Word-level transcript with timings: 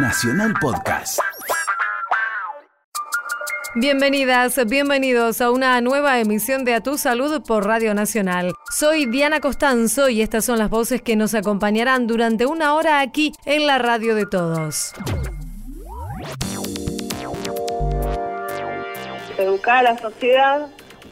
Nacional 0.00 0.54
Podcast. 0.60 1.18
Bienvenidas, 3.74 4.58
bienvenidos 4.66 5.40
a 5.40 5.50
una 5.50 5.80
nueva 5.80 6.20
emisión 6.20 6.64
de 6.64 6.74
A 6.74 6.80
Tu 6.80 6.98
Salud 6.98 7.42
por 7.42 7.66
Radio 7.66 7.94
Nacional. 7.94 8.52
Soy 8.70 9.06
Diana 9.06 9.40
Costanzo 9.40 10.08
y 10.08 10.22
estas 10.22 10.44
son 10.44 10.58
las 10.58 10.70
voces 10.70 11.02
que 11.02 11.16
nos 11.16 11.34
acompañarán 11.34 12.06
durante 12.06 12.46
una 12.46 12.74
hora 12.74 13.00
aquí 13.00 13.32
en 13.44 13.66
la 13.66 13.78
radio 13.78 14.14
de 14.14 14.26
todos. 14.26 14.92
Educar 19.36 19.78
a 19.78 19.82
la 19.82 19.98
sociedad 19.98 20.68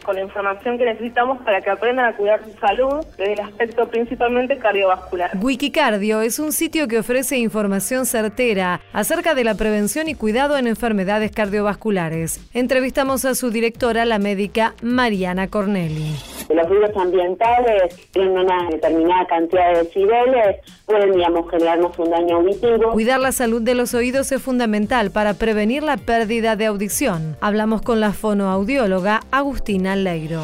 con 0.06 0.14
la 0.14 0.22
información 0.22 0.78
que 0.78 0.84
necesitamos 0.84 1.42
para 1.42 1.60
que 1.60 1.68
aprendan 1.68 2.06
a 2.06 2.16
cuidar 2.16 2.40
su 2.44 2.52
salud 2.58 3.04
desde 3.18 3.34
el 3.34 3.40
aspecto 3.40 3.88
principalmente 3.88 4.56
cardiovascular. 4.56 5.32
Wikicardio 5.34 6.20
es 6.20 6.38
un 6.38 6.52
sitio 6.52 6.86
que 6.86 7.00
ofrece 7.00 7.36
información 7.36 8.06
certera 8.06 8.80
acerca 8.92 9.34
de 9.34 9.44
la 9.44 9.56
prevención 9.56 10.08
y 10.08 10.14
cuidado 10.14 10.56
en 10.56 10.68
enfermedades 10.68 11.32
cardiovasculares. 11.32 12.40
Entrevistamos 12.54 13.24
a 13.24 13.34
su 13.34 13.50
directora, 13.50 14.04
la 14.04 14.20
médica 14.20 14.74
Mariana 14.80 15.48
Corneli. 15.48 16.35
Los 16.48 16.68
ruidos 16.68 16.96
ambientales 16.96 18.10
tienen 18.12 18.38
una 18.38 18.70
determinada 18.70 19.26
cantidad 19.26 19.72
de 19.72 19.84
decibeles, 19.84 20.56
pueden, 20.86 21.12
digamos, 21.12 21.50
generarnos 21.50 21.98
un 21.98 22.10
daño 22.10 22.36
auditivo. 22.36 22.92
Cuidar 22.92 23.20
la 23.20 23.32
salud 23.32 23.62
de 23.62 23.74
los 23.74 23.94
oídos 23.94 24.30
es 24.32 24.42
fundamental 24.42 25.10
para 25.10 25.34
prevenir 25.34 25.82
la 25.82 25.96
pérdida 25.96 26.56
de 26.56 26.66
audición. 26.66 27.36
Hablamos 27.40 27.82
con 27.82 28.00
la 28.00 28.12
fonoaudióloga 28.12 29.20
Agustina 29.30 29.96
Leiro 29.96 30.42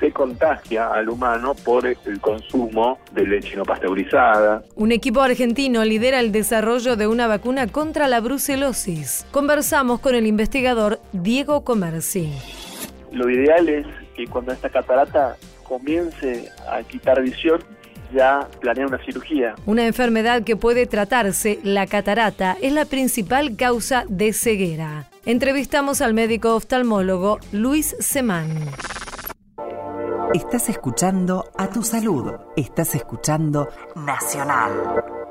se 0.00 0.12
contagia 0.12 0.92
al 0.92 1.08
humano 1.08 1.54
por 1.64 1.86
el 1.86 2.20
consumo 2.20 2.98
de 3.12 3.26
leche 3.26 3.56
no 3.56 3.64
pasteurizada. 3.64 4.62
Un 4.74 4.92
equipo 4.92 5.20
argentino 5.20 5.84
lidera 5.84 6.20
el 6.20 6.32
desarrollo 6.32 6.96
de 6.96 7.06
una 7.06 7.26
vacuna 7.26 7.66
contra 7.66 8.08
la 8.08 8.20
brucelosis. 8.20 9.26
Conversamos 9.30 10.00
con 10.00 10.14
el 10.14 10.26
investigador 10.26 11.00
Diego 11.12 11.64
Comerci. 11.64 12.30
Lo 13.12 13.30
ideal 13.30 13.68
es 13.68 13.86
que 14.16 14.26
cuando 14.26 14.52
esta 14.52 14.70
catarata 14.70 15.36
comience 15.62 16.50
a 16.68 16.82
quitar 16.82 17.20
visión, 17.22 17.60
ya 18.12 18.48
planea 18.60 18.86
una 18.86 18.98
cirugía. 19.04 19.54
Una 19.66 19.86
enfermedad 19.86 20.42
que 20.42 20.56
puede 20.56 20.86
tratarse, 20.86 21.58
la 21.62 21.86
catarata, 21.86 22.56
es 22.62 22.72
la 22.72 22.84
principal 22.84 23.56
causa 23.56 24.04
de 24.08 24.32
ceguera. 24.32 25.10
Entrevistamos 25.24 26.00
al 26.00 26.14
médico 26.14 26.54
oftalmólogo 26.54 27.38
Luis 27.52 27.96
Semán. 27.98 28.70
Estás 30.34 30.68
escuchando 30.68 31.44
a 31.56 31.68
tu 31.68 31.82
salud. 31.82 32.32
Estás 32.56 32.94
escuchando 32.94 33.68
Nacional. 33.94 35.25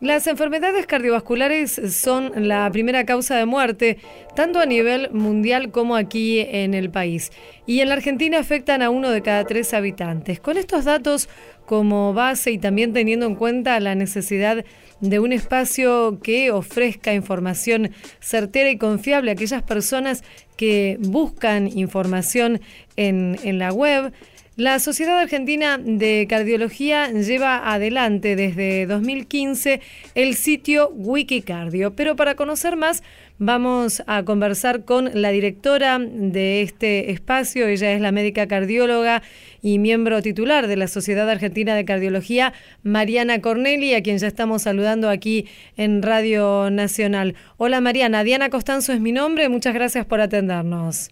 Las 0.00 0.28
enfermedades 0.28 0.86
cardiovasculares 0.86 1.80
son 1.92 2.30
la 2.46 2.70
primera 2.70 3.04
causa 3.04 3.36
de 3.36 3.46
muerte, 3.46 3.98
tanto 4.36 4.60
a 4.60 4.66
nivel 4.66 5.10
mundial 5.10 5.72
como 5.72 5.96
aquí 5.96 6.38
en 6.38 6.74
el 6.74 6.88
país. 6.88 7.32
Y 7.66 7.80
en 7.80 7.88
la 7.88 7.94
Argentina 7.94 8.38
afectan 8.38 8.80
a 8.82 8.90
uno 8.90 9.10
de 9.10 9.22
cada 9.22 9.42
tres 9.44 9.74
habitantes. 9.74 10.38
Con 10.38 10.56
estos 10.56 10.84
datos 10.84 11.28
como 11.66 12.14
base 12.14 12.52
y 12.52 12.58
también 12.58 12.92
teniendo 12.92 13.26
en 13.26 13.34
cuenta 13.34 13.80
la 13.80 13.96
necesidad 13.96 14.64
de 15.00 15.18
un 15.18 15.32
espacio 15.32 16.20
que 16.22 16.52
ofrezca 16.52 17.12
información 17.12 17.90
certera 18.20 18.70
y 18.70 18.78
confiable 18.78 19.32
a 19.32 19.34
aquellas 19.34 19.64
personas 19.64 20.22
que 20.56 20.96
buscan 21.00 21.76
información 21.76 22.60
en, 22.94 23.36
en 23.42 23.58
la 23.58 23.72
web, 23.72 24.12
la 24.58 24.80
Sociedad 24.80 25.16
Argentina 25.20 25.78
de 25.78 26.26
Cardiología 26.28 27.12
lleva 27.12 27.72
adelante 27.72 28.34
desde 28.34 28.86
2015 28.86 29.80
el 30.16 30.34
sitio 30.34 30.90
Wikicardio, 30.96 31.94
pero 31.94 32.16
para 32.16 32.34
conocer 32.34 32.74
más 32.74 33.04
vamos 33.38 34.02
a 34.08 34.24
conversar 34.24 34.84
con 34.84 35.10
la 35.14 35.30
directora 35.30 36.00
de 36.00 36.62
este 36.62 37.12
espacio, 37.12 37.68
ella 37.68 37.92
es 37.92 38.00
la 38.00 38.10
médica 38.10 38.48
cardióloga 38.48 39.22
y 39.62 39.78
miembro 39.78 40.22
titular 40.22 40.66
de 40.66 40.76
la 40.76 40.88
Sociedad 40.88 41.30
Argentina 41.30 41.76
de 41.76 41.84
Cardiología, 41.84 42.52
Mariana 42.82 43.40
Corneli, 43.40 43.94
a 43.94 44.02
quien 44.02 44.18
ya 44.18 44.26
estamos 44.26 44.62
saludando 44.62 45.08
aquí 45.08 45.46
en 45.76 46.02
Radio 46.02 46.68
Nacional. 46.72 47.36
Hola 47.58 47.80
Mariana, 47.80 48.24
Diana 48.24 48.50
Costanzo 48.50 48.92
es 48.92 49.00
mi 49.00 49.12
nombre, 49.12 49.48
muchas 49.48 49.72
gracias 49.72 50.04
por 50.04 50.20
atendernos. 50.20 51.10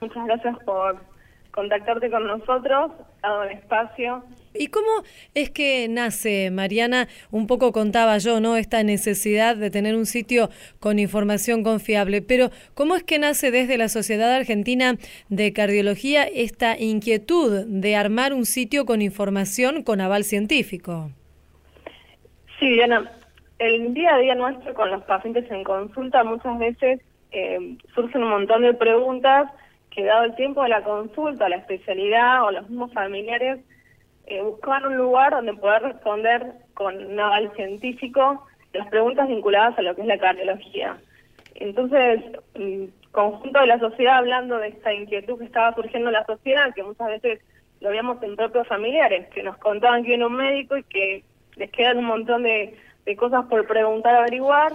Muchas 0.00 0.24
gracias 0.26 0.56
por 0.64 1.13
contactarte 1.54 2.10
con 2.10 2.26
nosotros, 2.26 2.90
dado 3.22 3.44
el 3.44 3.52
espacio. 3.52 4.24
¿Y 4.54 4.68
cómo 4.68 4.88
es 5.34 5.50
que 5.50 5.86
nace, 5.88 6.50
Mariana? 6.50 7.06
Un 7.30 7.46
poco 7.46 7.70
contaba 7.70 8.18
yo, 8.18 8.40
¿no? 8.40 8.56
Esta 8.56 8.82
necesidad 8.82 9.56
de 9.56 9.70
tener 9.70 9.94
un 9.94 10.06
sitio 10.06 10.48
con 10.80 10.98
información 10.98 11.62
confiable, 11.62 12.22
pero 12.22 12.50
¿cómo 12.74 12.96
es 12.96 13.04
que 13.04 13.20
nace 13.20 13.52
desde 13.52 13.78
la 13.78 13.88
Sociedad 13.88 14.34
Argentina 14.34 14.94
de 15.28 15.52
Cardiología 15.52 16.24
esta 16.24 16.76
inquietud 16.78 17.66
de 17.66 17.96
armar 17.96 18.32
un 18.32 18.46
sitio 18.46 18.84
con 18.84 19.00
información 19.00 19.84
con 19.84 20.00
aval 20.00 20.24
científico? 20.24 21.10
Sí, 22.58 22.68
Diana, 22.72 23.12
el 23.60 23.94
día 23.94 24.16
a 24.16 24.18
día 24.18 24.34
nuestro 24.34 24.74
con 24.74 24.90
los 24.90 25.02
pacientes 25.04 25.48
en 25.50 25.62
consulta 25.62 26.24
muchas 26.24 26.58
veces 26.58 27.00
eh, 27.30 27.76
surgen 27.94 28.24
un 28.24 28.30
montón 28.30 28.62
de 28.62 28.74
preguntas 28.74 29.50
que 29.94 30.04
dado 30.04 30.24
el 30.24 30.34
tiempo 30.34 30.62
de 30.62 30.70
la 30.70 30.82
consulta, 30.82 31.48
la 31.48 31.56
especialidad 31.56 32.44
o 32.44 32.50
los 32.50 32.68
mismos 32.68 32.92
familiares, 32.92 33.60
eh, 34.26 34.40
buscar 34.42 34.86
un 34.86 34.96
lugar 34.96 35.32
donde 35.32 35.54
poder 35.54 35.82
responder 35.82 36.54
con 36.74 36.96
un 36.96 37.20
aval 37.20 37.52
científico 37.54 38.46
las 38.72 38.88
preguntas 38.88 39.28
vinculadas 39.28 39.78
a 39.78 39.82
lo 39.82 39.94
que 39.94 40.00
es 40.00 40.06
la 40.06 40.18
cardiología. 40.18 40.96
Entonces, 41.54 42.20
mm, 42.58 42.84
conjunto 43.12 43.60
de 43.60 43.66
la 43.66 43.78
sociedad 43.78 44.18
hablando 44.18 44.58
de 44.58 44.68
esta 44.68 44.92
inquietud 44.92 45.38
que 45.38 45.44
estaba 45.44 45.74
surgiendo 45.74 46.08
en 46.08 46.14
la 46.14 46.24
sociedad, 46.24 46.74
que 46.74 46.82
muchas 46.82 47.06
veces 47.08 47.40
lo 47.80 47.90
veíamos 47.90 48.20
en 48.22 48.34
propios 48.34 48.66
familiares, 48.66 49.28
que 49.28 49.42
nos 49.42 49.56
contaban 49.58 50.02
que 50.02 50.08
viene 50.08 50.26
un 50.26 50.34
médico 50.34 50.76
y 50.76 50.82
que 50.84 51.24
les 51.56 51.70
quedan 51.70 51.98
un 51.98 52.06
montón 52.06 52.42
de, 52.42 52.76
de 53.04 53.16
cosas 53.16 53.44
por 53.46 53.64
preguntar, 53.66 54.16
averiguar, 54.16 54.72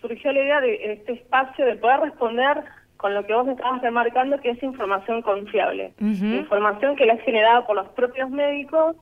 surgió 0.00 0.32
la 0.32 0.40
idea 0.40 0.60
de 0.60 0.92
este 0.92 1.12
espacio 1.12 1.64
de 1.66 1.76
poder 1.76 2.00
responder 2.00 2.64
con 2.96 3.14
lo 3.14 3.26
que 3.26 3.34
vos 3.34 3.46
estabas 3.48 3.82
remarcando, 3.82 4.40
que 4.40 4.50
es 4.50 4.62
información 4.62 5.22
confiable. 5.22 5.92
Información 6.00 6.96
que 6.96 7.06
la 7.06 7.14
es 7.14 7.22
generada 7.22 7.66
por 7.66 7.76
los 7.76 7.88
propios 7.90 8.30
médicos 8.30 8.96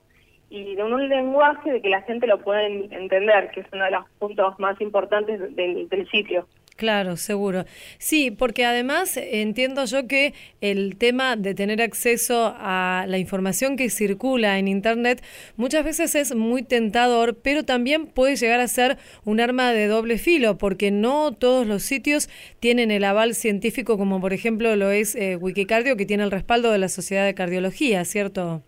y 0.50 0.74
de 0.74 0.82
un 0.82 1.08
lenguaje 1.08 1.72
de 1.72 1.82
que 1.82 1.88
la 1.88 2.02
gente 2.02 2.26
lo 2.26 2.38
pueda 2.38 2.62
entender, 2.66 3.50
que 3.50 3.60
es 3.60 3.66
uno 3.72 3.84
de 3.84 3.90
los 3.92 4.08
puntos 4.18 4.58
más 4.58 4.80
importantes 4.80 5.40
del 5.56 6.08
sitio. 6.10 6.46
Claro, 6.76 7.16
seguro. 7.16 7.66
Sí, 7.98 8.32
porque 8.32 8.64
además 8.64 9.16
entiendo 9.16 9.84
yo 9.84 10.08
que 10.08 10.34
el 10.60 10.96
tema 10.98 11.36
de 11.36 11.54
tener 11.54 11.80
acceso 11.80 12.52
a 12.58 13.04
la 13.06 13.18
información 13.18 13.76
que 13.76 13.90
circula 13.90 14.58
en 14.58 14.66
Internet 14.66 15.22
muchas 15.56 15.84
veces 15.84 16.16
es 16.16 16.34
muy 16.34 16.64
tentador, 16.64 17.36
pero 17.40 17.62
también 17.62 18.06
puede 18.06 18.34
llegar 18.34 18.58
a 18.58 18.66
ser 18.66 18.98
un 19.24 19.40
arma 19.40 19.72
de 19.72 19.86
doble 19.86 20.18
filo, 20.18 20.58
porque 20.58 20.90
no 20.90 21.30
todos 21.32 21.64
los 21.64 21.84
sitios 21.84 22.28
tienen 22.58 22.90
el 22.90 23.04
aval 23.04 23.34
científico, 23.34 23.96
como 23.96 24.20
por 24.20 24.32
ejemplo 24.32 24.74
lo 24.74 24.90
es 24.90 25.14
eh, 25.14 25.36
Wikicardio, 25.36 25.96
que 25.96 26.06
tiene 26.06 26.24
el 26.24 26.32
respaldo 26.32 26.72
de 26.72 26.78
la 26.78 26.88
Sociedad 26.88 27.24
de 27.24 27.34
Cardiología, 27.34 28.04
¿cierto? 28.04 28.62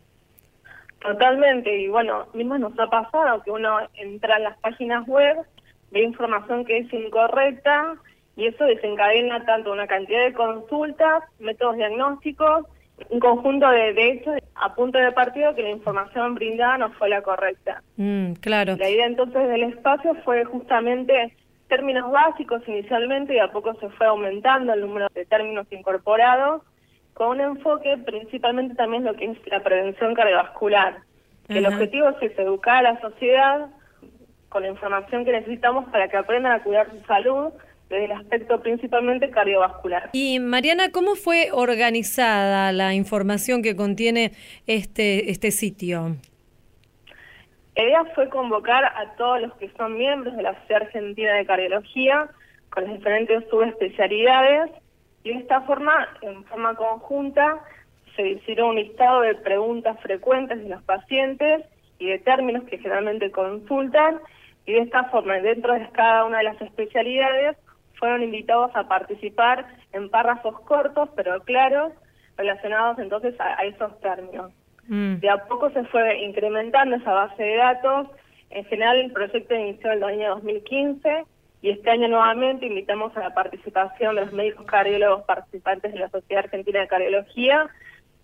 Totalmente, 1.01 1.77
y 1.77 1.89
bueno, 1.89 2.27
mismo 2.35 2.57
nos 2.57 2.79
ha 2.79 2.89
pasado 2.89 3.43
que 3.43 3.51
uno 3.51 3.79
entra 3.95 4.37
en 4.37 4.45
las 4.45 4.59
páginas 4.59 5.07
web 5.09 5.37
ve 5.91 6.03
información 6.03 6.65
que 6.65 6.79
es 6.79 6.93
incorrecta 6.93 7.95
y 8.37 8.47
eso 8.47 8.65
desencadena 8.65 9.45
tanto 9.45 9.73
una 9.73 9.87
cantidad 9.87 10.25
de 10.25 10.33
consultas, 10.33 11.23
métodos 11.39 11.77
diagnósticos, 11.77 12.67
un 13.11 13.21
conjunto 13.21 13.69
de, 13.71 13.93
de 13.93 14.11
hechos 14.11 14.35
a 14.55 14.75
punto 14.75 14.99
de 14.99 15.13
partido 15.13 15.55
que 15.55 15.63
la 15.63 15.71
información 15.71 16.35
brindada 16.35 16.79
no 16.79 16.91
fue 16.93 17.09
la 17.09 17.23
correcta. 17.23 17.83
Mm, 17.97 18.33
claro. 18.35 18.77
La 18.77 18.89
idea 18.89 19.07
entonces 19.07 19.49
del 19.49 19.65
espacio 19.65 20.15
fue 20.25 20.45
justamente 20.45 21.35
términos 21.69 22.11
básicos 22.11 22.63
inicialmente 22.67 23.35
y 23.35 23.39
a 23.39 23.51
poco 23.51 23.75
se 23.75 23.89
fue 23.91 24.07
aumentando 24.07 24.73
el 24.73 24.81
número 24.81 25.09
de 25.15 25.25
términos 25.27 25.67
incorporados 25.71 26.63
con 27.15 27.29
un 27.29 27.41
enfoque 27.41 27.97
principalmente 27.99 28.75
también 28.75 29.05
lo 29.05 29.15
que 29.15 29.25
es 29.25 29.39
la 29.47 29.63
prevención 29.63 30.15
cardiovascular. 30.15 30.99
Que 31.49 31.59
el 31.59 31.67
objetivo 31.67 32.09
es 32.09 32.39
educar 32.39 32.85
a 32.85 32.93
la 32.95 33.01
sociedad 33.01 33.69
con 34.57 34.63
la 34.63 34.71
información 34.71 35.27
que 35.27 35.33
necesitamos 35.33 35.85
para 35.91 36.09
que 36.09 36.17
aprendan 36.17 36.53
a 36.53 36.63
cuidar 36.63 36.91
su 36.91 36.99
salud 37.05 37.53
desde 37.91 38.07
el 38.07 38.13
aspecto 38.13 38.59
principalmente 38.63 39.29
cardiovascular. 39.29 40.09
Y 40.15 40.41
Mariana, 40.41 40.91
¿cómo 40.93 41.15
fue 41.15 41.51
organizada 41.53 42.73
la 42.73 42.95
información 42.95 43.63
que 43.63 43.77
contiene 43.77 44.33
este, 44.67 45.31
este 45.31 45.51
sitio? 45.51 46.17
La 47.77 47.83
idea 47.83 48.05
fue 48.15 48.31
convocar 48.31 48.83
a 48.83 49.15
todos 49.19 49.43
los 49.43 49.53
que 49.57 49.71
son 49.77 49.99
miembros 49.99 50.35
de 50.35 50.43
la 50.43 50.59
Sociedad 50.61 50.85
Argentina 50.85 51.35
de 51.35 51.45
Cardiología 51.45 52.31
con 52.71 52.85
las 52.85 52.95
diferentes 52.95 53.45
subespecialidades 53.51 54.71
y 55.23 55.35
de 55.35 55.41
esta 55.41 55.61
forma, 55.67 56.09
en 56.23 56.45
forma 56.45 56.75
conjunta, 56.77 57.63
se 58.17 58.27
hicieron 58.27 58.71
un 58.71 58.77
listado 58.77 59.21
de 59.21 59.35
preguntas 59.35 60.01
frecuentes 60.01 60.63
de 60.63 60.71
los 60.71 60.83
pacientes 60.85 61.63
y 61.99 62.07
de 62.07 62.19
términos 62.21 62.65
que 62.65 62.79
generalmente 62.79 63.31
consultan 63.31 64.19
y 64.67 64.73
de 64.73 64.81
esta 64.81 65.05
forma, 65.05 65.35
dentro 65.39 65.73
de 65.75 65.89
cada 65.91 66.25
una 66.25 66.39
de 66.39 66.45
las 66.45 66.61
especialidades, 66.61 67.57
fueron 67.95 68.23
invitados 68.23 68.71
a 68.75 68.89
participar 68.89 69.67
en 69.93 70.11
párrafos 70.11 70.61
cortos 70.61 71.09
pero 71.17 71.41
claros 71.43 71.93
relacionados 72.37 72.99
entonces 72.99 73.35
a, 73.41 73.65
esos 73.65 73.99
términos. 74.01 74.53
Mm. 74.89 75.17
De 75.17 75.31
a 75.31 75.45
poco 75.47 75.71
se 75.71 75.85
fue 75.85 76.23
incrementando 76.23 76.97
esa 76.97 77.13
base 77.13 77.43
de 77.43 77.57
datos. 77.57 78.09
En 78.51 78.65
general 78.67 78.99
el 78.99 79.13
proyecto 79.13 79.55
inició 79.55 79.93
en 79.93 79.99
el 79.99 80.05
año 80.05 80.31
2015 80.35 81.25
y 81.63 81.71
este 81.71 81.91
año 81.91 82.09
nuevamente 82.09 82.67
invitamos 82.67 83.17
a 83.17 83.21
la 83.21 83.35
participación 83.35 84.15
de 84.15 84.23
los 84.23 84.33
médicos 84.33 84.67
cardiólogos 84.67 85.25
participantes 85.25 85.93
de 85.93 86.01
la 86.01 86.11
Sociedad 86.11 86.45
Argentina 86.45 86.81
de 86.81 86.89
Cardiología. 86.89 87.69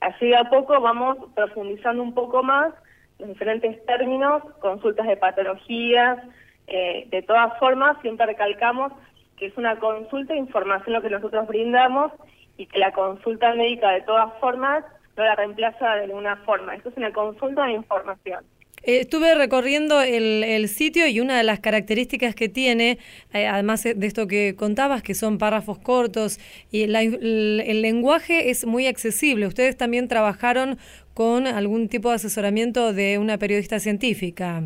Así 0.00 0.26
de 0.26 0.36
a 0.36 0.44
poco 0.44 0.78
vamos 0.80 1.16
profundizando 1.34 2.02
un 2.02 2.12
poco 2.12 2.42
más 2.42 2.74
los 3.22 3.30
diferentes 3.30 3.84
términos, 3.86 4.42
consultas 4.60 5.06
de 5.06 5.16
patologías. 5.16 6.18
Eh, 6.66 7.06
de 7.08 7.22
todas 7.22 7.56
formas, 7.58 7.96
siempre 8.02 8.26
recalcamos 8.26 8.92
que 9.36 9.46
es 9.46 9.56
una 9.56 9.78
consulta 9.78 10.34
de 10.34 10.40
información 10.40 10.92
lo 10.92 11.02
que 11.02 11.10
nosotros 11.10 11.46
brindamos 11.46 12.12
y 12.56 12.66
que 12.66 12.78
la 12.78 12.92
consulta 12.92 13.54
médica 13.54 13.90
de 13.90 14.02
todas 14.02 14.32
formas 14.40 14.84
no 15.16 15.24
la 15.24 15.36
reemplaza 15.36 15.94
de 15.96 16.08
ninguna 16.08 16.36
forma. 16.38 16.74
Esto 16.74 16.88
es 16.88 16.96
una 16.96 17.12
consulta 17.12 17.64
de 17.64 17.72
información. 17.72 18.44
Estuve 18.84 19.36
recorriendo 19.36 20.00
el, 20.00 20.66
sitio 20.68 21.06
y 21.06 21.20
una 21.20 21.36
de 21.36 21.44
las 21.44 21.60
características 21.60 22.34
que 22.34 22.48
tiene, 22.48 22.98
eh, 23.32 23.46
además 23.46 23.84
de 23.84 24.06
esto 24.06 24.26
que 24.26 24.56
contabas, 24.56 25.02
que 25.02 25.14
son 25.14 25.38
párrafos 25.38 25.78
cortos, 25.78 26.38
y 26.72 26.82
el, 26.82 27.82
lenguaje 27.82 28.50
es 28.50 28.66
muy 28.66 28.88
accesible. 28.88 29.46
Ustedes 29.46 29.76
también 29.76 30.08
trabajaron 30.08 30.78
con 31.14 31.46
algún 31.46 31.88
tipo 31.88 32.08
de 32.08 32.16
asesoramiento 32.16 32.92
de 32.92 33.18
una 33.18 33.38
periodista 33.38 33.78
científica. 33.78 34.62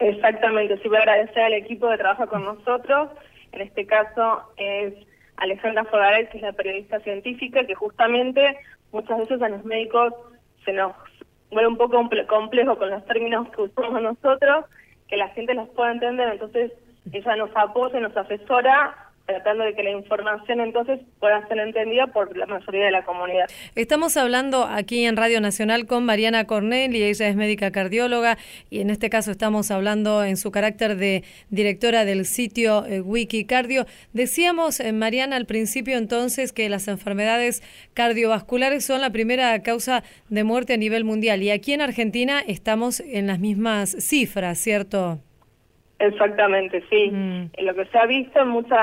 Exactamente, 0.00 0.78
sí 0.82 0.88
agradecer 0.88 1.44
al 1.44 1.54
equipo 1.54 1.88
de 1.88 1.96
trabajo 1.96 2.26
con 2.26 2.44
nosotros. 2.44 3.10
En 3.52 3.62
este 3.62 3.86
caso 3.86 4.42
es 4.58 4.92
Alejandra 5.36 5.84
Fogaret, 5.84 6.30
que 6.30 6.38
es 6.38 6.42
la 6.42 6.52
periodista 6.52 7.00
científica, 7.00 7.64
que 7.64 7.74
justamente 7.74 8.58
muchas 8.92 9.18
veces 9.18 9.40
a 9.40 9.48
los 9.48 9.64
médicos 9.64 10.12
se 10.64 10.72
nos 10.72 10.94
vuelve 11.54 11.68
un 11.68 11.78
poco 11.78 11.96
complejo 12.28 12.76
con 12.76 12.90
los 12.90 13.04
términos 13.06 13.48
que 13.50 13.62
usamos 13.62 14.02
nosotros, 14.02 14.66
que 15.08 15.16
la 15.16 15.28
gente 15.28 15.54
los 15.54 15.68
pueda 15.70 15.92
entender, 15.92 16.28
entonces 16.28 16.72
ella 17.12 17.36
nos 17.36 17.50
apoya, 17.54 18.00
nos 18.00 18.16
asesora 18.16 19.03
tratando 19.26 19.64
de 19.64 19.74
que 19.74 19.82
la 19.82 19.90
información 19.90 20.60
entonces 20.60 21.00
pueda 21.18 21.46
ser 21.48 21.58
entendida 21.58 22.08
por 22.08 22.36
la 22.36 22.46
mayoría 22.46 22.84
de 22.84 22.90
la 22.90 23.04
comunidad. 23.04 23.46
Estamos 23.74 24.16
hablando 24.16 24.64
aquí 24.64 25.04
en 25.04 25.16
Radio 25.16 25.40
Nacional 25.40 25.86
con 25.86 26.04
Mariana 26.04 26.46
Cornell 26.46 26.94
y 26.94 27.02
ella 27.02 27.28
es 27.28 27.36
médica 27.36 27.70
cardióloga 27.70 28.36
y 28.68 28.80
en 28.80 28.90
este 28.90 29.08
caso 29.08 29.30
estamos 29.30 29.70
hablando 29.70 30.24
en 30.24 30.36
su 30.36 30.50
carácter 30.50 30.96
de 30.96 31.24
directora 31.48 32.04
del 32.04 32.26
sitio 32.26 32.84
eh, 32.84 33.00
Wikicardio. 33.00 33.86
Decíamos, 34.12 34.80
eh, 34.80 34.92
Mariana, 34.92 35.36
al 35.36 35.46
principio 35.46 35.96
entonces 35.96 36.52
que 36.52 36.68
las 36.68 36.86
enfermedades 36.88 37.62
cardiovasculares 37.94 38.84
son 38.84 39.00
la 39.00 39.10
primera 39.10 39.62
causa 39.62 40.02
de 40.28 40.44
muerte 40.44 40.74
a 40.74 40.76
nivel 40.76 41.04
mundial 41.04 41.42
y 41.42 41.50
aquí 41.50 41.72
en 41.72 41.80
Argentina 41.80 42.42
estamos 42.46 43.00
en 43.00 43.26
las 43.26 43.38
mismas 43.38 43.90
cifras, 43.90 44.58
¿cierto? 44.58 45.18
Exactamente, 45.98 46.82
sí. 46.90 47.10
Mm. 47.10 47.50
Lo 47.62 47.74
que 47.74 47.86
se 47.86 47.98
ha 47.98 48.06
visto 48.06 48.40
en 48.40 48.48
muchos 48.48 48.76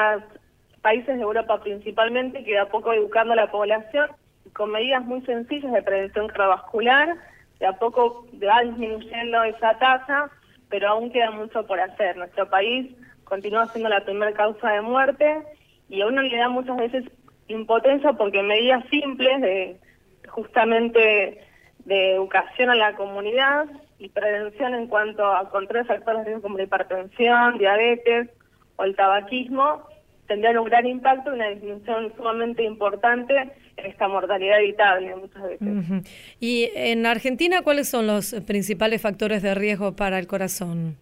países 0.81 1.15
de 1.15 1.21
Europa 1.21 1.61
principalmente, 1.61 2.43
que 2.43 2.51
de 2.51 2.59
a 2.59 2.69
poco 2.69 2.93
educando 2.93 3.33
a 3.33 3.35
la 3.37 3.51
población 3.51 4.09
con 4.53 4.71
medidas 4.71 5.03
muy 5.05 5.21
sencillas 5.21 5.71
de 5.71 5.81
prevención 5.81 6.27
cardiovascular, 6.27 7.15
de 7.59 7.67
a 7.67 7.73
poco 7.73 8.27
va 8.43 8.61
disminuyendo 8.63 9.43
esa 9.43 9.77
tasa, 9.77 10.29
pero 10.69 10.89
aún 10.89 11.11
queda 11.11 11.31
mucho 11.31 11.65
por 11.67 11.79
hacer. 11.79 12.17
Nuestro 12.17 12.49
país 12.49 12.91
continúa 13.23 13.67
siendo 13.67 13.89
la 13.89 14.03
primera 14.03 14.33
causa 14.33 14.71
de 14.71 14.81
muerte 14.81 15.43
y 15.89 16.01
a 16.01 16.07
uno 16.07 16.21
le 16.21 16.35
da 16.35 16.49
muchas 16.49 16.77
veces 16.77 17.05
impotencia 17.47 18.13
porque 18.13 18.41
medidas 18.41 18.83
simples 18.89 19.41
de 19.41 19.79
justamente 20.27 21.45
de 21.85 22.15
educación 22.15 22.69
a 22.69 22.75
la 22.75 22.95
comunidad 22.95 23.67
y 23.99 24.09
prevención 24.09 24.73
en 24.73 24.87
cuanto 24.87 25.25
a 25.25 25.49
control 25.49 25.83
de 25.83 25.87
factores 25.87 26.19
de 26.19 26.25
riesgo 26.25 26.43
como 26.43 26.57
la 26.57 26.63
hipertensión, 26.63 27.57
diabetes 27.57 28.29
o 28.77 28.83
el 28.83 28.95
tabaquismo 28.95 29.83
tendrían 30.31 30.59
un 30.59 30.65
gran 30.69 30.85
impacto 30.85 31.29
y 31.29 31.33
una 31.33 31.49
disminución 31.49 32.13
sumamente 32.15 32.63
importante 32.63 33.35
en 33.75 33.85
esta 33.85 34.07
mortalidad 34.07 34.61
evitable 34.61 35.13
muchas 35.17 35.43
veces. 35.43 36.05
¿Y 36.39 36.69
en 36.73 37.05
Argentina 37.05 37.63
cuáles 37.63 37.89
son 37.89 38.07
los 38.07 38.33
principales 38.47 39.01
factores 39.01 39.41
de 39.41 39.53
riesgo 39.55 39.93
para 39.93 40.19
el 40.19 40.27
corazón? 40.27 40.95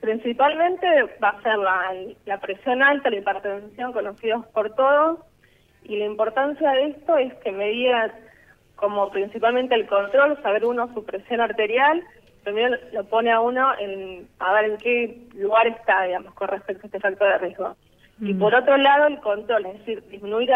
Principalmente 0.00 0.86
va 1.22 1.28
a 1.28 1.42
ser 1.42 1.58
la, 1.58 1.92
la 2.24 2.40
presión 2.40 2.82
alta, 2.82 3.10
la 3.10 3.16
hipertensión, 3.16 3.92
conocidos 3.92 4.46
por 4.46 4.74
todos, 4.74 5.18
y 5.84 5.98
la 5.98 6.06
importancia 6.06 6.70
de 6.70 6.86
esto 6.86 7.18
es 7.18 7.34
que 7.44 7.52
medidas 7.52 8.12
como 8.76 9.10
principalmente 9.10 9.74
el 9.74 9.86
control, 9.86 10.40
saber 10.42 10.64
uno 10.64 10.90
su 10.94 11.04
presión 11.04 11.42
arterial, 11.42 12.02
también 12.44 12.70
lo 12.92 13.04
pone 13.04 13.30
a 13.30 13.40
uno 13.40 13.78
en 13.78 14.26
a 14.38 14.54
ver 14.54 14.70
en 14.70 14.78
qué 14.78 15.18
lugar 15.34 15.66
está, 15.66 16.04
digamos, 16.04 16.32
con 16.34 16.48
respecto 16.48 16.84
a 16.84 16.86
este 16.86 17.00
factor 17.00 17.28
de 17.28 17.38
riesgo. 17.38 17.76
Y 18.20 18.34
por 18.34 18.54
otro 18.54 18.76
lado, 18.76 19.06
el 19.06 19.18
control, 19.20 19.66
es 19.66 19.78
decir, 19.78 20.06
disminuir 20.08 20.50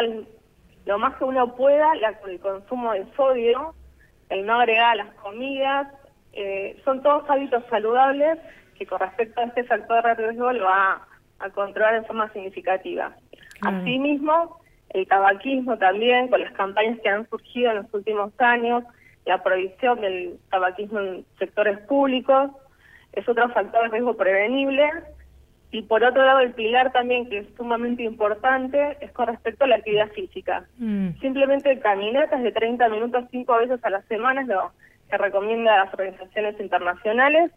lo 0.85 0.99
más 0.99 1.17
que 1.17 1.25
uno 1.25 1.57
pueda 1.57 1.93
el 1.95 2.41
consumo 2.41 2.93
de 2.93 3.07
sodio, 3.17 3.75
el 4.29 4.45
no 4.45 4.61
agregar 4.61 4.93
a 4.93 5.05
las 5.05 5.15
comidas, 5.15 5.89
eh, 6.33 6.81
son 6.85 7.03
todos 7.03 7.29
hábitos 7.29 7.63
saludables 7.71 8.39
que 8.77 8.87
con 8.87 8.99
respecto 8.99 9.41
a 9.41 9.45
este 9.45 9.65
factor 9.65 10.03
de 10.03 10.15
riesgo 10.15 10.53
lo 10.53 10.65
va 10.65 11.07
a 11.39 11.51
controlar 11.51 11.95
en 11.95 12.05
forma 12.05 12.33
significativa. 12.33 13.15
Asimismo, 13.63 14.61
el 14.91 15.07
tabaquismo 15.07 15.79
también, 15.79 16.29
con 16.29 16.41
las 16.41 16.53
campañas 16.53 16.99
que 17.01 17.09
han 17.09 17.29
surgido 17.31 17.71
en 17.71 17.77
los 17.79 17.95
últimos 17.95 18.33
años, 18.39 18.85
la 19.25 19.43
prohibición 19.43 20.01
del 20.01 20.39
tabaquismo 20.51 21.01
en 21.01 21.25
sectores 21.39 21.79
públicos, 21.81 22.51
es 23.13 23.29
otro 23.29 23.49
factor 23.51 23.85
de 23.85 23.89
riesgo 23.91 24.17
prevenible. 24.17 24.91
Y 25.75 25.83
por 25.83 26.05
otro 26.05 26.25
lado, 26.25 26.39
el 26.39 26.53
pilar 26.53 26.93
también, 26.93 27.29
que 27.29 27.39
es 27.39 27.49
sumamente 27.57 28.05
importante, 28.05 28.97
es 29.01 29.11
con 29.11 29.27
respecto 29.27 29.65
a 29.65 29.67
la 29.67 29.75
actividad 29.75 30.09
física. 30.13 30.69
Mm. 30.79 31.19
Simplemente 31.21 31.81
caminatas 31.81 32.45
de 32.45 32.53
30 32.53 32.89
minutos 32.91 33.25
cinco 33.33 33.57
veces 33.57 33.85
a 33.85 33.91
la 33.91 34.01
semana 34.03 34.43
es 34.43 34.47
lo 34.47 34.71
que 35.11 35.19
recomienda 35.19 35.85
las 35.85 35.93
organizaciones 35.93 36.61
internacionales. 36.61 37.51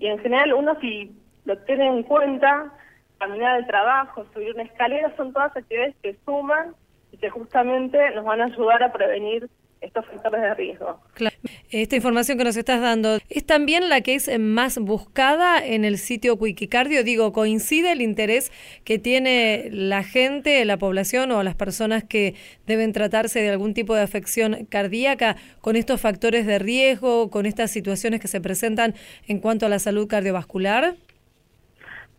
Y 0.00 0.08
en 0.08 0.18
general, 0.18 0.52
uno 0.54 0.80
si 0.80 1.12
lo 1.44 1.56
tiene 1.58 1.86
en 1.86 2.02
cuenta, 2.02 2.72
caminar 3.18 3.54
al 3.54 3.68
trabajo, 3.68 4.26
subir 4.34 4.52
una 4.52 4.64
escalera, 4.64 5.14
son 5.16 5.32
todas 5.32 5.56
actividades 5.56 5.94
que 6.02 6.16
suman 6.24 6.74
y 7.12 7.18
que 7.18 7.30
justamente 7.30 8.10
nos 8.16 8.24
van 8.24 8.40
a 8.40 8.46
ayudar 8.46 8.82
a 8.82 8.92
prevenir 8.92 9.48
estos 9.80 10.06
factores 10.06 10.42
de 10.42 10.54
riesgo. 10.54 11.00
Claro. 11.14 11.36
Esta 11.70 11.96
información 11.96 12.36
que 12.36 12.44
nos 12.44 12.56
estás 12.56 12.80
dando 12.80 13.18
es 13.28 13.46
también 13.46 13.88
la 13.88 14.00
que 14.00 14.14
es 14.14 14.38
más 14.38 14.78
buscada 14.78 15.64
en 15.64 15.84
el 15.84 15.98
sitio 15.98 16.34
Wikicardio. 16.34 17.04
Digo, 17.04 17.32
¿coincide 17.32 17.92
el 17.92 18.02
interés 18.02 18.52
que 18.84 18.98
tiene 18.98 19.68
la 19.72 20.02
gente, 20.02 20.64
la 20.64 20.76
población 20.76 21.30
o 21.32 21.42
las 21.42 21.54
personas 21.54 22.04
que 22.04 22.34
deben 22.66 22.92
tratarse 22.92 23.40
de 23.40 23.50
algún 23.50 23.74
tipo 23.74 23.94
de 23.94 24.02
afección 24.02 24.66
cardíaca 24.66 25.36
con 25.60 25.76
estos 25.76 26.00
factores 26.00 26.46
de 26.46 26.58
riesgo, 26.58 27.30
con 27.30 27.46
estas 27.46 27.70
situaciones 27.70 28.20
que 28.20 28.28
se 28.28 28.40
presentan 28.40 28.94
en 29.28 29.38
cuanto 29.38 29.66
a 29.66 29.68
la 29.68 29.78
salud 29.78 30.08
cardiovascular? 30.08 30.94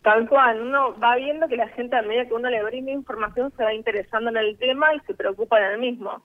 Tal 0.01 0.27
cual, 0.27 0.61
uno 0.61 0.97
va 0.99 1.15
viendo 1.15 1.47
que 1.47 1.57
la 1.57 1.67
gente 1.69 1.95
a 1.95 2.01
medida 2.01 2.25
que 2.25 2.33
uno 2.33 2.49
le 2.49 2.63
brinda 2.63 2.91
información 2.91 3.51
se 3.55 3.63
va 3.63 3.73
interesando 3.73 4.31
en 4.31 4.37
el 4.37 4.57
tema 4.57 4.95
y 4.95 4.99
se 5.01 5.13
preocupa 5.13 5.59
en 5.59 5.73
el 5.73 5.79
mismo. 5.79 6.23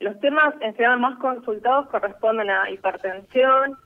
Los 0.00 0.18
temas 0.20 0.54
en 0.60 0.74
general 0.74 1.00
más 1.00 1.18
consultados 1.18 1.88
corresponden 1.88 2.50
a 2.50 2.70
hipertensión, 2.70 3.76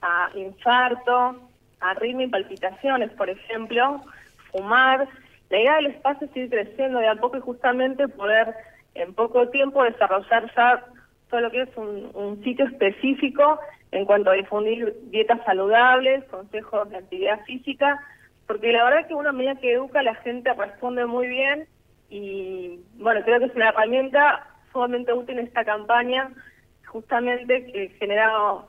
a 0.00 0.30
infarto, 0.34 1.36
a 1.80 1.94
ritmo 1.94 2.22
y 2.22 2.28
palpitaciones, 2.28 3.10
por 3.12 3.30
ejemplo, 3.30 4.02
fumar. 4.50 5.08
La 5.50 5.58
idea 5.58 5.76
del 5.76 5.86
espacio 5.86 6.26
es 6.26 6.36
ir 6.36 6.50
creciendo 6.50 6.98
de 6.98 7.08
a 7.08 7.14
poco 7.16 7.36
y 7.36 7.40
justamente 7.40 8.08
poder 8.08 8.54
en 8.94 9.14
poco 9.14 9.48
tiempo 9.48 9.82
desarrollar 9.84 10.52
ya 10.54 10.84
todo 11.30 11.40
lo 11.40 11.50
que 11.50 11.62
es 11.62 11.76
un, 11.76 12.10
un 12.14 12.42
sitio 12.42 12.66
específico 12.66 13.60
en 13.92 14.04
cuanto 14.04 14.30
a 14.30 14.34
difundir 14.34 14.94
dietas 15.10 15.44
saludables, 15.44 16.24
consejos 16.24 16.90
de 16.90 16.98
actividad 16.98 17.44
física, 17.44 17.98
porque 18.46 18.72
la 18.72 18.84
verdad 18.84 19.00
es 19.00 19.06
que 19.06 19.14
una 19.14 19.32
medida 19.32 19.56
que 19.56 19.72
educa 19.72 20.02
la 20.02 20.14
gente 20.16 20.52
responde 20.54 21.06
muy 21.06 21.28
bien 21.28 21.66
y 22.10 22.80
bueno, 22.94 23.20
creo 23.24 23.38
que 23.38 23.46
es 23.46 23.54
una 23.54 23.68
herramienta 23.68 24.47
sumamente 24.72 25.12
útil 25.12 25.38
en 25.38 25.46
esta 25.46 25.64
campaña, 25.64 26.30
justamente 26.86 27.66
que 27.66 27.88
generado 27.98 28.68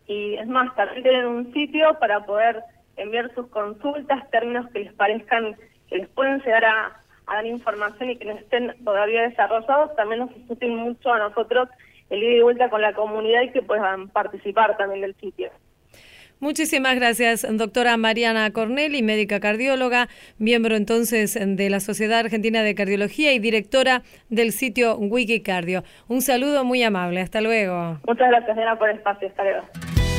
y 0.08 0.36
es 0.36 0.48
más, 0.48 0.76
también 0.76 1.04
tienen 1.04 1.26
un 1.26 1.54
sitio 1.54 1.98
para 2.00 2.26
poder 2.26 2.64
enviar 2.98 3.34
sus 3.34 3.48
consultas, 3.48 4.30
términos 4.30 4.70
que 4.72 4.80
les 4.80 4.94
parezcan 4.94 5.56
que 5.90 5.98
les 5.98 6.10
pueden 6.10 6.40
llegar 6.42 6.66
a, 6.66 7.00
dar 7.28 7.46
información 7.46 8.10
y 8.10 8.18
que 8.18 8.26
no 8.26 8.34
estén 8.34 8.76
todavía 8.84 9.24
desarrollados, 9.24 9.96
también 9.96 10.20
nos 10.20 10.32
es 10.32 10.70
mucho 10.70 11.14
a 11.14 11.20
nosotros 11.20 11.70
el 12.10 12.22
ir 12.22 12.38
y 12.38 12.42
vuelta 12.42 12.70
con 12.70 12.82
la 12.82 12.94
comunidad 12.94 13.44
y 13.44 13.52
que 13.52 13.62
puedan 13.62 14.10
participar 14.10 14.76
también 14.78 15.02
del 15.02 15.16
sitio. 15.16 15.50
Muchísimas 16.44 16.96
gracias, 16.96 17.48
doctora 17.58 17.96
Mariana 17.96 18.52
Corneli, 18.52 19.02
médica 19.02 19.40
cardióloga, 19.40 20.10
miembro 20.38 20.76
entonces 20.76 21.40
de 21.42 21.70
la 21.70 21.80
Sociedad 21.80 22.20
Argentina 22.20 22.64
de 22.64 22.76
Cardiología 22.76 23.32
y 23.32 23.40
directora 23.40 24.02
del 24.30 24.52
sitio 24.52 24.98
Wikicardio. 24.98 25.86
Un 26.10 26.22
saludo 26.22 26.66
muy 26.66 26.84
amable, 26.84 27.22
hasta 27.22 27.40
luego. 27.40 27.98
Muchas 28.06 28.28
gracias, 28.28 28.58
Diana, 28.58 28.78
por 28.78 28.90
el 28.90 28.98
espacio, 28.98 29.30
hasta 29.30 29.42
luego. 29.42 30.13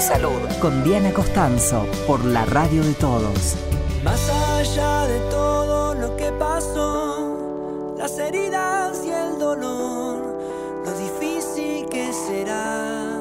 Salud 0.00 0.40
con 0.60 0.84
Diana 0.84 1.12
Costanzo 1.12 1.84
por 2.06 2.24
la 2.24 2.44
radio 2.44 2.84
de 2.84 2.94
todos. 2.94 3.56
Más 4.04 4.30
allá 4.30 5.06
de 5.08 5.18
todo 5.28 5.94
lo 5.94 6.16
que 6.16 6.30
pasó, 6.38 7.94
las 7.98 8.16
heridas 8.18 9.04
y 9.04 9.10
el 9.10 9.38
dolor, 9.40 10.38
lo 10.84 10.92
difícil 10.98 11.86
que 11.90 12.12
será. 12.12 13.17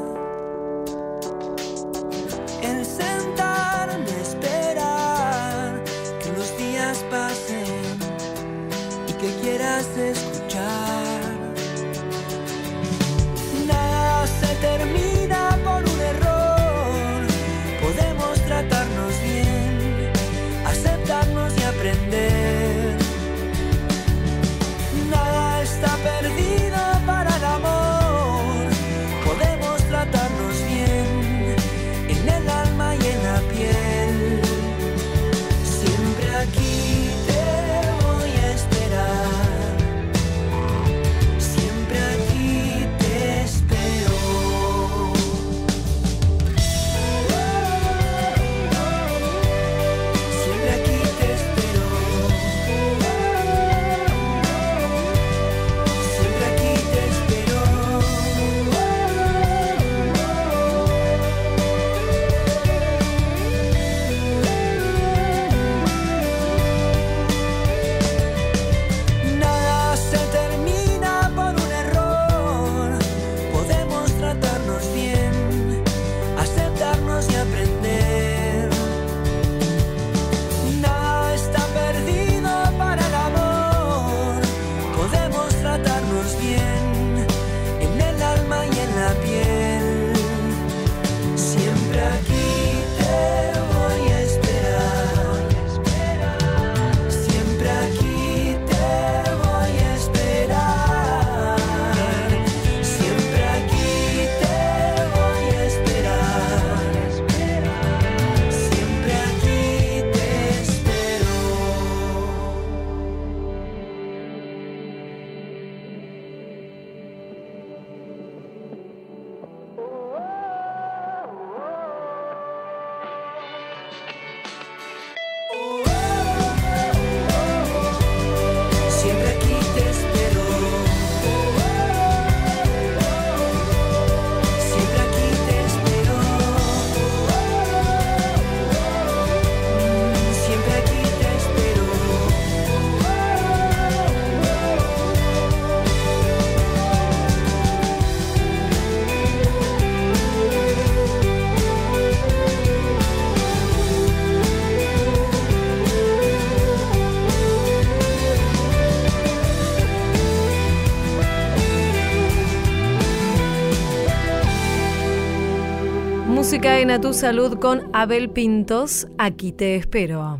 Música 166.88 166.91
en 166.91 166.91
A 166.91 167.01
Tu 167.01 167.13
Salud 167.13 167.60
con 167.60 167.89
Abel 167.94 168.29
Pintos. 168.29 169.08
Aquí 169.17 169.51
te 169.51 169.75
espero. 169.75 170.39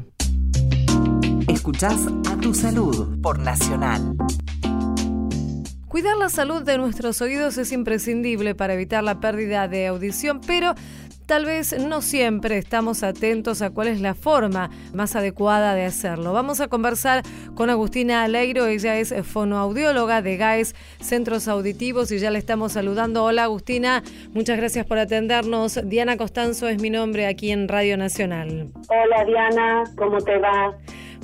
Escuchás 1.48 2.08
A 2.30 2.38
Tu 2.38 2.54
Salud 2.54 3.20
por 3.22 3.40
Nacional. 3.40 4.16
Cuidar 5.88 6.18
la 6.18 6.30
salud 6.30 6.64
de 6.64 6.78
nuestros 6.78 7.22
oídos 7.22 7.58
es 7.58 7.72
imprescindible 7.72 8.56
para 8.56 8.74
evitar 8.76 9.04
la 9.04 9.20
pérdida 9.20 9.68
de 9.68 9.88
audición, 9.88 10.40
pero 10.46 10.74
Tal 11.28 11.44
vez 11.44 11.78
no 11.78 12.02
siempre 12.02 12.58
estamos 12.58 13.04
atentos 13.04 13.62
a 13.62 13.70
cuál 13.70 13.90
es 13.90 14.00
la 14.00 14.16
forma 14.16 14.70
más 14.94 15.14
adecuada 15.18 15.76
de 15.76 15.84
hacerlo. 15.84 16.32
Vamos 16.32 16.62
a 16.62 16.70
conversar 16.70 17.22
con 17.54 17.70
Agustina 17.70 18.24
Alegro, 18.24 18.66
ella 18.66 18.96
es 18.96 19.14
fonoaudióloga 19.28 20.22
de 20.22 20.38
GAES 20.38 20.74
Centros 21.02 21.50
Auditivos 21.50 22.14
y 22.14 22.20
ya 22.20 22.32
le 22.32 22.40
estamos 22.40 22.72
saludando. 22.72 23.26
Hola 23.26 23.44
Agustina, 23.44 24.04
muchas 24.32 24.56
gracias 24.56 24.86
por 24.86 25.00
atendernos. 25.00 25.82
Diana 25.84 26.16
Costanzo 26.16 26.70
es 26.70 26.82
mi 26.82 26.90
nombre 26.90 27.28
aquí 27.28 27.52
en 27.52 27.68
Radio 27.68 27.98
Nacional. 27.98 28.72
Hola 28.88 29.26
Diana, 29.26 29.84
¿cómo 29.98 30.20
te 30.22 30.38
va? 30.38 30.78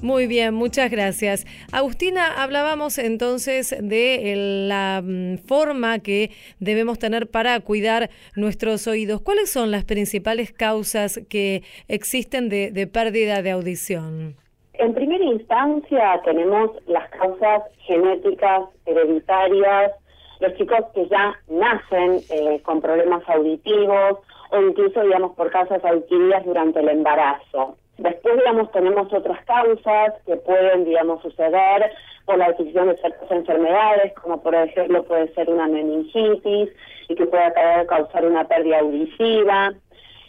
Muy 0.03 0.27
bien, 0.27 0.53
muchas 0.53 0.91
gracias. 0.91 1.45
Agustina, 1.71 2.43
hablábamos 2.43 2.97
entonces 2.97 3.73
de 3.81 4.65
la 4.67 5.01
mm, 5.01 5.37
forma 5.47 5.99
que 5.99 6.31
debemos 6.59 6.99
tener 6.99 7.31
para 7.31 7.57
cuidar 7.61 8.09
nuestros 8.35 8.85
oídos. 8.85 9.21
¿Cuáles 9.21 9.49
son 9.49 9.71
las 9.71 9.85
principales 9.85 10.51
causas 10.51 11.21
que 11.29 11.63
existen 11.87 12.49
de, 12.49 12.85
pérdida 12.85 13.41
de 13.41 13.51
audición? 13.51 14.35
En 14.73 14.93
primera 14.93 15.23
instancia 15.23 16.21
tenemos 16.25 16.71
las 16.85 17.09
causas 17.11 17.61
genéticas, 17.87 18.63
hereditarias, 18.85 19.93
los 20.41 20.53
chicos 20.55 20.79
que 20.93 21.07
ya 21.07 21.33
nacen 21.47 22.19
eh, 22.29 22.61
con 22.63 22.81
problemas 22.81 23.23
auditivos 23.29 24.19
o 24.51 24.61
incluso, 24.61 25.01
digamos, 25.01 25.33
por 25.37 25.49
causas 25.49 25.81
adquiridas 25.85 26.43
durante 26.43 26.81
el 26.81 26.89
embarazo. 26.89 27.77
Después, 27.97 28.37
digamos, 28.37 28.71
tenemos 28.71 29.13
otras 29.13 29.43
causas 29.45 30.13
que 30.25 30.35
pueden, 30.37 30.85
digamos, 30.85 31.21
suceder 31.21 31.91
por 32.25 32.37
la 32.37 32.45
adquisición 32.45 32.87
de 32.87 32.97
ciertas 32.97 33.29
enfermedades, 33.29 34.13
como 34.13 34.41
por 34.41 34.55
ejemplo 34.55 35.03
puede 35.03 35.33
ser 35.33 35.49
una 35.49 35.67
meningitis 35.67 36.69
y 37.09 37.15
que 37.15 37.25
puede 37.25 37.53
causar 37.87 38.25
una 38.25 38.45
pérdida 38.45 38.79
auditiva. 38.79 39.73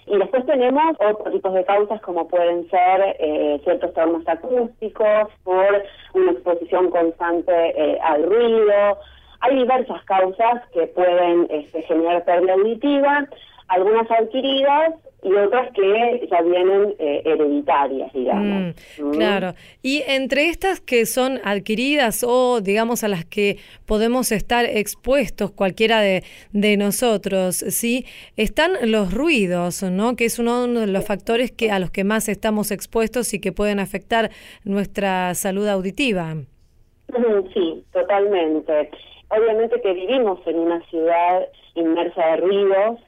Y 0.06 0.18
después 0.18 0.44
tenemos 0.44 0.96
otros 0.98 1.32
tipos 1.32 1.54
de 1.54 1.64
causas 1.64 2.00
como 2.02 2.28
pueden 2.28 2.68
ser 2.68 3.16
eh, 3.18 3.60
ciertos 3.64 3.94
traumas 3.94 4.28
acústicos 4.28 5.28
por 5.44 5.82
una 6.12 6.32
exposición 6.32 6.90
constante 6.90 7.52
eh, 7.52 7.98
al 8.02 8.24
ruido. 8.24 8.98
Hay 9.40 9.56
diversas 9.56 10.04
causas 10.04 10.62
que 10.72 10.86
pueden 10.88 11.46
este, 11.48 11.82
generar 11.82 12.24
pérdida 12.24 12.52
auditiva, 12.52 13.26
algunas 13.68 14.10
adquiridas 14.10 14.94
y 15.24 15.32
otras 15.34 15.72
que 15.72 16.28
ya 16.30 16.42
vienen 16.42 16.94
eh, 16.98 17.22
hereditarias, 17.24 18.12
digamos. 18.12 18.74
Mm, 18.98 19.10
claro. 19.12 19.54
Y 19.82 20.02
entre 20.06 20.50
estas 20.50 20.80
que 20.80 21.06
son 21.06 21.40
adquiridas 21.44 22.22
o, 22.28 22.60
digamos, 22.60 23.04
a 23.04 23.08
las 23.08 23.24
que 23.24 23.56
podemos 23.86 24.32
estar 24.32 24.66
expuestos 24.66 25.50
cualquiera 25.50 26.00
de, 26.00 26.24
de 26.52 26.76
nosotros, 26.76 27.56
¿sí? 27.56 28.04
Están 28.36 28.72
los 28.82 29.14
ruidos, 29.14 29.82
¿no? 29.82 30.14
Que 30.14 30.26
es 30.26 30.38
uno 30.38 30.66
de 30.66 30.86
los 30.86 31.06
factores 31.06 31.50
que 31.50 31.70
a 31.70 31.78
los 31.78 31.90
que 31.90 32.04
más 32.04 32.28
estamos 32.28 32.70
expuestos 32.70 33.32
y 33.32 33.40
que 33.40 33.50
pueden 33.50 33.80
afectar 33.80 34.30
nuestra 34.64 35.34
salud 35.34 35.66
auditiva. 35.68 36.34
Sí, 37.54 37.84
totalmente. 37.92 38.90
Obviamente 39.30 39.80
que 39.80 39.92
vivimos 39.94 40.38
en 40.46 40.58
una 40.58 40.80
ciudad 40.90 41.48
inmersa 41.74 42.26
de 42.26 42.36
ruidos, 42.36 43.00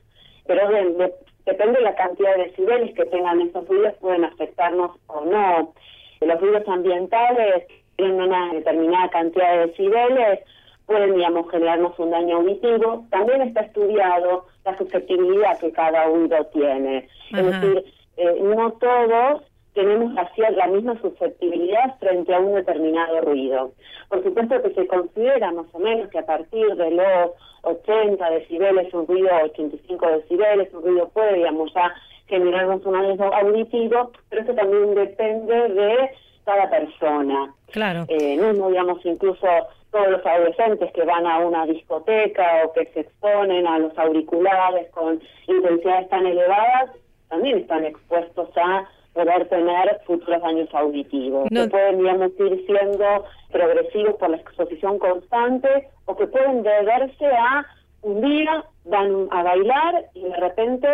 pero 0.47 0.69
de, 0.69 1.13
depende 1.47 1.79
de 1.79 1.85
la 1.85 1.95
cantidad 1.95 2.37
de 2.37 2.45
decibeles 2.45 2.95
que 2.95 3.07
tengan 3.07 3.41
esos 3.41 3.67
ruidos, 3.67 3.95
pueden 4.01 4.25
afectarnos 4.25 4.93
o 5.07 5.25
no. 5.25 5.73
Los 6.21 6.41
ruidos 6.41 6.69
ambientales 6.69 7.65
tienen 7.97 8.21
una 8.21 8.53
determinada 8.53 9.09
cantidad 9.09 9.53
de 9.53 9.67
decibeles, 9.69 10.41
pueden, 10.87 11.15
digamos, 11.15 11.51
generarnos 11.51 11.99
un 11.99 12.11
daño 12.11 12.37
auditivo. 12.37 13.07
También 13.11 13.43
está 13.43 13.63
estudiado 13.63 14.47
la 14.65 14.77
susceptibilidad 14.77 15.59
que 15.59 15.73
cada 15.73 16.09
oído 16.09 16.45
tiene. 16.47 17.09
Es 17.33 17.47
decir, 17.47 17.85
eh, 18.17 18.39
no 18.43 18.73
todos 18.73 19.43
tenemos 19.77 20.15
la, 20.15 20.29
la 20.57 20.67
misma 20.69 20.99
susceptibilidad 21.01 21.99
frente 22.01 22.35
a 22.35 22.41
un 22.41 22.55
determinado 22.55 23.21
ruido. 23.21 23.73
Por 24.09 24.25
supuesto 24.25 24.63
que 24.63 24.73
se 24.73 24.87
considera 24.87 25.53
más 25.53 25.67
o 25.73 25.79
menos 25.79 26.09
que 26.09 26.19
a 26.19 26.27
partir 26.27 26.67
de 26.75 26.91
los 26.93 27.31
80 27.63 28.31
decibeles, 28.31 28.93
un 28.95 29.07
ruido 29.07 29.29
85 29.45 30.07
decibeles, 30.09 30.73
un 30.73 30.83
ruido 30.83 31.09
puede, 31.11 31.35
digamos, 31.35 31.73
ya 31.75 31.95
generarnos 32.27 32.85
un 32.87 32.93
daño 32.95 33.33
auditivo, 33.35 34.13
pero 34.31 34.43
eso 34.43 34.55
también 34.55 34.95
depende 34.95 35.69
de 35.69 36.11
cada 36.47 36.71
persona. 36.71 37.55
Claro. 37.71 38.07
Eh, 38.09 38.37
no, 38.37 38.69
digamos, 38.69 39.05
incluso 39.05 39.47
todos 39.91 40.09
los 40.09 40.25
adolescentes 40.25 40.91
que 40.93 41.05
van 41.05 41.27
a 41.27 41.39
una 41.41 41.67
discoteca 41.67 42.63
o 42.65 42.73
que 42.73 42.87
se 42.95 43.01
exponen 43.01 43.67
a 43.67 43.79
los 43.79 43.97
auriculares 43.99 44.91
con 44.91 45.21
intensidades 45.47 46.09
tan 46.09 46.27
elevadas, 46.27 46.93
también 47.29 47.59
están 47.59 47.85
expuestos 47.85 48.49
a 48.57 48.89
poder 49.17 49.49
tener 49.49 50.01
futuros 50.07 50.43
daños 50.43 50.69
auditivos, 50.75 51.49
que 51.49 51.69
pueden, 51.69 51.99
digamos, 51.99 52.31
ir 52.39 52.67
siendo 52.67 53.25
progresivos 53.51 54.15
por 54.17 54.31
la 54.31 54.37
exposición 54.37 54.99
constante 54.99 55.89
o 56.05 56.15
que 56.15 56.27
pueden 56.27 56.63
deberse 56.63 57.27
a 57.27 57.67
un 58.03 58.21
día 58.21 58.65
van 58.85 59.27
a 59.31 59.43
bailar 59.43 60.05
y 60.15 60.23
de 60.23 60.37
repente 60.37 60.89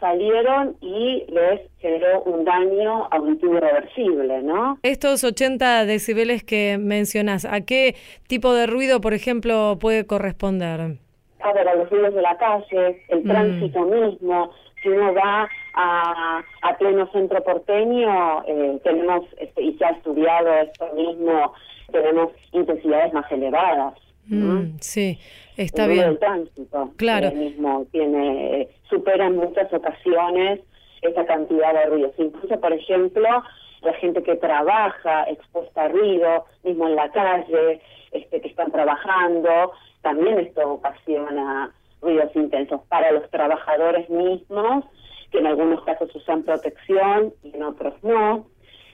salieron 0.00 0.76
y 0.80 1.24
les 1.28 1.60
generó 1.78 2.22
un 2.22 2.44
daño 2.44 3.08
auditivo 3.10 3.56
irreversible, 3.56 4.42
¿no? 4.42 4.78
Estos 4.82 5.22
80 5.22 5.84
decibeles 5.84 6.44
que 6.44 6.78
mencionas, 6.78 7.44
¿a 7.44 7.60
qué 7.60 7.94
tipo 8.26 8.54
de 8.54 8.66
ruido, 8.66 9.00
por 9.00 9.12
ejemplo, 9.12 9.78
puede 9.78 10.06
corresponder? 10.06 10.98
A 11.40 11.52
ver, 11.52 11.68
a 11.68 11.74
los 11.76 11.90
ruidos 11.90 12.14
de 12.14 12.22
la 12.22 12.36
calle, 12.38 13.02
el 13.08 13.20
mm. 13.20 13.28
tránsito 13.28 13.80
mismo, 13.82 14.50
si 14.82 14.88
uno 14.88 15.14
va 15.14 15.48
a, 15.76 16.42
a 16.62 16.76
pleno 16.78 17.06
centro 17.12 17.42
porteño, 17.44 18.42
eh, 18.46 18.80
tenemos, 18.82 19.24
este, 19.38 19.62
y 19.62 19.76
se 19.76 19.84
ha 19.84 19.90
estudiado 19.90 20.52
esto 20.54 20.88
mismo, 20.94 21.52
tenemos 21.92 22.32
intensidades 22.52 23.12
más 23.12 23.30
elevadas. 23.30 23.94
Mm, 24.26 24.78
sí, 24.80 25.18
está 25.56 25.86
bien. 25.86 26.08
El 26.08 26.18
tránsito 26.18 26.90
claro. 26.96 27.30
mismo 27.30 27.86
tiene, 27.92 28.68
supera 28.88 29.26
en 29.26 29.36
muchas 29.36 29.72
ocasiones 29.72 30.60
esa 31.02 31.24
cantidad 31.26 31.74
de 31.74 31.86
ruidos. 31.86 32.12
Incluso, 32.18 32.58
por 32.58 32.72
ejemplo, 32.72 33.28
la 33.82 33.92
gente 33.94 34.22
que 34.22 34.34
trabaja 34.36 35.24
expuesta 35.24 35.84
a 35.84 35.88
ruido, 35.88 36.46
mismo 36.64 36.88
en 36.88 36.96
la 36.96 37.10
calle, 37.10 37.80
este, 38.10 38.40
que 38.40 38.48
están 38.48 38.72
trabajando, 38.72 39.72
también 40.02 40.38
esto 40.40 40.72
ocasiona 40.72 41.70
ruidos 42.00 42.34
intensos 42.34 42.80
para 42.88 43.12
los 43.12 43.28
trabajadores 43.30 44.08
mismos, 44.08 44.84
que 45.36 45.40
en 45.40 45.46
algunos 45.48 45.84
casos 45.84 46.08
usan 46.14 46.44
protección 46.44 47.34
y 47.42 47.54
en 47.54 47.62
otros 47.62 47.92
no, 48.02 48.46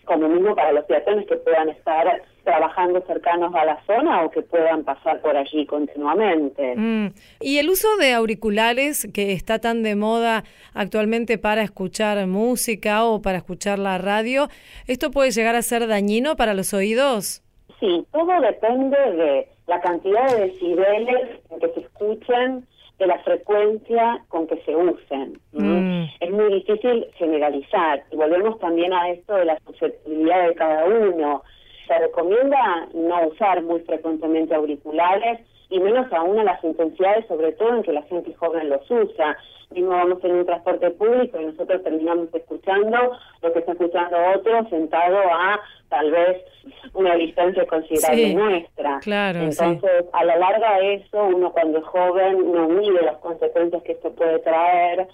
como 0.05 0.29
mismo 0.29 0.57
para 0.57 0.73
los 0.73 0.85
peatones 0.87 1.25
que 1.29 1.37
puedan 1.37 1.69
estar 1.69 2.21
trabajando 2.43 3.01
cercanos 3.07 3.55
a 3.55 3.65
la 3.65 3.81
zona 3.87 4.25
o 4.25 4.31
que 4.33 4.43
puedan 4.43 4.83
pasar 4.83 5.21
por 5.21 5.37
allí 5.37 5.65
continuamente. 5.67 6.75
Mm. 6.77 7.13
Y 7.41 7.59
el 7.59 7.71
uso 7.71 7.97
de 7.99 8.13
auriculares 8.13 9.09
que 9.15 9.33
está 9.33 9.61
tan 9.61 9.85
de 9.85 9.95
moda 9.95 10.43
actualmente 10.75 11.39
para 11.39 11.63
escuchar 11.63 12.27
música 12.27 13.05
o 13.05 13.23
para 13.23 13.39
escuchar 13.39 13.79
la 13.79 13.99
radio, 13.99 14.49
¿esto 14.89 15.13
puede 15.13 15.31
llegar 15.31 15.55
a 15.55 15.63
ser 15.63 15.87
dañino 15.87 16.35
para 16.35 16.55
los 16.55 16.75
oídos? 16.75 17.45
Sí, 17.79 18.05
todo 18.11 18.41
depende 18.41 18.97
de 18.97 19.49
la 19.69 19.81
cantidad 19.81 20.27
de 20.35 20.49
decibeles 20.49 21.41
que 21.61 21.69
se 21.69 21.81
escuchen 21.83 22.67
de 22.99 23.07
la 23.07 23.19
frecuencia 23.21 24.23
con 24.29 24.47
que 24.47 24.57
se 24.63 24.77
usen. 24.77 25.39
Mm. 25.53 26.05
Es 26.21 26.31
muy 26.31 26.55
difícil 26.55 27.07
generalizar. 27.15 28.05
Y 28.11 28.17
volvemos 28.17 28.59
también 28.59 28.93
a 28.93 29.11
esto 29.11 29.35
de 29.35 29.47
la 29.47 29.59
susceptibilidad 29.67 30.49
de 30.49 30.55
cada 30.55 30.85
uno. 30.85 31.43
Se 31.87 31.99
recomienda 31.99 32.89
no 32.95 33.29
usar 33.29 33.63
muy 33.63 33.81
frecuentemente 33.81 34.55
auriculares 34.55 35.41
y 35.73 35.81
menos 35.81 36.13
aún 36.13 36.39
a 36.39 36.45
las 36.45 36.63
intensidades, 36.63 37.27
sobre 37.27 37.53
todo 37.53 37.77
en 37.77 37.83
que 37.83 37.93
la 37.93 38.03
gente 38.03 38.35
joven 38.35 38.69
los 38.69 38.89
usa. 38.91 39.39
no 39.75 39.89
vamos 39.89 40.23
en 40.23 40.33
un 40.33 40.45
transporte 40.45 40.91
público 40.91 41.41
y 41.41 41.47
nosotros 41.47 41.83
terminamos 41.83 42.29
escuchando 42.35 43.17
lo 43.41 43.53
que 43.53 43.61
está 43.61 43.73
escuchando 43.73 44.19
otro 44.37 44.69
sentado 44.69 45.19
a 45.19 45.59
tal 45.89 46.11
vez 46.11 46.43
una 46.93 47.15
distancia 47.15 47.67
considerable 47.67 48.35
nuestra. 48.35 49.01
Claro, 49.01 49.41
Entonces, 49.41 50.05
a 50.13 50.25
la 50.25 50.37
larga 50.37 50.79
eso, 50.81 51.25
uno 51.25 51.51
cuando 51.53 51.79
es 51.79 51.85
joven 51.85 52.53
no 52.53 52.69
mide 52.69 53.03
las 53.03 53.17
consecuencias 53.17 53.83
que 53.83 53.93
esto 53.93 54.13
puede 54.13 54.41
traer, 54.41 55.09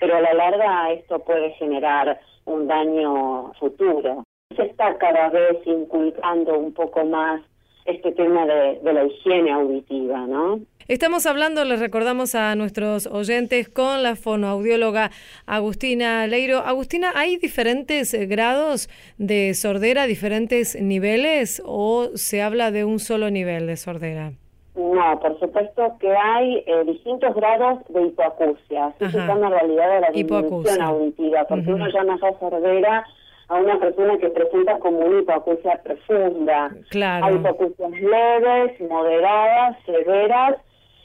pero 0.00 0.16
a 0.16 0.20
la 0.22 0.32
larga 0.32 0.90
esto 0.92 1.18
puede 1.18 1.50
generar 1.52 2.18
un 2.46 2.66
daño 2.66 3.52
futuro. 3.60 4.24
Se 4.56 4.62
está 4.62 4.96
cada 4.96 5.28
vez 5.28 5.58
inculcando 5.66 6.58
un 6.58 6.72
poco 6.72 7.04
más 7.04 7.42
este 7.88 8.12
tema 8.12 8.44
de, 8.46 8.78
la 8.82 9.04
higiene 9.04 9.50
auditiva, 9.50 10.26
¿no? 10.26 10.60
Estamos 10.88 11.26
hablando, 11.26 11.64
les 11.64 11.80
recordamos 11.80 12.34
a 12.34 12.54
nuestros 12.54 13.06
oyentes, 13.06 13.68
con 13.68 14.02
la 14.02 14.16
fonoaudióloga 14.16 15.10
Agustina 15.46 16.26
Leiro. 16.26 16.58
Agustina, 16.58 17.12
¿hay 17.14 17.36
diferentes 17.36 18.14
eh, 18.14 18.26
grados 18.26 18.88
de 19.18 19.52
sordera, 19.54 20.06
diferentes 20.06 20.80
niveles 20.80 21.62
o 21.64 22.08
se 22.14 22.42
habla 22.42 22.70
de 22.70 22.84
un 22.84 23.00
solo 23.00 23.30
nivel 23.30 23.66
de 23.66 23.76
sordera? 23.76 24.32
No, 24.76 25.18
por 25.20 25.38
supuesto 25.40 25.96
que 25.98 26.14
hay 26.14 26.62
eh, 26.66 26.84
distintos 26.86 27.34
grados 27.34 27.80
de 27.88 28.06
hipoacusia. 28.06 28.94
Eso 29.00 29.18
es 29.18 29.28
una 29.28 29.50
realidad 29.50 29.94
de 29.94 30.00
la 30.00 30.10
disminución 30.10 30.80
auditiva, 30.80 31.44
porque 31.48 31.72
uno 31.72 31.88
llama 31.88 32.18
ya 32.22 32.38
sordera 32.38 33.04
a 33.48 33.54
una 33.54 33.78
persona 33.78 34.18
que 34.18 34.28
presenta 34.28 34.78
como 34.78 34.98
una 34.98 35.20
hipoacusia 35.20 35.80
profunda. 35.82 36.70
Claro. 36.90 37.26
Hay 37.26 37.34
hipoacusias 37.36 37.90
leves, 37.90 38.80
moderadas, 38.80 39.76
severas 39.86 40.56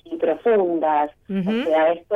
y 0.06 0.18
profundas. 0.18 1.12
O 1.30 1.66
sea, 1.66 1.94
esto 1.94 2.16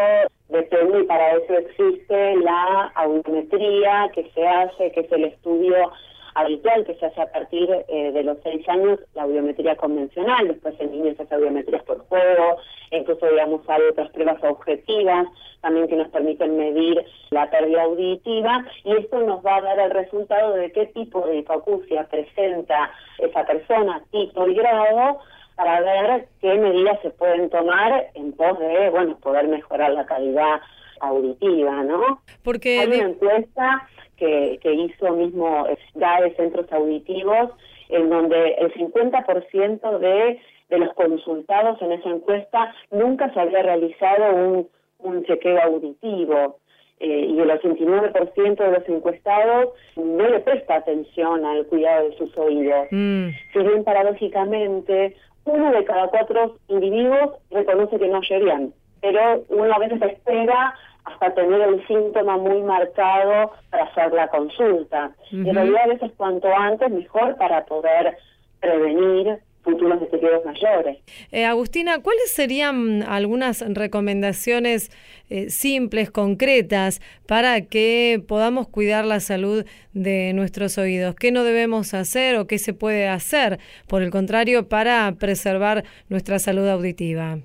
depende 0.50 1.00
y 1.02 1.04
para 1.04 1.36
eso 1.36 1.54
existe 1.54 2.36
la 2.38 2.92
audiometría 2.96 4.10
que 4.14 4.30
se 4.34 4.48
hace, 4.48 4.92
que 4.92 5.02
es 5.02 5.12
el 5.12 5.26
estudio 5.26 5.92
habitual 6.38 6.86
que 6.86 6.94
se 6.96 7.06
hace 7.08 7.20
a 7.20 7.32
partir 7.32 7.68
eh, 7.88 8.12
de 8.12 8.24
los 8.24 8.38
seis 8.44 8.68
años 8.70 9.00
la 9.16 9.24
audiometría 9.24 9.76
convencional, 9.76 10.48
después 10.48 10.76
en 10.80 10.92
niños 10.92 11.18
se 11.18 11.24
hace 11.24 11.80
por 11.86 12.00
juego, 12.08 12.58
incluso 12.92 13.26
digamos 13.28 13.62
hay 13.68 13.82
otras 13.90 14.12
pruebas 14.12 14.38
objetivas 14.44 15.28
también 15.62 15.88
que 15.88 15.96
nos 15.96 16.10
permiten 16.10 16.56
medir 16.56 17.04
la 17.32 17.50
pérdida 17.50 17.84
auditiva 17.84 18.66
y 18.84 18.96
esto 18.98 19.20
nos 19.22 19.44
va 19.44 19.56
a 19.56 19.62
dar 19.62 19.80
el 19.80 19.92
resultado 19.92 20.54
de 20.54 20.72
qué 20.72 20.86
tipo 20.88 21.26
de 21.26 21.38
hipoacusia 21.38 22.08
presenta 22.08 22.92
esa 23.18 23.44
persona, 23.44 24.04
tipo 24.12 24.48
y 24.48 24.54
grado, 24.54 25.20
para 25.56 25.82
ver 25.82 26.28
qué 26.40 26.54
medidas 26.54 27.02
se 27.02 27.10
pueden 27.10 27.50
tomar 27.50 28.12
en 28.14 28.32
pos 28.34 28.60
de, 28.60 28.92
bueno, 28.92 29.18
poder 29.18 29.48
mejorar 29.48 29.92
la 29.92 30.06
calidad 30.06 30.62
auditiva, 31.00 31.84
¿no? 31.84 32.22
Porque 32.44 32.80
hay 32.80 32.88
una 32.88 33.10
encuesta 33.10 33.88
que, 34.18 34.60
que 34.62 34.74
hizo 34.74 35.12
mismo 35.14 35.68
de 35.94 36.36
Centros 36.36 36.72
Auditivos, 36.72 37.52
en 37.90 38.10
donde 38.10 38.54
el 38.54 38.74
50% 38.74 40.00
de, 40.00 40.40
de 40.70 40.78
los 40.78 40.94
consultados 40.94 41.82
en 41.82 41.94
esa 41.94 42.10
encuesta 42.10 42.74
nunca 42.92 43.34
se 43.34 43.40
había 43.40 43.64
realizado 43.64 44.36
un, 44.36 44.68
un 45.00 45.24
chequeo 45.26 45.62
auditivo. 45.62 46.60
Eh, 47.00 47.28
y 47.30 47.40
el 47.40 47.50
89% 47.52 48.58
de 48.58 48.72
los 48.72 48.90
encuestados 48.90 49.70
no 49.96 50.28
le 50.28 50.40
presta 50.40 50.78
atención 50.78 51.46
al 51.46 51.68
cuidado 51.68 52.10
de 52.10 52.18
sus 52.18 52.36
oídos. 52.36 52.88
Mm. 52.90 53.28
Si 53.54 53.60
bien 53.60 53.84
paradójicamente 53.84 55.16
uno 55.46 55.72
de 55.72 55.86
cada 55.86 56.08
cuatro 56.08 56.58
individuos 56.68 57.36
reconoce 57.52 58.00
que 58.00 58.08
no 58.08 58.20
bien, 58.22 58.74
pero 59.02 59.44
uno 59.50 59.74
a 59.74 59.80
veces 59.80 60.02
espera 60.02 60.74
hasta 61.08 61.34
tener 61.34 61.62
el 61.62 61.88
síntoma 61.88 62.38
muy 62.38 62.62
marcado 62.62 63.52
para 63.70 63.86
hacer 63.86 64.12
la 64.14 64.28
consulta. 64.28 65.12
Y 65.32 65.50
en 65.50 65.56
realidad 65.56 65.84
a 65.84 65.88
veces 65.88 66.12
cuanto 66.18 66.48
antes 66.54 66.92
mejor 66.92 67.38
para 67.38 67.66
poder 67.66 68.18
prevenir 68.60 69.40
futuros 69.64 70.00
deterioros 70.00 70.46
mayores. 70.46 70.98
Eh, 71.32 71.46
Agustina, 71.46 72.02
¿cuáles 72.02 72.32
serían 72.32 73.04
algunas 73.04 73.64
recomendaciones 73.68 74.90
eh, 75.30 75.50
simples, 75.50 76.10
concretas, 76.10 77.02
para 77.28 77.62
que 77.62 78.24
podamos 78.26 78.70
cuidar 78.70 79.04
la 79.04 79.20
salud 79.20 79.66
de 79.94 80.32
nuestros 80.34 80.78
oídos? 80.78 81.16
¿Qué 81.16 81.32
no 81.32 81.44
debemos 81.44 81.94
hacer 81.94 82.38
o 82.38 82.48
qué 82.48 82.60
se 82.60 82.74
puede 82.74 83.10
hacer, 83.10 83.60
por 83.90 84.02
el 84.04 84.10
contrario, 84.10 84.70
para 84.70 85.12
preservar 85.20 85.84
nuestra 86.10 86.40
salud 86.40 86.68
auditiva? 86.70 87.40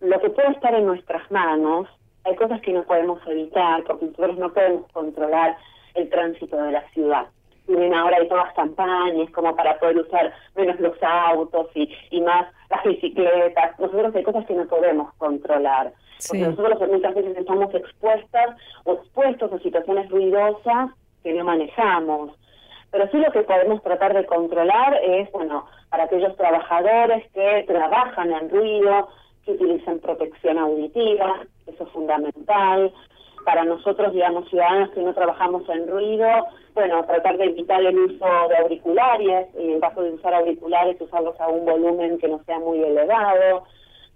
Lo 0.00 0.20
que 0.20 0.30
puede 0.30 0.50
estar 0.52 0.72
en 0.72 0.86
nuestras 0.86 1.28
manos, 1.32 1.88
hay 2.26 2.36
cosas 2.36 2.60
que 2.60 2.72
no 2.72 2.82
podemos 2.82 3.20
evitar, 3.26 3.84
porque 3.84 4.06
nosotros 4.06 4.38
no 4.38 4.52
podemos 4.52 4.90
controlar 4.92 5.56
el 5.94 6.08
tránsito 6.10 6.56
de 6.56 6.72
la 6.72 6.88
ciudad 6.90 7.26
tienen 7.66 7.94
ahora 7.94 8.16
hay 8.18 8.28
todas 8.28 8.52
campañas 8.54 9.30
como 9.32 9.54
para 9.54 9.78
poder 9.78 9.98
usar 9.98 10.32
menos 10.54 10.78
los 10.80 10.96
autos 11.02 11.68
y, 11.74 11.92
y 12.10 12.20
más 12.20 12.46
las 12.70 12.84
bicicletas. 12.84 13.78
Nosotros 13.78 14.14
hay 14.14 14.22
cosas 14.22 14.46
que 14.46 14.54
no 14.54 14.66
podemos 14.66 15.12
controlar. 15.14 15.92
Porque 16.26 16.46
nosotros 16.46 16.90
muchas 16.90 17.14
veces 17.14 17.36
estamos 17.36 17.74
expuestas 17.74 18.56
o 18.84 18.94
expuestos 18.94 19.52
a 19.52 19.58
situaciones 19.58 20.08
ruidosas 20.08 20.90
que 21.22 21.34
no 21.34 21.44
manejamos. 21.44 22.30
Pero 22.90 23.10
sí 23.10 23.18
lo 23.18 23.30
que 23.32 23.42
podemos 23.42 23.82
tratar 23.82 24.14
de 24.14 24.24
controlar 24.24 24.98
es, 25.02 25.30
bueno, 25.32 25.66
para 25.90 26.04
aquellos 26.04 26.34
trabajadores 26.36 27.30
que 27.32 27.64
trabajan 27.66 28.32
en 28.32 28.48
ruido, 28.48 29.08
que 29.44 29.52
utilicen 29.52 30.00
protección 30.00 30.56
auditiva, 30.56 31.40
eso 31.66 31.84
es 31.84 31.90
fundamental. 31.90 32.92
Para 33.44 33.64
nosotros, 33.64 34.12
digamos, 34.12 34.48
ciudadanos 34.48 34.90
que 34.90 35.02
no 35.02 35.14
trabajamos 35.14 35.68
en 35.68 35.86
ruido, 35.86 36.28
bueno, 36.74 37.04
tratar 37.04 37.36
de 37.38 37.44
evitar 37.44 37.80
el 37.80 37.98
uso 37.98 38.26
de 38.48 38.56
auriculares, 38.56 39.48
y 39.58 39.72
en 39.72 39.80
caso 39.80 40.02
de 40.02 40.12
usar 40.12 40.34
auriculares, 40.34 41.00
usarlos 41.00 41.40
a 41.40 41.48
un 41.48 41.64
volumen 41.64 42.18
que 42.18 42.28
no 42.28 42.42
sea 42.44 42.58
muy 42.58 42.82
elevado, 42.82 43.64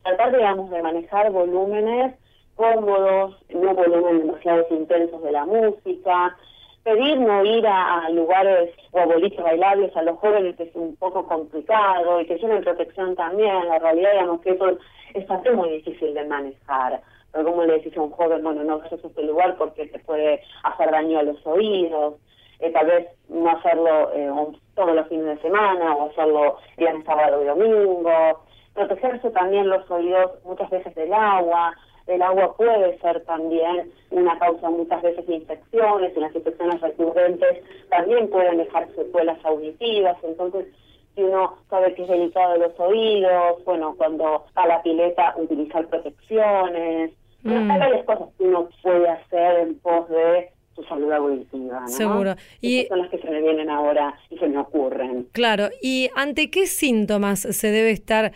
tratar, 0.03 0.37
digamos, 0.37 0.71
de 0.71 0.83
manejar 0.83 1.31
volúmenes 1.31 2.15
cómodos, 2.57 3.37
no 3.49 3.75
volúmenes 3.75 4.27
demasiado 4.27 4.67
intensos 4.71 5.23
de 5.23 5.33
la 5.33 5.47
música, 5.47 6.37
pedir 6.85 7.19
no 7.19 7.45
ir 7.45 7.67
a, 7.67 8.09
lugares 8.11 8.71
o 8.93 9.01
a 9.01 9.07
boliches 9.07 9.43
bailables 9.43 9.97
a 9.97 10.03
los 10.03 10.19
jóvenes 10.19 10.57
que 10.57 10.65
es 10.65 10.75
un 10.75 10.97
poco 10.97 11.27
complicado 11.27 12.21
y 12.21 12.27
que 12.27 12.37
lleven 12.37 12.63
protección 12.63 13.15
también, 13.17 13.69
la 13.69 13.79
realidad 13.79 14.13
digamos 14.13 14.41
que 14.41 14.51
eso 14.51 14.69
es 15.15 15.27
bastante 15.27 15.53
muy 15.53 15.71
difícil 15.71 16.15
de 16.15 16.25
manejar 16.25 17.01
como 17.33 17.65
le 17.65 17.75
decís 17.75 17.97
a 17.97 18.03
un 18.03 18.11
joven, 18.11 18.43
bueno, 18.43 18.65
no 18.65 18.79
vayas 18.79 19.05
a 19.05 19.07
este 19.07 19.23
lugar 19.23 19.57
porque 19.57 19.87
te 19.87 19.99
puede 20.01 20.43
hacer 20.65 20.91
daño 20.91 21.19
a 21.19 21.23
los 21.23 21.47
oídos, 21.47 22.15
eh, 22.59 22.71
tal 22.73 22.87
vez 22.87 23.09
no 23.29 23.51
hacerlo 23.51 24.13
eh, 24.15 24.31
todos 24.75 24.95
los 24.95 25.09
fines 25.09 25.27
de 25.27 25.43
semana 25.43 25.95
o 25.97 26.11
hacerlo 26.11 26.59
de 26.77 27.03
sábado 27.05 27.43
y 27.43 27.47
domingo, 27.47 28.43
protegerse 28.75 29.31
también 29.31 29.69
los 29.69 29.91
oídos 29.91 30.33
muchas 30.45 30.71
veces 30.71 30.95
del 30.95 31.13
agua, 31.13 31.75
el 32.07 32.23
agua 32.23 32.57
puede 32.57 32.99
ser 32.99 33.25
también 33.25 33.93
una 34.11 34.39
causa 34.39 34.69
muchas 34.69 35.01
veces 35.03 35.27
de 35.27 35.37
infecciones, 35.37 36.13
y 36.17 36.21
las 36.21 36.35
infecciones 36.35 36.81
recurrentes 36.81 37.63
también 37.89 38.29
pueden 38.29 38.59
dejar 38.59 38.89
secuelas 38.95 39.39
auditivas, 39.45 40.17
entonces 40.23 40.67
si 41.15 41.23
uno 41.23 41.57
sabe 41.69 41.95
que 41.95 42.03
es 42.03 42.09
delicado 42.09 42.53
de 42.53 42.59
los 42.61 42.81
oídos, 42.81 43.65
bueno, 43.65 43.95
cuando 43.97 44.45
a 44.55 44.67
la 44.67 44.83
pileta 44.83 45.35
utilizar 45.37 45.87
protecciones, 45.89 47.13
Mm. 47.43 47.71
Hay 47.71 47.79
varias 47.79 48.05
cosas 48.05 48.29
que 48.37 48.45
uno 48.45 48.69
puede 48.83 49.09
hacer 49.09 49.61
en 49.61 49.79
pos 49.79 50.09
de 50.09 50.51
su 50.75 50.83
salud 50.85 51.11
auditiva, 51.13 51.81
¿no? 51.81 51.89
Seguro. 51.89 52.35
Y 52.61 52.87
son 52.87 53.01
las 53.01 53.11
que 53.11 53.19
se 53.19 53.31
me 53.31 53.41
vienen 53.41 53.71
ahora 53.71 54.15
y 54.31 54.39
se 54.39 54.49
me 54.49 54.59
ocurren. 54.59 55.27
Claro. 55.33 55.69
¿Y 55.83 56.11
ante 56.15 56.51
qué 56.51 56.67
síntomas 56.67 57.41
se 57.41 57.71
debe 57.71 57.91
estar 57.91 58.33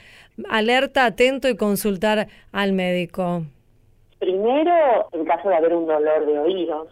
alerta, 0.48 1.06
atento 1.06 1.48
y 1.48 1.56
consultar 1.56 2.28
al 2.52 2.72
médico? 2.72 3.42
Primero, 4.18 5.08
en 5.12 5.24
caso 5.24 5.48
de 5.48 5.56
haber 5.56 5.74
un 5.74 5.86
dolor 5.86 6.26
de 6.26 6.38
oídos, 6.38 6.88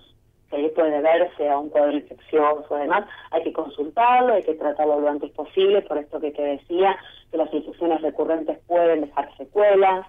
que 0.50 0.68
puede 0.68 1.00
verse 1.00 1.48
a 1.48 1.58
un 1.58 1.70
cuadro 1.70 1.92
infeccioso 1.92 2.66
o 2.68 2.76
demás, 2.76 3.08
hay 3.30 3.42
que 3.42 3.52
consultarlo, 3.52 4.34
hay 4.34 4.42
que 4.42 4.54
tratarlo 4.54 5.00
lo 5.00 5.08
antes 5.08 5.30
posible, 5.30 5.80
por 5.82 5.98
esto 5.98 6.20
que 6.20 6.30
te 6.30 6.42
decía, 6.42 6.96
que 7.30 7.38
las 7.38 7.52
infecciones 7.52 8.02
recurrentes 8.02 8.58
pueden 8.66 9.02
dejar 9.02 9.34
secuelas. 9.36 10.06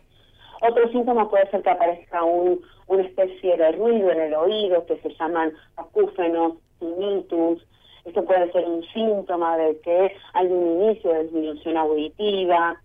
Otro 0.65 0.89
síntoma 0.91 1.29
puede 1.29 1.49
ser 1.51 1.61
que 1.61 1.71
aparezca 1.71 2.23
un, 2.23 2.61
una 2.87 3.03
especie 3.03 3.57
de 3.57 3.73
ruido 3.73 4.09
en 4.11 4.21
el 4.21 4.33
oído 4.33 4.85
que 4.85 4.95
se 5.01 5.09
llaman 5.15 5.51
acúfenos, 5.75 6.53
tinnitus. 6.79 7.67
Esto 8.05 8.23
puede 8.23 8.49
ser 8.53 8.63
un 8.63 8.81
síntoma 8.93 9.57
de 9.57 9.77
que 9.81 10.15
hay 10.31 10.47
un 10.47 10.83
inicio 10.83 11.11
de 11.11 11.23
disminución 11.23 11.75
auditiva. 11.75 12.77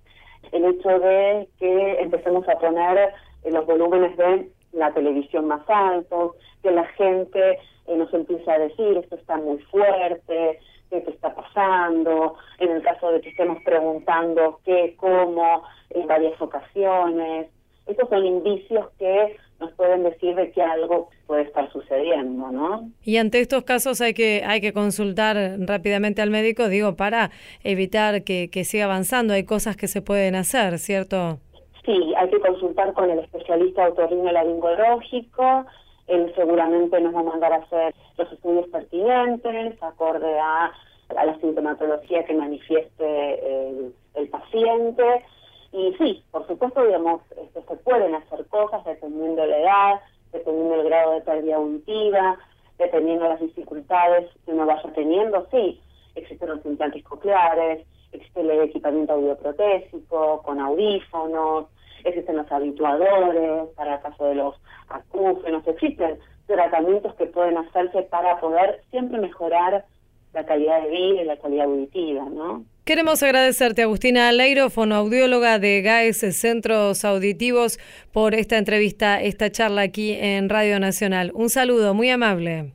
El 0.50 0.64
hecho 0.64 0.98
de 0.98 1.48
que 1.60 2.00
empecemos 2.00 2.48
a 2.48 2.58
poner 2.58 3.12
los 3.44 3.64
volúmenes 3.64 4.16
de 4.16 4.50
la 4.72 4.92
televisión 4.92 5.46
más 5.46 5.62
altos, 5.68 6.32
que 6.64 6.72
la 6.72 6.84
gente 6.84 7.60
eh, 7.86 7.96
nos 7.96 8.12
empieza 8.12 8.54
a 8.54 8.58
decir 8.58 8.96
esto 8.96 9.14
está 9.14 9.36
muy 9.36 9.58
fuerte, 9.58 10.58
qué 10.90 10.96
está 11.06 11.32
pasando, 11.32 12.34
en 12.58 12.72
el 12.72 12.82
caso 12.82 13.12
de 13.12 13.20
que 13.20 13.28
estemos 13.28 13.62
preguntando 13.62 14.58
qué, 14.64 14.96
cómo, 14.98 15.62
en 15.90 16.08
varias 16.08 16.42
ocasiones. 16.42 17.50
Estos 17.88 18.08
son 18.08 18.24
indicios 18.24 18.86
que 18.98 19.36
nos 19.60 19.72
pueden 19.72 20.04
decir 20.04 20.34
de 20.36 20.52
que 20.52 20.62
algo 20.62 21.08
puede 21.26 21.42
estar 21.42 21.70
sucediendo, 21.72 22.50
¿no? 22.50 22.90
Y 23.02 23.16
ante 23.16 23.40
estos 23.40 23.64
casos 23.64 24.00
hay 24.00 24.14
que 24.14 24.42
hay 24.46 24.60
que 24.60 24.72
consultar 24.72 25.36
rápidamente 25.58 26.22
al 26.22 26.30
médico, 26.30 26.68
digo, 26.68 26.94
para 26.94 27.30
evitar 27.64 28.22
que, 28.22 28.50
que 28.50 28.64
siga 28.64 28.84
avanzando. 28.84 29.34
Hay 29.34 29.44
cosas 29.44 29.76
que 29.76 29.88
se 29.88 30.00
pueden 30.02 30.36
hacer, 30.36 30.78
¿cierto? 30.78 31.38
Sí, 31.84 32.14
hay 32.16 32.28
que 32.28 32.38
consultar 32.38 32.92
con 32.92 33.10
el 33.10 33.18
especialista 33.20 33.88
laringológico. 33.88 35.64
Él 36.06 36.32
seguramente 36.36 37.00
nos 37.00 37.14
va 37.14 37.20
a 37.20 37.24
mandar 37.24 37.52
a 37.52 37.56
hacer 37.56 37.94
los 38.16 38.32
estudios 38.32 38.68
pertinentes, 38.68 39.82
acorde 39.82 40.38
a, 40.38 40.72
a 41.16 41.26
la 41.26 41.38
sintomatología 41.40 42.24
que 42.24 42.34
manifieste 42.34 43.68
el, 43.70 43.92
el 44.14 44.28
paciente 44.28 45.24
y 45.72 45.92
sí, 45.98 46.24
por 46.30 46.46
supuesto, 46.46 46.84
digamos, 46.84 47.20
este, 47.36 47.62
se 47.62 47.76
pueden 47.76 48.14
hacer 48.14 48.46
cosas 48.46 48.84
dependiendo 48.84 49.42
de 49.42 49.48
la 49.48 49.58
edad, 49.58 50.00
dependiendo 50.32 50.76
del 50.76 50.86
grado 50.86 51.12
de 51.12 51.20
pérdida 51.20 51.56
auditiva, 51.56 52.38
dependiendo 52.78 53.24
de 53.24 53.30
las 53.30 53.40
dificultades 53.40 54.30
que 54.44 54.52
uno 54.52 54.66
vaya 54.66 54.90
teniendo, 54.94 55.46
sí, 55.50 55.80
existen 56.14 56.48
los 56.48 56.64
implantes 56.64 57.04
cocleares, 57.04 57.86
existe 58.12 58.40
el 58.40 58.50
equipamiento 58.50 59.12
audioprotésico 59.12 60.42
con 60.42 60.60
audífonos, 60.60 61.66
existen 62.04 62.36
los 62.36 62.50
habituadores 62.50 63.68
para 63.76 63.96
el 63.96 64.00
caso 64.00 64.24
de 64.26 64.36
los 64.36 64.54
acúfenos, 64.88 65.66
existen 65.66 66.18
tratamientos 66.46 67.14
que 67.16 67.26
pueden 67.26 67.58
hacerse 67.58 68.02
para 68.04 68.40
poder 68.40 68.82
siempre 68.90 69.18
mejorar 69.18 69.84
la 70.32 70.46
calidad 70.46 70.82
de 70.82 70.90
vida 70.90 71.22
y 71.22 71.24
la 71.24 71.36
calidad 71.36 71.66
auditiva, 71.66 72.24
¿no? 72.24 72.64
Queremos 72.88 73.22
agradecerte, 73.22 73.82
Agustina 73.82 74.30
Aleiro, 74.30 74.70
fonoaudióloga 74.70 75.58
de 75.58 75.82
GAES 75.82 76.20
Centros 76.34 77.04
Auditivos, 77.04 77.78
por 78.14 78.32
esta 78.32 78.56
entrevista, 78.56 79.20
esta 79.20 79.50
charla 79.50 79.82
aquí 79.82 80.16
en 80.18 80.48
Radio 80.48 80.80
Nacional. 80.80 81.30
Un 81.34 81.50
saludo 81.50 81.92
muy 81.92 82.08
amable. 82.08 82.72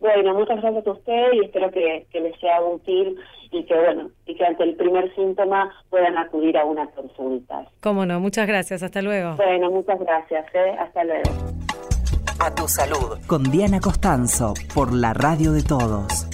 Bueno, 0.00 0.32
muchas 0.32 0.62
gracias 0.62 0.86
a 0.86 0.90
usted 0.90 1.32
y 1.34 1.44
espero 1.44 1.70
que, 1.70 2.06
que 2.10 2.20
les 2.20 2.40
sea 2.40 2.62
útil 2.62 3.18
y 3.52 3.62
que 3.64 3.74
bueno, 3.74 4.08
y 4.24 4.34
que 4.36 4.42
ante 4.42 4.62
el 4.62 4.74
primer 4.74 5.14
síntoma 5.14 5.70
puedan 5.90 6.16
acudir 6.16 6.56
a 6.56 6.64
una 6.64 6.86
consulta. 6.86 7.66
Cómo 7.82 8.06
no, 8.06 8.18
muchas 8.20 8.46
gracias, 8.46 8.82
hasta 8.82 9.02
luego. 9.02 9.36
Bueno, 9.36 9.70
muchas 9.70 10.00
gracias, 10.00 10.46
¿eh? 10.54 10.76
hasta 10.78 11.04
luego. 11.04 11.30
A 12.40 12.54
tu 12.54 12.66
salud. 12.66 13.18
Con 13.26 13.42
Diana 13.42 13.80
Costanzo, 13.80 14.54
por 14.74 14.94
la 14.94 15.12
radio 15.12 15.52
de 15.52 15.62
todos. 15.62 16.26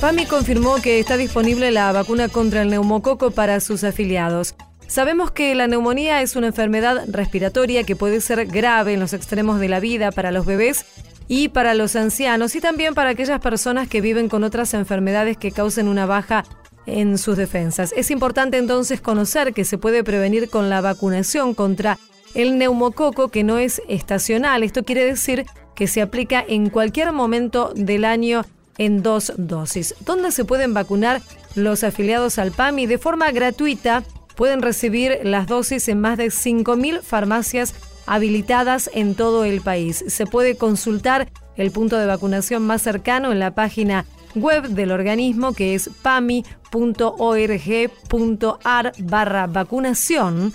PAMI 0.00 0.24
confirmó 0.24 0.76
que 0.76 0.98
está 0.98 1.18
disponible 1.18 1.70
la 1.70 1.92
vacuna 1.92 2.30
contra 2.30 2.62
el 2.62 2.70
neumococo 2.70 3.32
para 3.32 3.60
sus 3.60 3.84
afiliados. 3.84 4.54
Sabemos 4.86 5.30
que 5.30 5.54
la 5.54 5.66
neumonía 5.66 6.22
es 6.22 6.36
una 6.36 6.46
enfermedad 6.46 7.04
respiratoria 7.06 7.84
que 7.84 7.96
puede 7.96 8.22
ser 8.22 8.46
grave 8.46 8.94
en 8.94 9.00
los 9.00 9.12
extremos 9.12 9.60
de 9.60 9.68
la 9.68 9.78
vida 9.78 10.10
para 10.10 10.32
los 10.32 10.46
bebés 10.46 10.86
y 11.28 11.48
para 11.50 11.74
los 11.74 11.96
ancianos 11.96 12.56
y 12.56 12.62
también 12.62 12.94
para 12.94 13.10
aquellas 13.10 13.40
personas 13.40 13.88
que 13.88 14.00
viven 14.00 14.30
con 14.30 14.42
otras 14.42 14.72
enfermedades 14.72 15.36
que 15.36 15.52
causen 15.52 15.86
una 15.86 16.06
baja 16.06 16.44
en 16.86 17.18
sus 17.18 17.36
defensas. 17.36 17.92
Es 17.94 18.10
importante 18.10 18.56
entonces 18.56 19.02
conocer 19.02 19.52
que 19.52 19.66
se 19.66 19.76
puede 19.76 20.02
prevenir 20.02 20.48
con 20.48 20.70
la 20.70 20.80
vacunación 20.80 21.52
contra 21.52 21.98
el 22.34 22.56
neumococo 22.56 23.28
que 23.28 23.44
no 23.44 23.58
es 23.58 23.82
estacional. 23.86 24.62
Esto 24.62 24.82
quiere 24.82 25.04
decir 25.04 25.44
que 25.74 25.86
se 25.86 26.00
aplica 26.00 26.42
en 26.48 26.70
cualquier 26.70 27.12
momento 27.12 27.74
del 27.76 28.06
año 28.06 28.46
en 28.78 29.02
dos 29.02 29.32
dosis. 29.36 29.94
¿Dónde 30.04 30.32
se 30.32 30.44
pueden 30.44 30.74
vacunar 30.74 31.22
los 31.54 31.84
afiliados 31.84 32.38
al 32.38 32.52
PAMI? 32.52 32.86
De 32.86 32.98
forma 32.98 33.30
gratuita 33.30 34.04
pueden 34.36 34.62
recibir 34.62 35.20
las 35.22 35.46
dosis 35.46 35.88
en 35.88 36.00
más 36.00 36.16
de 36.16 36.26
5.000 36.26 37.02
farmacias 37.02 37.74
habilitadas 38.06 38.90
en 38.94 39.14
todo 39.14 39.44
el 39.44 39.60
país. 39.60 40.04
Se 40.08 40.26
puede 40.26 40.56
consultar 40.56 41.30
el 41.56 41.70
punto 41.70 41.96
de 41.96 42.06
vacunación 42.06 42.66
más 42.66 42.82
cercano 42.82 43.32
en 43.32 43.38
la 43.38 43.54
página 43.54 44.06
web 44.34 44.68
del 44.68 44.92
organismo 44.92 45.52
que 45.52 45.74
es 45.74 45.90
pami.org.ar 46.02 46.52
barra 48.98 49.46
vacunación 49.46 50.54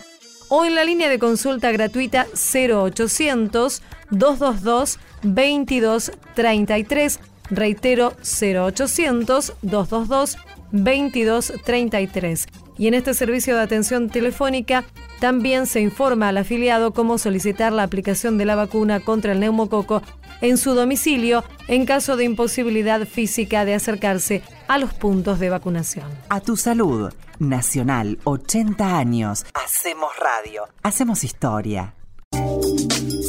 o 0.49 0.65
en 0.65 0.75
la 0.75 0.83
línea 0.83 1.09
de 1.09 1.19
consulta 1.19 1.71
gratuita 1.71 2.27
0800 2.33 3.81
222 4.11 4.99
2233 5.23 7.19
Reitero 7.49 8.13
0800 8.21 9.53
222 9.61 10.37
2233. 10.71 12.47
Y 12.77 12.87
en 12.87 12.93
este 12.93 13.13
servicio 13.13 13.55
de 13.55 13.61
atención 13.61 14.09
telefónica 14.09 14.83
también 15.19 15.65
se 15.65 15.79
informa 15.79 16.29
al 16.29 16.37
afiliado 16.37 16.91
cómo 16.91 17.17
solicitar 17.17 17.71
la 17.71 17.83
aplicación 17.83 18.37
de 18.37 18.45
la 18.45 18.55
vacuna 18.55 18.99
contra 18.99 19.31
el 19.31 19.39
neumococo 19.39 20.01
en 20.41 20.57
su 20.57 20.73
domicilio 20.73 21.43
en 21.67 21.85
caso 21.85 22.17
de 22.17 22.25
imposibilidad 22.25 23.07
física 23.07 23.63
de 23.63 23.75
acercarse 23.75 24.41
a 24.67 24.77
los 24.77 24.93
puntos 24.93 25.39
de 25.39 25.49
vacunación. 25.49 26.05
A 26.29 26.41
tu 26.41 26.57
salud. 26.57 27.13
Nacional, 27.39 28.19
80 28.23 28.97
años. 28.97 29.45
Hacemos 29.53 30.11
radio. 30.19 30.63
Hacemos 30.83 31.23
historia. 31.23 31.93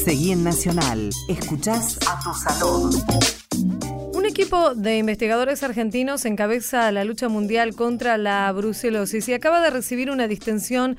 Seguí 0.04 0.32
en 0.32 0.44
Nacional. 0.44 1.10
Escuchás 1.28 1.98
a 2.08 2.20
tu 2.22 2.32
salud. 2.32 2.94
Un 4.14 4.24
equipo 4.24 4.74
de 4.74 4.98
investigadores 4.98 5.62
argentinos 5.62 6.24
encabeza 6.24 6.90
la 6.92 7.04
lucha 7.04 7.28
mundial 7.28 7.74
contra 7.74 8.18
la 8.18 8.50
brucelosis 8.52 9.28
y 9.28 9.34
acaba 9.34 9.60
de 9.60 9.70
recibir 9.70 10.10
una 10.10 10.28
distinción 10.28 10.96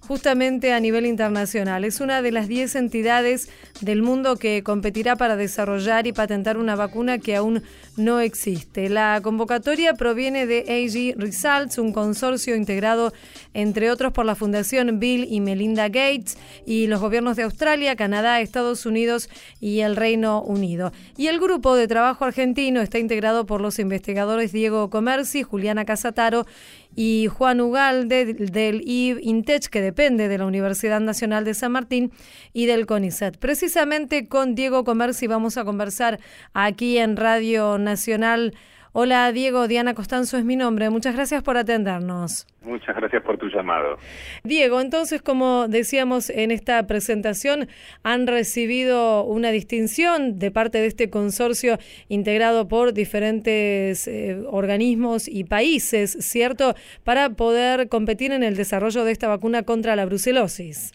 justamente 0.00 0.72
a 0.72 0.80
nivel 0.80 1.06
internacional. 1.06 1.84
Es 1.84 2.00
una 2.00 2.22
de 2.22 2.32
las 2.32 2.48
10 2.48 2.74
entidades 2.76 3.48
del 3.80 4.02
mundo 4.02 4.36
que 4.36 4.62
competirá 4.62 5.16
para 5.16 5.36
desarrollar 5.36 6.06
y 6.06 6.12
patentar 6.12 6.58
una 6.58 6.76
vacuna 6.76 7.18
que 7.18 7.36
aún 7.36 7.62
no 7.96 8.20
existe. 8.20 8.88
La 8.88 9.20
convocatoria 9.22 9.94
proviene 9.94 10.46
de 10.46 10.60
AG 10.60 11.20
Results, 11.20 11.78
un 11.78 11.92
consorcio 11.92 12.56
integrado 12.56 13.12
entre 13.54 13.90
otros 13.90 14.12
por 14.12 14.24
la 14.24 14.34
Fundación 14.34 14.98
Bill 14.98 15.26
y 15.30 15.40
Melinda 15.40 15.88
Gates 15.88 16.36
y 16.66 16.86
los 16.86 17.00
gobiernos 17.00 17.36
de 17.36 17.44
Australia, 17.44 17.96
Canadá, 17.96 18.40
Estados 18.40 18.86
Unidos 18.86 19.28
y 19.60 19.80
el 19.80 19.96
Reino 19.96 20.42
Unido. 20.42 20.92
Y 21.16 21.28
el 21.28 21.38
grupo 21.38 21.74
de 21.76 21.88
trabajo 21.88 22.24
argentino 22.24 22.80
está 22.80 22.98
integrado 22.98 23.46
por 23.46 23.60
los 23.60 23.78
investigadores 23.78 24.52
Diego 24.52 24.90
Comerci, 24.90 25.42
Juliana 25.42 25.84
Casataro 25.84 26.46
y 26.94 27.28
Juan 27.28 27.60
Ugalde 27.60 28.34
del 28.34 28.82
IB 28.84 29.20
INTECH, 29.22 29.68
que 29.68 29.80
depende 29.80 30.28
de 30.28 30.38
la 30.38 30.46
Universidad 30.46 31.00
Nacional 31.00 31.44
de 31.44 31.54
San 31.54 31.72
Martín 31.72 32.12
y 32.52 32.66
del 32.66 32.86
CONICET. 32.86 33.38
Precisamente 33.38 34.28
con 34.28 34.54
Diego 34.54 34.84
Comerci 34.84 35.26
vamos 35.26 35.56
a 35.56 35.64
conversar 35.64 36.20
aquí 36.52 36.98
en 36.98 37.16
Radio 37.16 37.78
Nacional. 37.78 38.54
Hola 38.92 39.30
Diego, 39.30 39.68
Diana 39.68 39.94
Costanzo 39.94 40.36
es 40.36 40.44
mi 40.44 40.56
nombre. 40.56 40.90
Muchas 40.90 41.14
gracias 41.14 41.44
por 41.44 41.56
atendernos. 41.56 42.44
Muchas 42.62 42.96
gracias 42.96 43.22
por 43.22 43.38
tu 43.38 43.46
llamado. 43.46 43.98
Diego, 44.42 44.80
entonces, 44.80 45.22
como 45.22 45.68
decíamos 45.68 46.28
en 46.28 46.50
esta 46.50 46.84
presentación, 46.88 47.68
han 48.02 48.26
recibido 48.26 49.22
una 49.22 49.52
distinción 49.52 50.40
de 50.40 50.50
parte 50.50 50.78
de 50.78 50.86
este 50.86 51.08
consorcio 51.08 51.78
integrado 52.08 52.66
por 52.66 52.92
diferentes 52.92 54.08
eh, 54.08 54.42
organismos 54.50 55.28
y 55.28 55.44
países, 55.44 56.10
¿cierto? 56.18 56.74
Para 57.04 57.30
poder 57.30 57.88
competir 57.88 58.32
en 58.32 58.42
el 58.42 58.56
desarrollo 58.56 59.04
de 59.04 59.12
esta 59.12 59.28
vacuna 59.28 59.62
contra 59.62 59.94
la 59.94 60.04
brucelosis. 60.04 60.90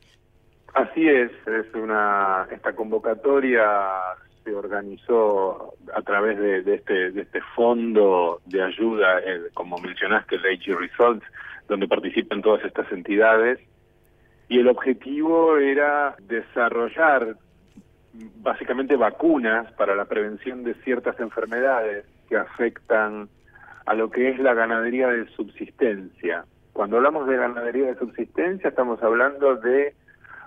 Así 0.73 1.07
es, 1.07 1.31
es 1.47 1.73
una 1.73 2.45
esta 2.51 2.75
convocatoria 2.75 3.63
se 4.45 4.53
organizó 4.53 5.73
a 5.93 6.01
través 6.03 6.37
de, 6.37 6.75
este, 6.75 7.11
de 7.11 7.21
este 7.23 7.41
fondo 7.55 8.41
de 8.45 8.61
ayuda, 8.61 9.19
como 9.53 9.77
mencionaste, 9.79 10.35
el 10.35 10.45
AG 10.45 10.79
Results, 10.79 11.25
donde 11.67 11.87
participan 11.87 12.41
todas 12.41 12.63
estas 12.63 12.89
entidades. 12.91 13.59
Y 14.47 14.59
el 14.59 14.67
objetivo 14.67 15.57
era 15.57 16.15
desarrollar 16.21 17.35
básicamente 18.37 18.95
vacunas 18.95 19.71
para 19.73 19.95
la 19.95 20.05
prevención 20.05 20.63
de 20.63 20.75
ciertas 20.75 21.19
enfermedades 21.19 22.05
que 22.29 22.37
afectan 22.37 23.27
a 23.85 23.93
lo 23.93 24.09
que 24.09 24.29
es 24.29 24.39
la 24.39 24.53
ganadería 24.53 25.07
de 25.07 25.27
subsistencia. 25.29 26.45
Cuando 26.71 26.97
hablamos 26.97 27.27
de 27.27 27.37
ganadería 27.37 27.87
de 27.87 27.97
subsistencia 27.97 28.69
estamos 28.69 29.01
hablando 29.01 29.55
de 29.55 29.95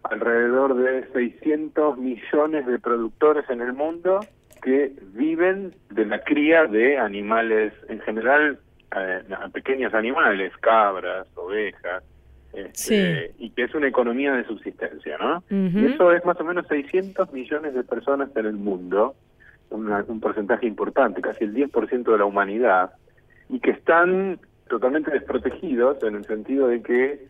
alrededor 0.05 0.77
de 0.77 1.07
600 1.13 1.99
millones 1.99 2.67
de 2.67 2.79
productores 2.79 3.49
en 3.51 3.61
el 3.61 3.73
mundo 3.73 4.21
que 4.63 4.93
viven 5.13 5.75
de 5.91 6.07
la 6.07 6.21
cría 6.21 6.67
de 6.67 6.99
animales, 6.99 7.73
en 7.89 8.01
general, 8.01 8.59
eh, 8.97 9.23
pequeños 9.53 9.95
animales, 9.95 10.53
cabras, 10.61 11.27
ovejas, 11.37 12.03
este, 12.53 13.35
y 13.39 13.51
que 13.51 13.65
es 13.65 13.75
una 13.75 13.89
economía 13.89 14.33
de 14.33 14.45
subsistencia, 14.45 15.19
¿no? 15.19 15.45
Y 15.51 15.87
eso 15.87 16.13
es 16.13 16.25
más 16.25 16.41
o 16.41 16.45
menos 16.45 16.67
600 16.67 17.33
millones 17.33 17.75
de 17.75 17.85
personas 17.85 18.31
en 18.35 18.47
el 18.47 18.55
mundo, 18.55 19.15
un 19.71 20.21
porcentaje 20.21 20.67
importante, 20.67 21.21
casi 21.21 21.45
el 21.45 21.55
10% 21.55 22.11
de 22.11 22.19
la 22.19 22.25
humanidad, 22.25 22.93
y 23.49 23.61
que 23.61 23.73
están 23.73 24.41
totalmente 24.69 25.11
desprotegidos 25.11 26.03
en 26.03 26.17
el 26.17 26.25
sentido 26.25 26.69
de 26.69 26.83
que 26.83 27.27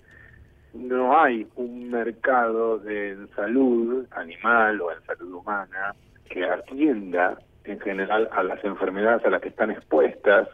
no 0.75 1.19
hay 1.19 1.47
un 1.57 1.91
mercado 1.91 2.79
de 2.79 3.17
salud 3.35 4.07
animal 4.11 4.81
o 4.81 4.93
en 4.93 5.03
salud 5.05 5.35
humana 5.35 5.95
que 6.29 6.45
atienda 6.45 7.39
en 7.65 7.81
general 7.81 8.29
a 8.33 8.43
las 8.43 8.63
enfermedades 8.65 9.25
a 9.25 9.31
las 9.31 9.41
que 9.41 9.49
están 9.49 9.71
expuestas 9.71 10.49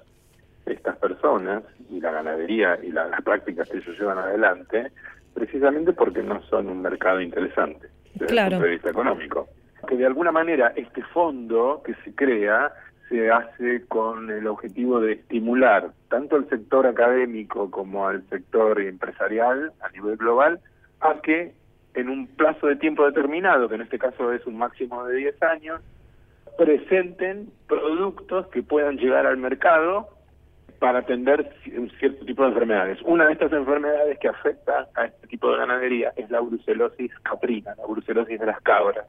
estas 0.66 0.96
personas 0.96 1.62
y 1.90 2.00
la 2.00 2.10
ganadería 2.10 2.78
y 2.82 2.90
las 2.90 3.20
prácticas 3.22 3.68
que 3.68 3.78
ellos 3.78 3.98
llevan 3.98 4.18
adelante, 4.18 4.90
precisamente 5.34 5.92
porque 5.92 6.22
no 6.22 6.42
son 6.44 6.68
un 6.68 6.80
mercado 6.80 7.20
interesante 7.20 7.88
desde 8.14 8.40
el 8.40 8.50
punto 8.50 8.64
de 8.64 8.70
vista 8.70 8.90
económico. 8.90 9.48
Que 9.86 9.96
de 9.96 10.06
alguna 10.06 10.32
manera 10.32 10.72
este 10.76 11.02
fondo 11.02 11.82
que 11.84 11.94
se 11.96 12.14
crea 12.14 12.72
se 13.08 13.30
hace 13.30 13.84
con 13.86 14.30
el 14.30 14.46
objetivo 14.46 15.00
de 15.00 15.12
estimular 15.12 15.92
tanto 16.08 16.36
al 16.36 16.48
sector 16.48 16.86
académico 16.86 17.70
como 17.70 18.08
al 18.08 18.26
sector 18.28 18.80
empresarial 18.80 19.72
a 19.80 19.90
nivel 19.90 20.16
global 20.16 20.60
a 21.00 21.20
que 21.20 21.52
en 21.94 22.08
un 22.08 22.26
plazo 22.26 22.66
de 22.66 22.76
tiempo 22.76 23.04
determinado, 23.04 23.68
que 23.68 23.76
en 23.76 23.82
este 23.82 23.98
caso 23.98 24.32
es 24.32 24.44
un 24.46 24.58
máximo 24.58 25.04
de 25.04 25.16
10 25.16 25.42
años, 25.42 25.80
presenten 26.58 27.50
productos 27.68 28.46
que 28.48 28.62
puedan 28.62 28.96
llegar 28.96 29.26
al 29.26 29.36
mercado 29.36 30.08
para 30.78 31.00
atender 31.00 31.52
cierto 31.98 32.24
tipo 32.24 32.42
de 32.42 32.48
enfermedades. 32.48 32.98
Una 33.02 33.26
de 33.26 33.32
estas 33.32 33.52
enfermedades 33.52 34.18
que 34.18 34.28
afecta 34.28 34.88
a 34.94 35.06
este 35.06 35.26
tipo 35.28 35.50
de 35.50 35.58
ganadería 35.58 36.12
es 36.16 36.30
la 36.30 36.40
brucelosis 36.40 37.12
caprina, 37.22 37.74
la 37.76 37.86
brucelosis 37.86 38.38
de 38.38 38.46
las 38.46 38.60
cabras 38.62 39.06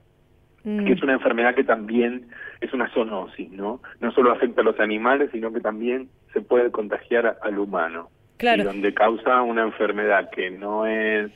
que 0.65 0.93
es 0.93 0.99
mm. 0.99 1.03
una 1.03 1.13
enfermedad 1.13 1.53
que 1.53 1.63
también 1.63 2.25
es 2.59 2.73
una 2.73 2.89
zoonosis, 2.89 3.51
¿no? 3.51 3.81
No 4.01 4.11
solo 4.11 4.31
afecta 4.31 4.61
a 4.61 4.63
los 4.63 4.79
animales, 4.79 5.29
sino 5.31 5.53
que 5.53 5.61
también 5.61 6.09
se 6.33 6.41
puede 6.41 6.71
contagiar 6.71 7.37
al 7.41 7.59
humano. 7.59 8.09
Claro. 8.37 8.63
Y 8.63 8.65
donde 8.65 8.93
causa 8.93 9.43
una 9.43 9.63
enfermedad 9.63 10.29
que 10.31 10.49
no 10.49 10.87
es 10.87 11.31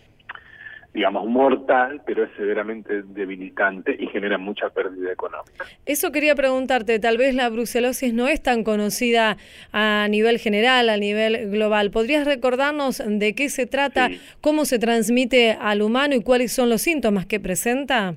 digamos, 0.93 1.27
mortal, 1.27 2.01
pero 2.05 2.23
es 2.23 2.31
severamente 2.35 3.03
debilitante 3.03 3.95
y 3.97 4.07
genera 4.07 4.39
mucha 4.39 4.69
pérdida 4.69 5.11
económica. 5.11 5.65
Eso 5.85 6.11
quería 6.11 6.33
preguntarte, 6.33 6.99
tal 6.99 7.17
vez 7.17 7.35
la 7.35 7.47
brucelosis 7.49 8.13
no 8.13 8.27
es 8.27 8.41
tan 8.41 8.63
conocida 8.63 9.37
a 9.71 10.07
nivel 10.09 10.39
general, 10.39 10.89
a 10.89 10.97
nivel 10.97 11.51
global. 11.51 11.91
¿Podrías 11.91 12.25
recordarnos 12.25 13.03
de 13.05 13.35
qué 13.35 13.49
se 13.49 13.67
trata, 13.67 14.09
cómo 14.41 14.65
se 14.65 14.79
transmite 14.79 15.55
al 15.61 15.83
humano 15.83 16.15
y 16.15 16.23
cuáles 16.23 16.51
son 16.51 16.69
los 16.69 16.81
síntomas 16.81 17.27
que 17.27 17.39
presenta? 17.39 18.15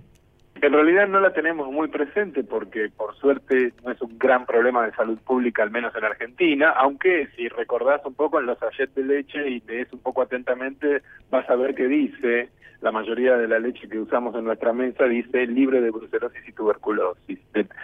En 0.62 0.72
realidad 0.72 1.08
no 1.08 1.18
la 1.18 1.32
tenemos 1.32 1.72
muy 1.72 1.88
presente 1.88 2.44
porque 2.44 2.88
por 2.96 3.16
suerte 3.16 3.72
no 3.84 3.90
es 3.90 4.00
un 4.00 4.16
gran 4.16 4.46
problema 4.46 4.86
de 4.86 4.92
salud 4.92 5.18
pública, 5.18 5.64
al 5.64 5.72
menos 5.72 5.92
en 5.96 6.04
Argentina, 6.04 6.70
aunque 6.70 7.26
si 7.34 7.48
recordás 7.48 8.00
un 8.06 8.14
poco 8.14 8.38
en 8.38 8.46
los 8.46 8.60
sachets 8.60 8.94
de 8.94 9.02
leche 9.02 9.50
y 9.50 9.60
lees 9.66 9.92
un 9.92 9.98
poco 9.98 10.22
atentamente, 10.22 11.02
vas 11.32 11.50
a 11.50 11.56
ver 11.56 11.74
que 11.74 11.88
dice, 11.88 12.50
la 12.80 12.92
mayoría 12.92 13.36
de 13.36 13.48
la 13.48 13.58
leche 13.58 13.88
que 13.88 13.98
usamos 13.98 14.36
en 14.36 14.44
nuestra 14.44 14.72
mesa 14.72 15.06
dice 15.06 15.48
libre 15.48 15.80
de 15.80 15.90
brucelosis 15.90 16.48
y 16.48 16.52
tuberculosis, 16.52 17.40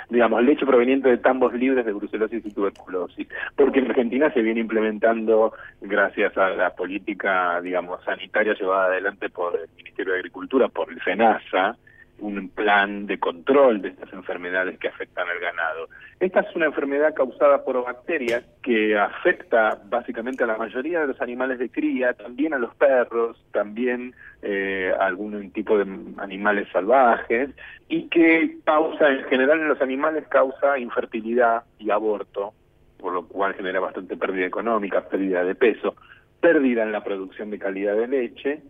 digamos, 0.09 0.45
leche 0.45 0.65
proveniente 0.65 1.09
de 1.09 1.19
tambos 1.19 1.53
libres 1.55 1.85
de 1.85 1.93
brucelosis 1.93 2.47
y 2.47 2.53
tuberculosis, 2.53 3.27
porque 3.57 3.81
en 3.81 3.87
Argentina 3.87 4.33
se 4.33 4.43
viene 4.43 4.61
implementando, 4.61 5.53
gracias 5.81 6.39
a 6.39 6.51
la 6.51 6.71
política, 6.77 7.61
digamos, 7.61 8.05
sanitaria 8.05 8.55
llevada 8.55 8.87
adelante 8.87 9.31
por 9.31 9.57
el 9.57 9.69
Ministerio 9.77 10.13
de 10.13 10.21
Agricultura, 10.21 10.69
por 10.69 10.93
el 10.93 11.03
SENASA, 11.03 11.77
un 12.21 12.49
plan 12.49 13.07
de 13.07 13.19
control 13.19 13.83
de 13.83 13.89
estas 13.89 14.13
enfermedades 14.13 14.79
que 14.79 14.89
afectan 14.89 15.29
al 15.29 15.39
ganado. 15.39 15.89
Esta 16.21 16.41
es 16.41 16.57
una 16.57 16.67
enfermedad 16.67 17.15
causada 17.15 17.65
por 17.65 17.85
bacterias 17.85 18.45
que 18.63 18.99
afecta 18.99 19.81
básicamente 19.89 20.45
a 20.45 20.49
la 20.49 20.57
mayoría 20.57 21.01
de 21.01 21.09
los 21.09 21.21
animales 21.21 21.59
de 21.59 21.71
cría, 21.71 22.15
también 22.15 22.55
a 22.55 22.59
los 22.59 22.75
perros, 22.75 23.43
también 23.53 24.15
eh, 24.43 24.93
a 24.99 25.07
algún 25.07 25.51
tipo 25.53 25.79
de 25.79 25.87
animales 26.19 26.69
salvajes 26.73 27.51
y 27.89 28.09
que 28.09 28.59
causa, 28.65 29.09
en 29.09 29.25
general 29.25 29.61
en 29.61 29.69
los 29.69 29.81
animales 29.81 30.27
causa 30.29 30.79
infertilidad 30.79 31.63
y 31.79 31.91
aborto, 31.91 32.53
por 32.99 33.13
lo 33.13 33.27
cual 33.27 33.55
genera 33.55 33.81
bastante 33.81 34.17
pérdida 34.17 34.47
económica, 34.47 35.09
pérdida 35.09 35.45
de 35.45 35.55
peso, 35.55 35.95
pérdida 36.41 36.83
en 36.83 36.93
la 36.93 37.05
producción 37.05 37.51
de 37.51 37.59
calidad 37.59 37.95
de 37.95 38.09
leche 38.09 38.63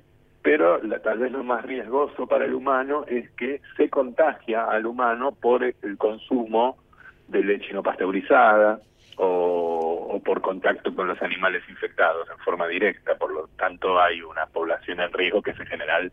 pero 0.49 0.81
tal 1.03 1.19
vez 1.19 1.31
lo 1.31 1.45
más 1.45 1.63
riesgoso 1.63 2.27
para 2.27 2.47
el 2.47 2.55
humano 2.55 3.05
es 3.07 3.29
que 3.33 3.61
se 3.77 3.91
contagia 3.91 4.65
al 4.65 4.87
humano 4.87 5.33
por 5.33 5.63
el 5.63 5.99
consumo 5.99 6.79
de 7.27 7.45
leche 7.45 7.75
no 7.75 7.83
pasteurizada 7.83 8.81
o, 9.17 10.19
por 10.25 10.41
contacto 10.41 10.95
con 10.95 11.07
los 11.07 11.21
animales 11.21 11.63
infectados 11.69 12.27
en 12.31 12.39
forma 12.39 12.67
directa, 12.67 13.15
por 13.17 13.31
lo 13.31 13.49
tanto 13.59 14.01
hay 14.01 14.23
una 14.23 14.47
población 14.47 15.01
en 15.01 15.13
riesgo 15.13 15.43
que 15.43 15.51
es 15.51 15.61
en 15.61 15.67
general 15.67 16.13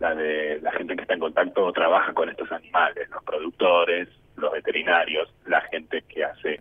la 0.00 0.12
de 0.12 0.58
la 0.60 0.72
gente 0.72 0.96
que 0.96 1.02
está 1.02 1.14
en 1.14 1.20
contacto 1.20 1.64
o 1.64 1.72
trabaja 1.72 2.12
con 2.14 2.28
estos 2.28 2.50
animales, 2.50 3.08
los 3.10 3.22
productores, 3.22 4.08
los 4.34 4.50
veterinarios, 4.50 5.32
la 5.46 5.60
gente 5.60 6.02
que 6.08 6.24
hace 6.24 6.60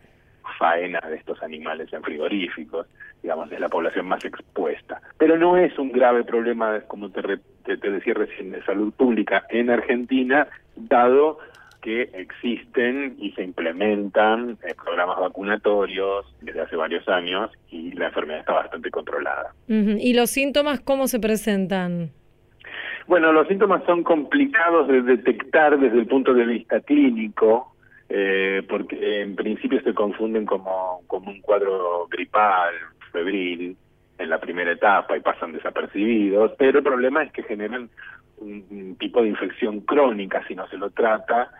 faena 0.58 1.00
de 1.02 1.16
estos 1.16 1.42
animales 1.44 1.92
en 1.94 2.04
frigoríficos, 2.04 2.88
digamos, 3.22 3.52
es 3.52 3.60
la 3.60 3.70
población 3.70 4.08
más 4.08 4.24
expuesta. 4.26 5.02
Pero 5.18 5.38
no 5.38 5.58
es 5.58 5.78
un 5.78 5.92
grave 5.92 6.24
problema, 6.24 6.80
como 6.88 7.10
te, 7.10 7.22
te, 7.64 7.78
decía 7.78 8.14
recién, 8.14 8.52
de 8.52 8.64
salud 8.64 8.94
pública 8.94 9.46
en 9.50 9.70
Argentina, 9.70 10.48
dado 10.76 11.40
que 11.82 12.10
existen 12.14 13.16
y 13.20 13.32
se 13.32 13.44
implementan 13.44 14.58
eh, 14.64 14.74
programas 14.84 15.20
vacunatorios 15.20 16.26
desde 16.42 16.62
hace 16.62 16.76
varios 16.76 17.08
años 17.08 17.52
y 17.70 17.92
la 17.94 18.08
enfermedad 18.08 18.40
está 18.40 18.54
bastante 18.54 18.90
controlada. 18.90 19.54
¿Y 19.68 20.14
los 20.14 20.30
síntomas 20.30 20.80
cómo 20.82 21.08
se 21.08 21.20
presentan? 21.20 22.12
Bueno, 23.08 23.32
los 23.32 23.48
síntomas 23.48 23.84
son 23.86 24.04
complicados 24.04 24.88
de 24.90 25.02
detectar 25.02 25.80
desde 25.80 26.00
el 26.00 26.08
punto 26.08 26.34
de 26.34 26.46
vista 26.46 26.82
clínico, 26.82 27.74
eh, 28.10 28.64
porque 28.68 29.22
en 29.22 29.36
principio 29.36 29.82
se 29.82 29.94
confunden 29.94 30.46
como, 30.46 31.02
como 31.08 31.32
un 31.32 31.42
cuadro 31.42 32.08
gripal, 32.10 32.74
febril, 33.12 33.76
en 34.18 34.30
la 34.30 34.40
primera 34.40 34.72
etapa 34.72 35.16
y 35.16 35.22
pasan 35.22 35.54
desapercibidos, 35.54 36.54
pero 36.58 36.80
el 36.80 36.84
problema 36.84 37.24
es 37.24 37.32
que 37.32 37.44
generan 37.44 37.90
un, 38.38 38.96
tipo 39.00 39.22
de 39.22 39.30
infección 39.30 39.82
crónica 39.82 40.44
si 40.48 40.56
no 40.56 40.68
se 40.68 40.78
lo 40.78 40.90
trata 40.90 41.52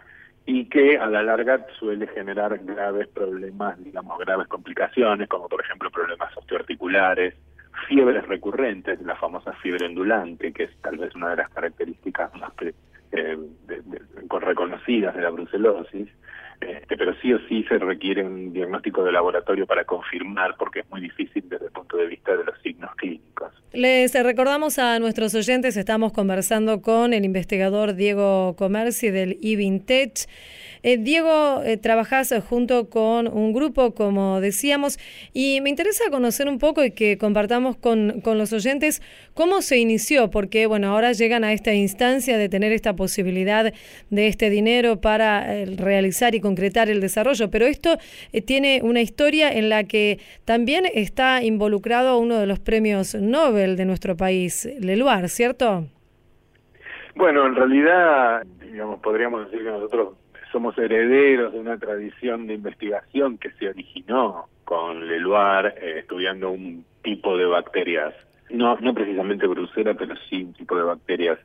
y 0.46 0.66
que 0.66 0.98
a 0.98 1.08
la 1.08 1.22
larga 1.22 1.66
suele 1.78 2.08
generar 2.08 2.58
graves 2.60 3.08
problemas, 3.10 3.84
digamos, 3.84 4.18
graves 4.20 4.48
complicaciones, 4.48 5.28
como 5.28 5.50
por 5.50 5.62
ejemplo 5.62 5.92
problemas 5.92 6.36
osteoarticulares, 6.38 7.36
fiebres 7.88 8.26
recurrentes, 8.28 9.02
la 9.02 9.16
famosa 9.16 9.52
fiebre 9.54 9.86
ondulante, 9.86 10.54
que 10.54 10.64
es 10.64 10.78
tal 10.82 10.98
vez 10.98 11.14
una 11.16 11.32
de 11.32 11.36
las 11.38 11.50
características 11.50 12.34
más 12.36 12.54
eh, 13.12 13.38
reconocidas 14.42 15.16
de 15.16 15.22
la 15.22 15.30
brucelosis, 15.30 16.08
este, 16.60 16.98
pero 16.98 17.14
sí 17.22 17.32
o 17.34 17.40
sí 17.48 17.64
se 17.70 17.78
requiere 17.78 18.24
un 18.24 18.52
diagnóstico 18.52 19.04
de 19.04 19.12
laboratorio 19.12 19.68
para 19.68 19.86
confirmar, 19.86 20.56
porque 20.58 20.80
es 20.80 20.90
muy 20.90 21.02
difícil 21.02 21.44
desde 21.48 21.66
el 21.66 21.72
punto 21.72 21.98
de 21.98 22.08
vista 22.08 22.36
de 22.36 22.44
los 22.44 22.60
signos 22.62 22.90
clínicos. 22.96 23.54
Les 23.74 24.12
recordamos 24.24 24.80
a 24.80 24.98
nuestros 24.98 25.36
oyentes, 25.36 25.78
estamos 25.78 26.14
conversando 26.14 26.82
con 26.82 27.14
el 27.14 27.26
investigador 27.26 27.94
Diego 27.94 28.56
Comerci 28.56 29.12
del 29.12 29.38
eVintech. 29.42 30.28
Eh, 30.88 30.98
Diego, 30.98 31.64
eh, 31.66 31.78
junto 32.48 32.90
con 32.90 33.28
un 33.28 33.52
grupo, 33.52 33.94
como 33.94 34.40
decíamos, 34.40 34.98
y 35.34 35.60
me 35.60 35.70
interesa 35.70 36.10
conocer 36.10 36.48
un 36.48 36.60
poco 36.60 36.82
y 36.82 36.92
que 36.92 37.18
compartamos 37.18 37.76
con, 37.76 38.22
con 38.22 38.38
los 38.38 38.54
oyentes 38.54 39.02
cómo 39.34 39.62
se 39.62 39.80
inició, 39.80 40.30
porque 40.30 40.66
bueno, 40.66 40.88
ahora 40.88 41.12
llegan 41.12 41.44
a 41.44 41.52
esta 41.52 41.74
instancia 41.74 42.38
de 42.38 42.48
tener 42.48 42.72
esta 42.72 42.96
posibilidad 42.96 43.74
de 44.10 44.28
este 44.28 44.50
dinero 44.50 45.02
para 45.02 45.58
eh, 45.58 45.66
realizar 45.76 46.36
y 46.36 46.40
concretar 46.40 46.90
el 46.90 47.02
desarrollo, 47.02 47.52
pero 47.52 47.66
esto 47.66 47.98
eh, 48.32 48.42
tiene 48.42 48.80
una 48.82 49.02
historia 49.02 49.52
en 49.52 49.68
la 49.68 49.84
que 49.84 50.22
también 50.46 50.86
está 50.94 51.44
involucrado 51.44 52.18
uno 52.18 52.40
de 52.40 52.48
los 52.48 52.60
premios 52.60 53.14
Nobel 53.14 53.76
de 53.76 53.84
nuestro 53.84 54.16
país, 54.16 54.70
Leluar, 54.80 55.28
¿cierto? 55.28 55.84
Bueno, 57.14 57.46
en 57.46 57.56
realidad, 57.56 58.44
digamos, 58.62 59.02
podríamos 59.02 59.52
decir 59.52 59.66
que 59.66 59.72
nosotros 59.72 60.14
somos 60.52 60.78
herederos 60.78 61.54
de 61.54 61.60
una 61.60 61.78
tradición 61.78 62.48
de 62.48 62.56
investigación 62.56 63.38
que 63.38 63.52
se 63.52 63.70
originó 63.70 64.48
con 64.66 65.08
Leluar, 65.08 65.76
eh, 65.82 66.00
estudiando 66.00 66.52
un 66.52 66.86
tipo 67.04 67.38
de 67.38 67.46
bacterias, 67.46 68.14
no, 68.50 68.78
no 68.80 68.94
precisamente 68.94 69.48
brusela, 69.48 69.94
pero 69.94 70.16
sí 70.30 70.44
un 70.44 70.54
tipo 70.54 70.76
de 70.76 70.84
bacterias 70.84 71.40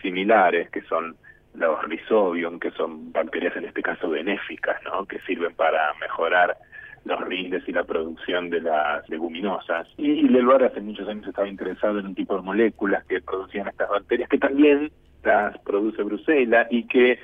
similares, 0.00 0.70
que 0.70 0.82
son 0.82 1.16
los 1.54 1.82
rhizobium, 1.84 2.58
que 2.58 2.70
son 2.72 3.12
bacterias 3.12 3.56
en 3.56 3.64
este 3.64 3.82
caso 3.82 4.08
benéficas, 4.08 4.80
¿no? 4.84 5.06
que 5.06 5.18
sirven 5.20 5.54
para 5.54 5.92
mejorar 6.00 6.56
los 7.04 7.20
rindes 7.22 7.66
y 7.66 7.72
la 7.72 7.84
producción 7.84 8.50
de 8.50 8.60
las 8.60 9.08
leguminosas. 9.08 9.88
Y 9.96 10.28
Leluar 10.28 10.62
hace 10.64 10.80
muchos 10.80 11.08
años 11.08 11.26
estaba 11.26 11.48
interesado 11.48 11.98
en 11.98 12.06
un 12.06 12.14
tipo 12.14 12.36
de 12.36 12.42
moléculas 12.42 13.04
que 13.06 13.20
producían 13.20 13.68
estas 13.68 13.88
bacterias, 13.88 14.28
que 14.28 14.38
también 14.38 14.90
las 15.24 15.58
produce 15.58 16.02
Bruselas 16.02 16.68
y 16.70 16.86
que 16.86 17.18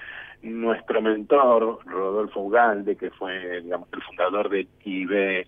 nuestro 0.45 1.03
mentor, 1.03 1.79
Rodolfo 1.87 2.41
Ugalde, 2.41 2.97
que 2.97 3.11
fue 3.11 3.63
digamos, 3.63 3.89
el 3.93 4.03
fundador 4.03 4.49
de 4.49 4.67
IB, 4.85 5.47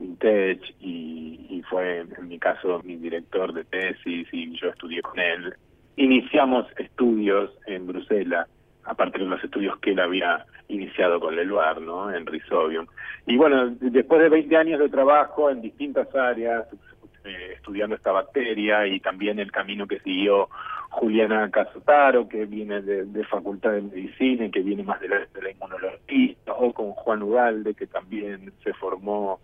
Intech, 0.00 0.74
y, 0.80 1.62
fue 1.68 1.98
en 1.98 2.28
mi 2.28 2.38
caso 2.38 2.80
mi 2.84 2.94
director 2.94 3.52
de 3.52 3.64
tesis 3.64 4.28
y 4.30 4.56
yo 4.56 4.68
estudié 4.68 5.02
con 5.02 5.18
él 5.18 5.52
iniciamos 5.96 6.66
estudios 6.78 7.50
en 7.66 7.86
Bruselas, 7.86 8.48
a 8.84 8.94
partir 8.94 9.22
de 9.22 9.28
los 9.28 9.42
estudios 9.42 9.78
que 9.78 9.92
él 9.92 10.00
había 10.00 10.46
iniciado 10.68 11.18
con 11.18 11.34
Leluar, 11.34 11.80
¿no? 11.80 12.12
En 12.12 12.26
Rhizobium. 12.26 12.86
Y 13.26 13.36
bueno, 13.36 13.74
después 13.80 14.20
de 14.20 14.28
20 14.28 14.56
años 14.56 14.80
de 14.80 14.88
trabajo 14.88 15.50
en 15.50 15.60
distintas 15.60 16.14
áreas, 16.14 16.66
eh, 17.24 17.54
estudiando 17.54 17.96
esta 17.96 18.12
bacteria 18.12 18.86
y 18.86 19.00
también 19.00 19.40
el 19.40 19.50
camino 19.50 19.86
que 19.86 19.98
siguió 20.00 20.48
Juliana 20.96 21.50
Casotaro, 21.50 22.26
que 22.26 22.46
viene 22.46 22.80
de, 22.80 23.24
Facultad 23.24 23.72
de 23.72 23.82
Medicina 23.82 24.46
y 24.46 24.50
que 24.50 24.62
viene 24.62 24.82
más 24.82 24.98
de 25.00 25.08
la, 25.08 25.18
de 25.18 25.42
la 25.42 25.50
inmunología, 25.50 26.34
o 26.46 26.72
con 26.72 26.92
Juan 26.92 27.22
Ugalde, 27.22 27.74
que 27.74 27.86
también 27.86 28.50
se 28.64 28.72
formó 28.72 29.40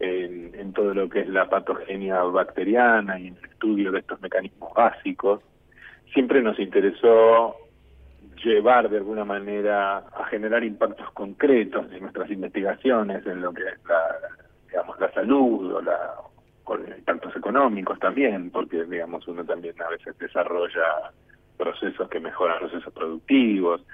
en, 0.00 0.54
en 0.54 0.72
todo 0.72 0.94
lo 0.94 1.08
que 1.10 1.20
es 1.20 1.28
la 1.28 1.48
patogenia 1.48 2.22
bacteriana 2.22 3.20
y 3.20 3.28
en 3.28 3.36
el 3.36 3.44
estudio 3.44 3.92
de 3.92 3.98
estos 3.98 4.20
mecanismos 4.22 4.72
básicos. 4.72 5.40
Siempre 6.14 6.40
nos 6.40 6.58
interesó 6.58 7.56
llevar 8.42 8.88
de 8.88 8.96
alguna 8.96 9.26
manera 9.26 9.98
a 9.98 10.24
generar 10.30 10.64
impactos 10.64 11.10
concretos 11.12 11.86
en 11.92 12.00
nuestras 12.00 12.30
investigaciones 12.30 13.26
en 13.26 13.42
lo 13.42 13.52
que 13.52 13.62
es 13.62 13.84
la, 13.86 14.16
digamos, 14.68 14.98
la 14.98 15.12
salud 15.12 15.74
o 15.74 15.82
la 15.82 16.14
con 16.64 16.80
impactos 16.88 17.36
económicos 17.36 17.98
también, 17.98 18.50
porque 18.50 18.84
digamos 18.84 19.26
uno 19.28 19.44
también 19.44 19.80
a 19.82 19.90
veces 19.90 20.18
desarrolla 20.18 21.12
procesos 21.56 22.08
que 22.08 22.18
mejoran 22.18 22.58
procesos 22.58 22.92
productivos. 22.92 23.84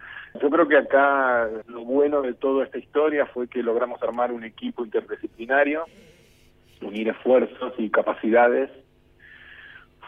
Yo 0.40 0.48
creo 0.48 0.68
que 0.68 0.78
acá 0.78 1.48
lo 1.66 1.84
bueno 1.84 2.22
de 2.22 2.34
toda 2.34 2.64
esta 2.64 2.78
historia 2.78 3.26
fue 3.26 3.48
que 3.48 3.62
logramos 3.62 4.02
armar 4.02 4.32
un 4.32 4.44
equipo 4.44 4.84
interdisciplinario, 4.84 5.84
unir 6.80 7.08
esfuerzos 7.08 7.74
y 7.78 7.90
capacidades 7.90 8.70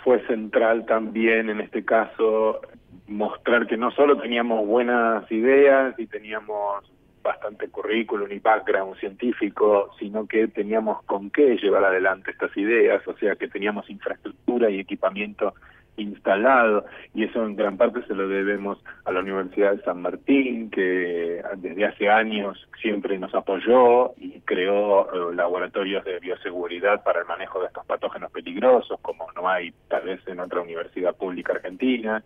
fue 0.02 0.24
central 0.26 0.84
también 0.86 1.48
en 1.48 1.60
este 1.60 1.84
caso 1.84 2.60
mostrar 3.06 3.66
que 3.66 3.76
no 3.76 3.90
solo 3.92 4.16
teníamos 4.18 4.66
buenas 4.66 5.30
ideas 5.30 5.94
y 5.98 6.06
teníamos 6.06 6.84
bastante 7.22 7.68
currículum 7.68 8.30
y 8.30 8.38
background 8.38 8.96
científico, 8.98 9.90
sino 9.98 10.26
que 10.26 10.48
teníamos 10.48 11.02
con 11.04 11.30
qué 11.30 11.56
llevar 11.56 11.84
adelante 11.84 12.30
estas 12.30 12.56
ideas, 12.56 13.06
o 13.06 13.16
sea 13.16 13.36
que 13.36 13.48
teníamos 13.48 13.88
infraestructura 13.88 14.70
y 14.70 14.80
equipamiento 14.80 15.54
instalado 15.96 16.86
y 17.14 17.24
eso 17.24 17.44
en 17.44 17.54
gran 17.54 17.76
parte 17.76 18.02
se 18.06 18.14
lo 18.14 18.26
debemos 18.26 18.82
a 19.04 19.12
la 19.12 19.20
Universidad 19.20 19.72
de 19.72 19.82
San 19.82 20.00
Martín 20.00 20.70
que 20.70 21.42
desde 21.56 21.84
hace 21.84 22.08
años 22.08 22.66
siempre 22.80 23.18
nos 23.18 23.34
apoyó 23.34 24.14
y 24.16 24.40
creó 24.40 25.30
eh, 25.30 25.34
laboratorios 25.34 26.04
de 26.04 26.18
bioseguridad 26.18 27.02
para 27.02 27.20
el 27.20 27.26
manejo 27.26 27.60
de 27.60 27.66
estos 27.66 27.84
patógenos 27.84 28.30
peligrosos 28.32 28.98
como 29.02 29.30
no 29.32 29.48
hay 29.48 29.72
tal 29.88 30.04
vez 30.04 30.26
en 30.26 30.40
otra 30.40 30.62
universidad 30.62 31.14
pública 31.14 31.52
argentina 31.52 32.24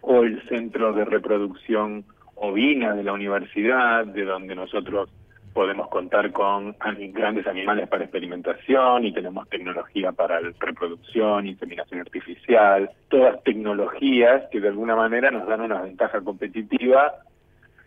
o 0.00 0.22
el 0.22 0.40
centro 0.48 0.92
de 0.94 1.04
reproducción 1.04 2.04
ovina 2.40 2.94
de 2.94 3.02
la 3.02 3.12
universidad 3.12 4.06
de 4.06 4.24
donde 4.24 4.54
nosotros 4.54 5.10
podemos 5.52 5.88
contar 5.88 6.30
con 6.30 6.76
grandes 7.12 7.46
animales 7.46 7.88
para 7.88 8.04
experimentación 8.04 9.04
y 9.04 9.12
tenemos 9.12 9.48
tecnología 9.48 10.12
para 10.12 10.38
reproducción, 10.60 11.46
inseminación 11.48 12.00
artificial, 12.00 12.90
todas 13.08 13.42
tecnologías 13.42 14.44
que 14.52 14.60
de 14.60 14.68
alguna 14.68 14.94
manera 14.94 15.30
nos 15.30 15.48
dan 15.48 15.62
una 15.62 15.82
ventaja 15.82 16.20
competitiva. 16.20 17.12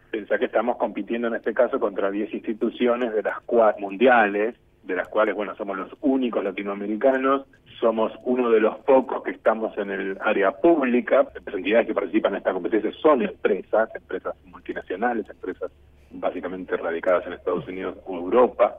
Pensá 0.10 0.38
que 0.38 0.46
estamos 0.46 0.76
compitiendo 0.76 1.30
en 1.30 1.36
este 1.36 1.54
caso 1.54 1.80
contra 1.80 2.12
10 2.12 2.34
instituciones 2.34 3.14
de 3.14 3.24
las 3.24 3.40
cuales 3.42 3.80
mundiales, 3.80 4.56
de 4.84 4.96
las 4.96 5.08
cuales, 5.08 5.36
bueno, 5.36 5.56
somos 5.56 5.78
los 5.78 5.92
únicos 6.02 6.44
latinoamericanos, 6.44 7.46
somos 7.80 8.14
uno 8.24 8.50
de 8.52 8.60
los 8.60 8.78
pocos 8.80 9.24
que 9.24 9.32
estamos 9.32 9.76
en 9.78 9.90
el 9.90 10.18
área 10.22 10.52
pública, 10.52 11.28
las 11.46 11.56
entidades 11.56 11.88
que 11.88 11.94
participan 11.94 12.34
en 12.34 12.38
esta 12.38 12.54
competencia 12.54 12.92
son 13.02 13.22
empresas, 13.24 13.90
empresas 13.96 14.36
multinacionales, 14.46 15.30
empresas 15.30 15.72
básicamente 16.12 16.78
radicadas 16.78 17.26
en 17.26 17.34
Estados 17.34 17.68
Unidos 17.68 17.98
o 18.06 18.18
Europa. 18.18 18.78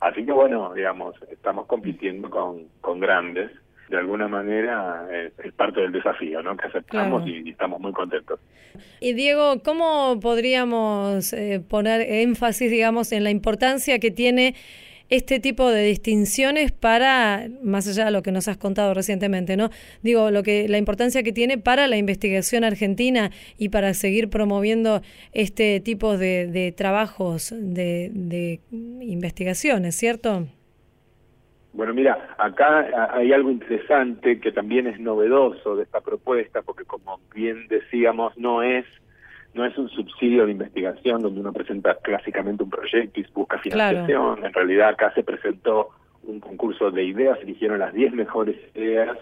Así 0.00 0.24
que 0.26 0.32
bueno, 0.32 0.74
digamos, 0.74 1.14
estamos 1.30 1.66
compitiendo 1.66 2.28
con, 2.28 2.66
con 2.80 3.00
grandes. 3.00 3.50
De 3.88 3.98
alguna 3.98 4.26
manera 4.26 5.06
es, 5.12 5.52
parte 5.52 5.82
del 5.82 5.92
desafío, 5.92 6.42
¿no? 6.42 6.56
Que 6.56 6.66
aceptamos 6.66 7.26
y, 7.26 7.50
estamos 7.50 7.78
muy 7.78 7.92
contentos. 7.92 8.40
Y 9.00 9.12
Diego, 9.12 9.62
¿cómo 9.62 10.18
podríamos 10.18 11.34
eh, 11.34 11.62
poner 11.68 12.00
énfasis, 12.00 12.70
digamos, 12.70 13.12
en 13.12 13.22
la 13.22 13.30
importancia 13.30 13.98
que 13.98 14.10
tiene 14.10 14.54
este 15.12 15.40
tipo 15.40 15.68
de 15.68 15.84
distinciones 15.84 16.72
para, 16.72 17.46
más 17.62 17.86
allá 17.86 18.06
de 18.06 18.12
lo 18.12 18.22
que 18.22 18.32
nos 18.32 18.48
has 18.48 18.56
contado 18.56 18.94
recientemente, 18.94 19.58
¿no? 19.58 19.68
Digo, 20.02 20.30
lo 20.30 20.42
que, 20.42 20.68
la 20.70 20.78
importancia 20.78 21.22
que 21.22 21.34
tiene 21.34 21.58
para 21.58 21.86
la 21.86 21.98
investigación 21.98 22.64
argentina 22.64 23.30
y 23.58 23.68
para 23.68 23.92
seguir 23.92 24.30
promoviendo 24.30 25.02
este 25.34 25.80
tipo 25.80 26.16
de, 26.16 26.72
trabajos 26.74 27.54
de, 27.54 28.10
de 28.14 28.60
investigaciones, 28.70 29.96
¿cierto? 29.96 30.46
Bueno, 31.74 31.92
mira, 31.92 32.34
acá 32.38 33.12
hay 33.14 33.34
algo 33.34 33.50
interesante 33.50 34.40
que 34.40 34.50
también 34.50 34.86
es 34.86 34.98
novedoso 34.98 35.76
de 35.76 35.82
esta 35.82 36.00
propuesta, 36.00 36.62
porque 36.62 36.84
como 36.84 37.20
bien 37.34 37.68
decíamos, 37.68 38.38
no 38.38 38.62
es 38.62 38.86
no 39.54 39.64
es 39.64 39.76
un 39.76 39.88
subsidio 39.90 40.46
de 40.46 40.52
investigación 40.52 41.22
donde 41.22 41.40
uno 41.40 41.52
presenta 41.52 41.94
clásicamente 41.96 42.62
un 42.62 42.70
proyecto 42.70 43.20
y 43.20 43.26
busca 43.34 43.58
financiación. 43.58 44.44
En 44.44 44.52
realidad 44.52 44.90
acá 44.90 45.12
se 45.14 45.22
presentó 45.22 45.90
un 46.24 46.40
concurso 46.40 46.90
de 46.90 47.04
ideas, 47.04 47.38
se 47.38 47.44
eligieron 47.44 47.78
las 47.78 47.92
10 47.92 48.12
mejores 48.14 48.56
ideas, 48.74 49.18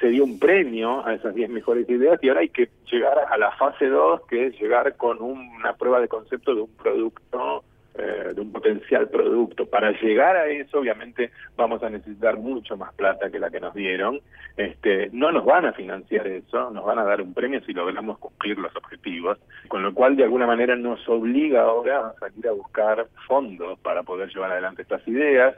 se 0.00 0.08
dio 0.08 0.24
un 0.24 0.38
premio 0.38 1.06
a 1.06 1.14
esas 1.14 1.34
10 1.34 1.50
mejores 1.50 1.88
ideas 1.88 2.18
y 2.22 2.28
ahora 2.28 2.40
hay 2.40 2.48
que 2.48 2.68
llegar 2.90 3.18
a 3.30 3.38
la 3.38 3.52
fase 3.52 3.86
2, 3.86 4.22
que 4.26 4.46
es 4.46 4.60
llegar 4.60 4.96
con 4.96 5.20
una 5.20 5.74
prueba 5.74 6.00
de 6.00 6.08
concepto 6.08 6.54
de 6.54 6.62
un 6.62 6.70
producto 6.76 7.64
eh, 7.94 8.32
de 8.34 8.40
un 8.40 8.52
potencial 8.52 9.08
producto. 9.08 9.66
Para 9.66 9.90
llegar 10.00 10.36
a 10.36 10.46
eso, 10.46 10.78
obviamente, 10.78 11.32
vamos 11.56 11.82
a 11.82 11.90
necesitar 11.90 12.38
mucho 12.38 12.76
más 12.76 12.94
plata 12.94 13.30
que 13.30 13.40
la 13.40 13.50
que 13.50 13.58
nos 13.58 13.74
dieron. 13.74 14.20
Este, 14.56 15.10
no 15.12 15.32
nos 15.32 15.44
van 15.44 15.66
a 15.66 15.72
financiar 15.72 16.26
eso, 16.26 16.70
nos 16.70 16.84
van 16.84 16.98
a 16.98 17.04
dar 17.04 17.20
un 17.20 17.34
premio 17.34 17.60
si 17.62 17.72
logramos 17.72 18.18
cumplir 18.18 18.58
los 18.58 18.74
objetivos, 18.76 19.38
con 19.68 19.82
lo 19.82 19.92
cual 19.92 20.16
de 20.16 20.24
alguna 20.24 20.46
manera 20.46 20.76
nos 20.76 21.06
obliga 21.08 21.62
ahora 21.62 22.08
a 22.08 22.14
salir 22.14 22.46
a 22.46 22.52
buscar 22.52 23.06
fondos 23.26 23.78
para 23.80 24.02
poder 24.02 24.28
llevar 24.32 24.52
adelante 24.52 24.82
estas 24.82 25.06
ideas. 25.08 25.56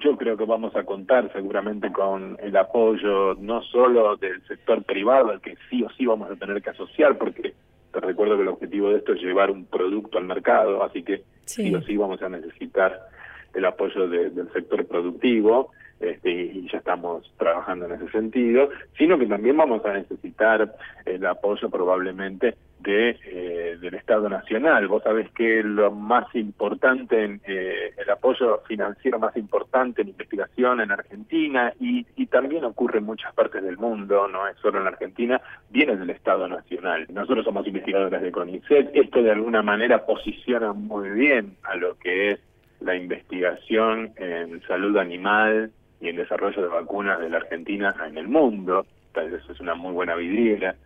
Yo 0.00 0.16
creo 0.16 0.36
que 0.36 0.44
vamos 0.44 0.74
a 0.76 0.84
contar 0.84 1.32
seguramente 1.32 1.92
con 1.92 2.36
el 2.40 2.56
apoyo 2.56 3.34
no 3.34 3.62
solo 3.62 4.16
del 4.16 4.42
sector 4.46 4.82
privado, 4.84 5.30
al 5.30 5.40
que 5.40 5.56
sí 5.70 5.82
o 5.82 5.90
sí 5.90 6.06
vamos 6.06 6.30
a 6.30 6.36
tener 6.36 6.60
que 6.62 6.70
asociar, 6.70 7.18
porque 7.18 7.54
te 8.00 8.06
recuerdo 8.06 8.36
que 8.36 8.42
el 8.42 8.48
objetivo 8.48 8.90
de 8.90 8.98
esto 8.98 9.12
es 9.12 9.20
llevar 9.20 9.50
un 9.50 9.64
producto 9.66 10.18
al 10.18 10.24
mercado, 10.24 10.82
así 10.82 11.02
que 11.02 11.22
sí, 11.44 11.74
o 11.74 11.82
sí 11.82 11.96
vamos 11.96 12.22
a 12.22 12.28
necesitar 12.28 13.08
el 13.54 13.64
apoyo 13.64 14.08
del 14.08 14.52
sector 14.52 14.86
productivo 14.86 15.70
este, 16.00 16.30
y 16.30 16.68
ya 16.70 16.78
estamos 16.78 17.32
trabajando 17.38 17.86
en 17.86 17.92
ese 17.92 18.08
sentido, 18.10 18.70
sino 18.96 19.18
que 19.18 19.26
también 19.26 19.56
vamos 19.56 19.84
a 19.84 19.92
necesitar 19.94 20.74
el 21.04 21.26
apoyo 21.26 21.68
probablemente 21.70 22.54
de 22.80 23.18
eh, 23.24 23.76
del 23.80 23.94
Estado 23.94 24.28
Nacional. 24.28 24.88
Vos 24.88 25.02
sabés 25.02 25.30
que 25.32 25.62
lo 25.62 25.90
más 25.90 26.32
importante, 26.34 27.24
en, 27.24 27.40
eh, 27.46 27.92
el 27.96 28.10
apoyo 28.10 28.62
financiero 28.66 29.18
más 29.18 29.36
importante 29.36 30.02
en 30.02 30.08
investigación 30.08 30.80
en 30.80 30.90
Argentina 30.90 31.72
y, 31.80 32.06
y 32.16 32.26
también 32.26 32.64
ocurre 32.64 32.98
en 32.98 33.04
muchas 33.04 33.34
partes 33.34 33.62
del 33.62 33.78
mundo, 33.78 34.28
no 34.28 34.46
es 34.46 34.56
solo 34.58 34.80
en 34.80 34.86
Argentina, 34.86 35.40
viene 35.70 35.96
del 35.96 36.10
Estado 36.10 36.48
Nacional. 36.48 37.06
Nosotros 37.12 37.44
somos 37.44 37.66
investigadores 37.66 38.22
de 38.22 38.32
CONICET, 38.32 38.90
esto 38.94 39.22
de 39.22 39.32
alguna 39.32 39.62
manera 39.62 40.06
posiciona 40.06 40.72
muy 40.72 41.10
bien 41.10 41.56
a 41.64 41.76
lo 41.76 41.98
que 41.98 42.32
es 42.32 42.40
la 42.80 42.94
investigación 42.94 44.12
en 44.16 44.62
salud 44.62 44.96
animal 44.96 45.72
y 46.00 46.08
en 46.08 46.16
desarrollo 46.16 46.62
de 46.62 46.68
vacunas 46.68 47.20
de 47.20 47.28
la 47.28 47.38
Argentina 47.38 47.94
en 48.06 48.18
el 48.18 48.28
mundo. 48.28 48.86
Tal 49.12 49.30
vez 49.30 49.42
es 49.50 49.60
una 49.60 49.74
muy 49.74 49.92
buena 49.92 50.14
vidriera. 50.14 50.76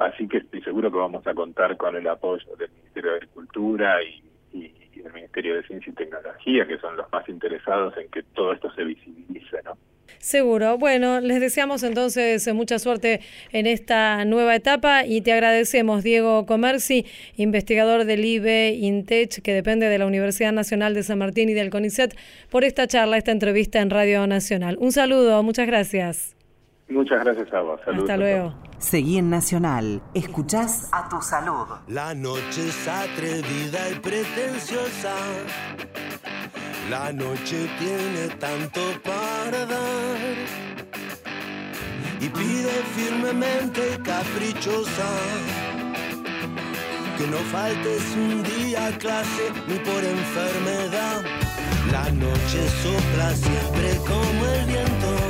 Así 0.00 0.26
que 0.26 0.38
estoy 0.38 0.62
seguro 0.62 0.90
que 0.90 0.96
vamos 0.96 1.26
a 1.26 1.34
contar 1.34 1.76
con 1.76 1.94
el 1.94 2.08
apoyo 2.08 2.56
del 2.56 2.70
Ministerio 2.70 3.10
de 3.10 3.16
Agricultura 3.18 3.98
y, 4.02 4.22
del 5.02 5.12
Ministerio 5.12 5.56
de 5.56 5.62
Ciencia 5.64 5.90
y 5.90 5.94
Tecnología, 5.94 6.66
que 6.66 6.78
son 6.78 6.96
los 6.96 7.10
más 7.12 7.28
interesados 7.28 7.94
en 7.98 8.10
que 8.10 8.22
todo 8.22 8.54
esto 8.54 8.72
se 8.72 8.84
visibilice, 8.84 9.58
¿no? 9.62 9.76
Seguro. 10.18 10.78
Bueno, 10.78 11.20
les 11.20 11.40
deseamos 11.40 11.82
entonces 11.82 12.52
mucha 12.54 12.78
suerte 12.78 13.20
en 13.52 13.66
esta 13.66 14.24
nueva 14.24 14.54
etapa 14.54 15.04
y 15.04 15.20
te 15.20 15.32
agradecemos, 15.32 16.02
Diego 16.02 16.46
Comerci, 16.46 17.04
investigador 17.36 18.06
del 18.06 18.24
IBE 18.24 18.70
INTECH, 18.72 19.42
que 19.42 19.52
depende 19.52 19.86
de 19.86 19.98
la 19.98 20.06
Universidad 20.06 20.52
Nacional 20.52 20.94
de 20.94 21.02
San 21.02 21.18
Martín 21.18 21.50
y 21.50 21.54
del 21.54 21.68
CONICET, 21.68 22.16
por 22.50 22.64
esta 22.64 22.86
charla, 22.86 23.18
esta 23.18 23.32
entrevista 23.32 23.80
en 23.80 23.90
Radio 23.90 24.26
Nacional. 24.26 24.76
Un 24.78 24.92
saludo, 24.92 25.42
muchas 25.42 25.66
gracias. 25.66 26.36
Muchas 26.88 27.22
gracias 27.22 27.52
a 27.52 27.60
vos. 27.60 27.80
Hasta 27.86 28.16
luego. 28.16 28.69
Seguí 28.80 29.18
en 29.18 29.28
Nacional. 29.28 30.02
Escuchás 30.14 30.88
a 30.90 31.06
tu 31.06 31.20
salud. 31.20 31.66
La 31.86 32.14
noche 32.14 32.68
es 32.68 32.88
atrevida 32.88 33.90
y 33.90 33.94
pretenciosa. 33.96 35.14
La 36.88 37.12
noche 37.12 37.68
tiene 37.78 38.34
tanto 38.38 38.80
para 39.04 39.66
dar. 39.66 40.18
Y 42.20 42.28
pide 42.30 42.72
firmemente 42.96 43.98
caprichosa. 44.02 45.10
Que 47.18 47.26
no 47.26 47.36
faltes 47.52 48.02
un 48.16 48.42
día 48.42 48.86
a 48.86 48.92
clase 48.92 49.52
ni 49.68 49.78
por 49.80 50.02
enfermedad. 50.02 51.22
La 51.92 52.10
noche 52.12 52.66
sopla 52.82 53.34
siempre 53.34 53.96
como 54.06 54.46
el 54.46 54.64
viento 54.64 55.29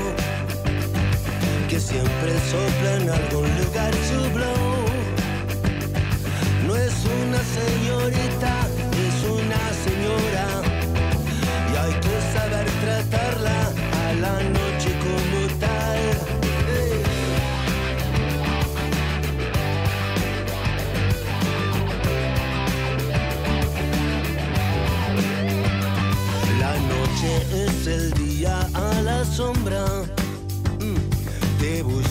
que 1.70 1.78
siempre 1.78 2.32
sopla 2.50 2.96
en 2.96 3.08
algún 3.08 3.48
lugar 3.60 3.94
su 4.08 4.20
blow. 4.34 4.74
No 6.66 6.74
es 6.74 6.94
una 7.22 7.38
señorita, 7.58 8.52
es 9.06 9.16
una 9.38 9.62
señora. 9.86 10.46
Y 11.70 11.76
hay 11.76 11.94
que 12.04 12.16
saber 12.34 12.66
tratarla 12.84 13.58
a 14.04 14.12
la 14.14 14.36
noche 14.58 14.90
como 15.06 15.38
tal. 15.60 16.00
La 26.58 26.74
noche 26.92 27.30
es 27.64 27.86
el 27.86 28.10
día 28.14 28.58
a 28.74 29.02
la 29.02 29.24
sombra 29.24 30.09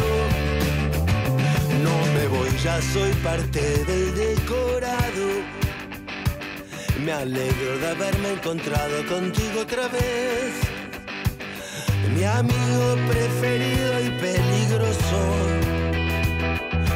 no, 0.00 0.12
no 1.84 1.94
me 2.14 2.26
voy, 2.28 2.50
ya 2.62 2.80
soy 2.80 3.12
parte 3.22 3.60
del 3.84 4.14
decorado. 4.14 5.26
Me 7.04 7.12
alegro 7.12 7.78
de 7.78 7.88
haberme 7.88 8.32
encontrado 8.32 9.06
contigo 9.06 9.60
otra 9.60 9.88
vez 9.88 10.74
mi 12.14 12.22
amigo 12.22 12.96
preferido 13.08 14.00
y 14.00 14.10
peligroso, 14.20 15.20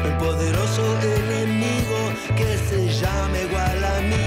el 0.04 0.16
poderoso 0.16 0.84
enemigo 1.02 1.98
que 2.36 2.56
se 2.68 2.88
llama 3.00 3.38
igual 3.38 3.84
a 3.84 4.00
mí. 4.00 4.26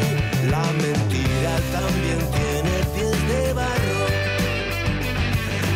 La 0.49 0.63
mentira 0.83 1.53
también 1.71 2.19
tiene 2.35 2.73
pies 2.93 3.27
de 3.29 3.53
barro. 3.53 4.03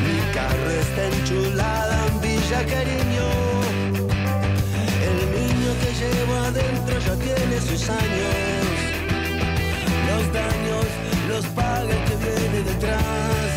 Mi 0.05 0.19
carro 0.33 0.71
está 0.71 1.05
enchulada 1.17 1.84
Villa 2.45 2.63
Cariño. 2.63 3.27
El 5.07 5.17
niño 5.33 5.69
que 5.81 5.89
llevo 5.99 6.35
adentro 6.45 6.99
ya 6.99 7.15
tiene 7.15 7.59
sus 7.59 7.89
años. 7.89 8.75
Los 10.09 10.23
daños 10.31 10.85
los 11.27 11.45
paga 11.55 11.89
el 11.89 12.03
que 12.07 12.15
viene 12.17 12.61
detrás 12.69 13.49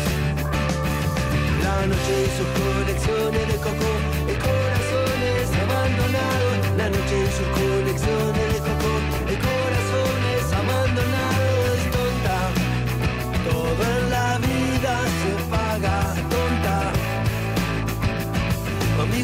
la 1.63 1.85
noche 1.85 2.13
y 2.25 2.29
sus 2.37 2.49
colecciones 2.59 3.47
de 3.47 3.57
coco, 3.57 3.91
de 4.25 4.35
corazones 4.47 5.45
abandonados. 5.65 6.55
La 6.75 6.89
noche 6.89 7.15
y 7.25 7.29
sus 7.37 7.47
colecciones 7.61 8.53
de 8.53 8.59
coco, 8.69 8.91
de 9.29 9.35
corazones 9.37 10.53
abandonados. 10.61 11.38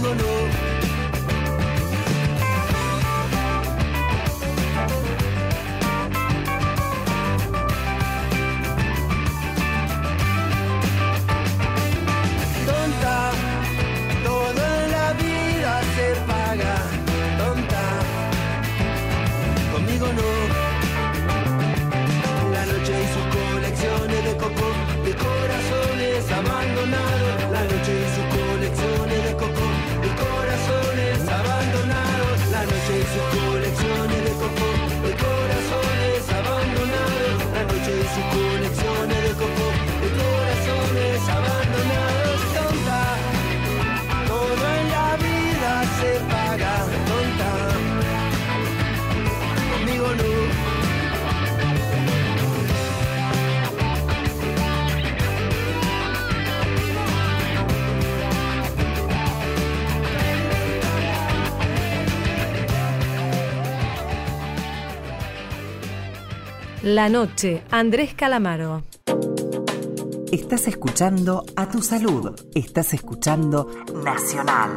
Conmigo 0.05 0.23
no. 0.23 0.64
La 66.85 67.09
noche, 67.09 67.63
Andrés 67.71 68.13
Calamaro. 68.13 68.83
Estás 70.31 70.67
escuchando 70.67 71.43
a 71.55 71.67
tu 71.67 71.81
salud. 71.81 72.39
Estás 72.53 72.93
escuchando 72.93 73.71
Nacional. 74.03 74.69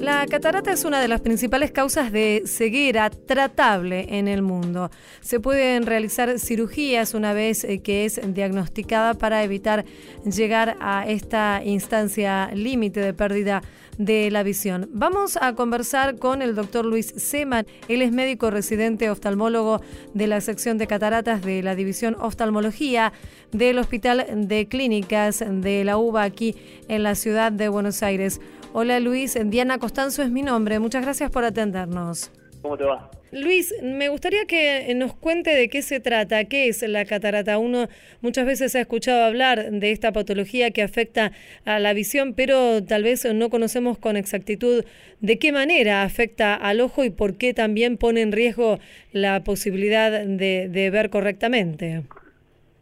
La 0.00 0.26
catarata 0.26 0.72
es 0.72 0.86
una 0.86 0.98
de 0.98 1.08
las 1.08 1.20
principales 1.20 1.72
causas 1.72 2.10
de 2.10 2.44
ceguera 2.46 3.10
tratable 3.10 4.06
en 4.08 4.28
el 4.28 4.40
mundo. 4.40 4.90
Se 5.20 5.40
pueden 5.40 5.84
realizar 5.84 6.38
cirugías 6.38 7.12
una 7.12 7.34
vez 7.34 7.64
eh, 7.64 7.80
que 7.82 8.06
es 8.06 8.18
diagnosticada 8.32 9.12
para 9.12 9.44
evitar 9.44 9.84
llegar 10.24 10.78
a 10.80 11.06
esta 11.06 11.60
instancia 11.62 12.50
límite 12.54 13.00
de 13.00 13.12
pérdida 13.12 13.60
de 13.98 14.30
la 14.30 14.42
visión. 14.42 14.88
Vamos 14.90 15.36
a 15.38 15.54
conversar 15.54 16.16
con 16.16 16.40
el 16.40 16.54
doctor 16.54 16.86
Luis 16.86 17.12
Seman. 17.18 17.66
Él 17.86 18.00
es 18.00 18.10
médico 18.10 18.50
residente 18.50 19.10
oftalmólogo 19.10 19.82
de 20.14 20.26
la 20.26 20.40
sección 20.40 20.78
de 20.78 20.86
cataratas 20.86 21.42
de 21.42 21.62
la 21.62 21.74
División 21.74 22.16
Oftalmología 22.18 23.12
del 23.52 23.78
Hospital 23.78 24.26
de 24.48 24.66
Clínicas 24.66 25.44
de 25.46 25.84
la 25.84 25.98
UBA 25.98 26.22
aquí 26.22 26.56
en 26.88 27.02
la 27.02 27.14
ciudad 27.14 27.52
de 27.52 27.68
Buenos 27.68 28.02
Aires. 28.02 28.40
Hola 28.72 29.00
Luis, 29.00 29.36
Diana 29.46 29.78
Costanzo 29.78 30.22
es 30.22 30.30
mi 30.30 30.42
nombre. 30.42 30.78
Muchas 30.78 31.02
gracias 31.02 31.30
por 31.30 31.42
atendernos. 31.42 32.30
¿Cómo 32.62 32.76
te 32.76 32.84
va? 32.84 33.10
Luis, 33.32 33.74
me 33.82 34.08
gustaría 34.08 34.44
que 34.46 34.92
nos 34.94 35.12
cuente 35.12 35.50
de 35.50 35.68
qué 35.68 35.82
se 35.82 35.98
trata, 35.98 36.44
qué 36.44 36.68
es 36.68 36.82
la 36.88 37.04
catarata. 37.04 37.58
Uno 37.58 37.88
muchas 38.22 38.46
veces 38.46 38.76
ha 38.76 38.80
escuchado 38.80 39.24
hablar 39.24 39.70
de 39.72 39.90
esta 39.90 40.12
patología 40.12 40.70
que 40.70 40.82
afecta 40.82 41.32
a 41.64 41.80
la 41.80 41.92
visión, 41.94 42.34
pero 42.34 42.84
tal 42.84 43.02
vez 43.02 43.24
no 43.34 43.50
conocemos 43.50 43.98
con 43.98 44.16
exactitud 44.16 44.84
de 45.20 45.38
qué 45.40 45.50
manera 45.50 46.04
afecta 46.04 46.54
al 46.54 46.80
ojo 46.80 47.02
y 47.02 47.10
por 47.10 47.38
qué 47.38 47.54
también 47.54 47.96
pone 47.96 48.20
en 48.20 48.30
riesgo 48.30 48.78
la 49.12 49.42
posibilidad 49.42 50.12
de, 50.12 50.68
de 50.68 50.90
ver 50.90 51.10
correctamente. 51.10 52.04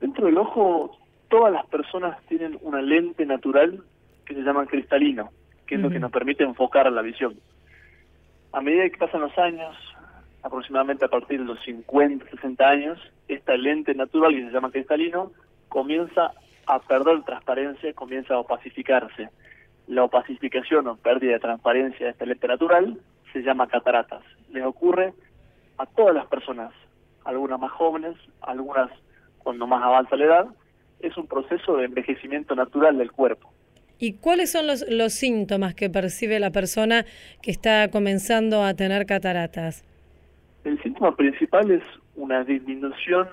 Dentro 0.01 0.27
del 0.27 0.37
ojo, 0.37 0.99
todas 1.29 1.51
las 1.51 1.65
personas 1.67 2.19
tienen 2.27 2.59
una 2.61 2.83
lente 2.83 3.25
natural 3.25 3.83
que 4.27 4.35
se 4.35 4.41
llama 4.43 4.67
cristalino, 4.67 5.31
que 5.69 5.75
es 5.75 5.81
lo 5.81 5.91
que 5.91 6.01
nos 6.01 6.11
permite 6.11 6.43
enfocar 6.43 6.91
la 6.91 7.03
visión. 7.03 7.37
A 8.53 8.63
medida 8.63 8.89
que 8.89 8.97
pasan 8.97 9.21
los 9.21 9.37
años, 9.37 9.77
aproximadamente 10.43 11.05
a 11.05 11.09
partir 11.09 11.41
de 11.41 11.45
los 11.45 11.63
50, 11.63 12.25
60 12.31 12.67
años, 12.67 12.99
esta 13.29 13.55
lente 13.57 13.95
natural, 13.95 14.35
que 14.35 14.47
se 14.47 14.51
llama 14.51 14.71
cristalino, 14.71 15.31
comienza 15.69 16.33
a 16.67 16.79
perder 16.81 17.23
transparencia, 17.23 17.93
comienza 17.93 18.35
a 18.35 18.39
opacificarse. 18.39 19.29
La 19.87 20.05
opacificación 20.05 20.87
o 20.89 20.97
pérdida 20.97 21.35
de 21.35 21.41
transparencia 21.41 22.07
de 22.07 22.13
esta 22.13 22.25
lente 22.25 22.49
natural 22.49 22.99
se 23.35 23.43
llama 23.43 23.69
cataratas. 23.69 24.23
Les 24.51 24.65
ocurre 24.65 25.13
a 25.77 25.85
todas 25.85 26.15
las 26.15 26.27
personas, 26.27 26.73
algunas 27.25 27.61
más 27.61 27.73
jóvenes, 27.73 28.17
algunas 28.41 28.91
cuando 29.39 29.67
más 29.67 29.83
avanza 29.83 30.17
la 30.17 30.25
edad, 30.25 30.47
es 31.01 31.17
un 31.19 31.27
proceso 31.27 31.77
de 31.77 31.85
envejecimiento 31.85 32.55
natural 32.55 32.97
del 32.97 33.13
cuerpo. 33.13 33.53
¿Y 33.99 34.15
cuáles 34.15 34.53
son 34.53 34.67
los, 34.67 34.85
los 34.89 35.13
síntomas 35.13 35.75
que 35.75 35.91
percibe 35.91 36.39
la 36.39 36.51
persona 36.51 37.05
que 37.43 37.51
está 37.51 37.89
comenzando 37.91 38.63
a 38.63 38.75
tener 38.75 39.07
cataratas? 39.07 39.85
El 40.65 40.81
síntoma 40.83 41.17
principal 41.17 41.71
es 41.71 41.83
una 42.15 42.45
disminución 42.45 43.29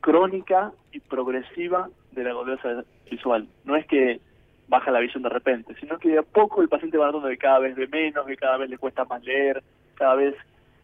crónica 0.00 0.72
y 0.92 1.00
progresiva 1.00 1.88
de 2.12 2.24
la 2.24 2.32
gordura 2.34 2.84
visual. 3.10 3.48
No 3.64 3.76
es 3.76 3.86
que 3.86 4.20
baja 4.68 4.90
la 4.90 5.00
visión 5.00 5.22
de 5.22 5.30
repente, 5.30 5.74
sino 5.80 5.98
que 5.98 6.10
de 6.10 6.18
a 6.18 6.22
poco 6.22 6.60
el 6.60 6.68
paciente 6.68 6.98
va 6.98 7.06
notando 7.06 7.28
que 7.28 7.38
cada 7.38 7.58
vez 7.60 7.74
ve 7.76 7.86
menos, 7.88 8.26
que 8.26 8.36
cada 8.36 8.58
vez 8.58 8.68
le 8.68 8.78
cuesta 8.78 9.04
más 9.04 9.22
leer, 9.24 9.62
cada 9.94 10.14
vez 10.14 10.34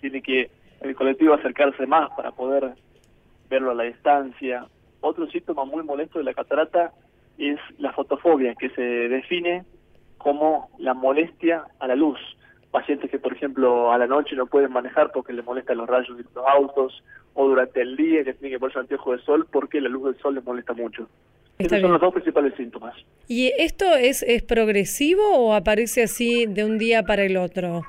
tiene 0.01 0.23
que 0.23 0.51
el 0.81 0.95
colectivo 0.95 1.35
acercarse 1.35 1.87
más 1.87 2.11
para 2.17 2.33
poder 2.33 2.73
verlo 3.51 3.73
a 3.73 3.75
la 3.75 3.85
distancia. 3.85 4.67
Otro 5.01 5.27
síntoma 5.29 5.65
muy 5.65 5.83
molesto 5.83 6.19
de 6.19 6.25
la 6.25 6.35
catarata 6.35 6.93
es 7.41 7.59
la 7.79 7.93
fotofobia, 7.93 8.55
que 8.55 8.71
se 8.71 8.83
define 8.83 9.65
como 10.19 10.71
la 10.79 10.95
molestia 10.95 11.65
a 11.79 11.87
la 11.87 11.97
luz. 11.97 12.19
Pacientes 12.71 13.11
que, 13.11 13.19
por 13.19 13.33
ejemplo, 13.33 13.93
a 13.93 13.99
la 13.99 14.07
noche 14.07 14.37
no 14.37 14.47
pueden 14.47 14.73
manejar 14.73 15.11
porque 15.13 15.33
les 15.33 15.45
molestan 15.45 15.79
los 15.79 15.89
rayos 15.89 16.17
de 16.17 16.25
los 16.35 16.47
autos, 16.47 17.03
o 17.35 17.49
durante 17.49 17.81
el 17.81 17.97
día 17.97 18.25
que 18.25 18.35
tienen 18.35 18.57
que 18.57 18.61
ponerse 18.61 18.81
anteojos 18.81 19.19
de 19.19 19.25
sol 19.25 19.47
porque 19.51 19.81
la 19.81 19.89
luz 19.89 20.05
del 20.05 20.19
sol 20.21 20.35
les 20.35 20.45
molesta 20.45 20.73
mucho. 20.73 21.09
Está 21.59 21.77
Esos 21.77 21.83
son 21.83 21.93
los 21.93 22.01
dos 22.01 22.13
principales 22.13 22.55
síntomas. 22.55 22.95
¿Y 23.29 23.53
esto 23.59 23.95
es, 23.95 24.23
es 24.23 24.43
progresivo 24.43 25.23
o 25.37 25.55
aparece 25.55 26.03
así 26.03 26.47
de 26.47 26.65
un 26.65 26.79
día 26.79 27.03
para 27.03 27.23
el 27.23 27.37
otro? 27.37 27.83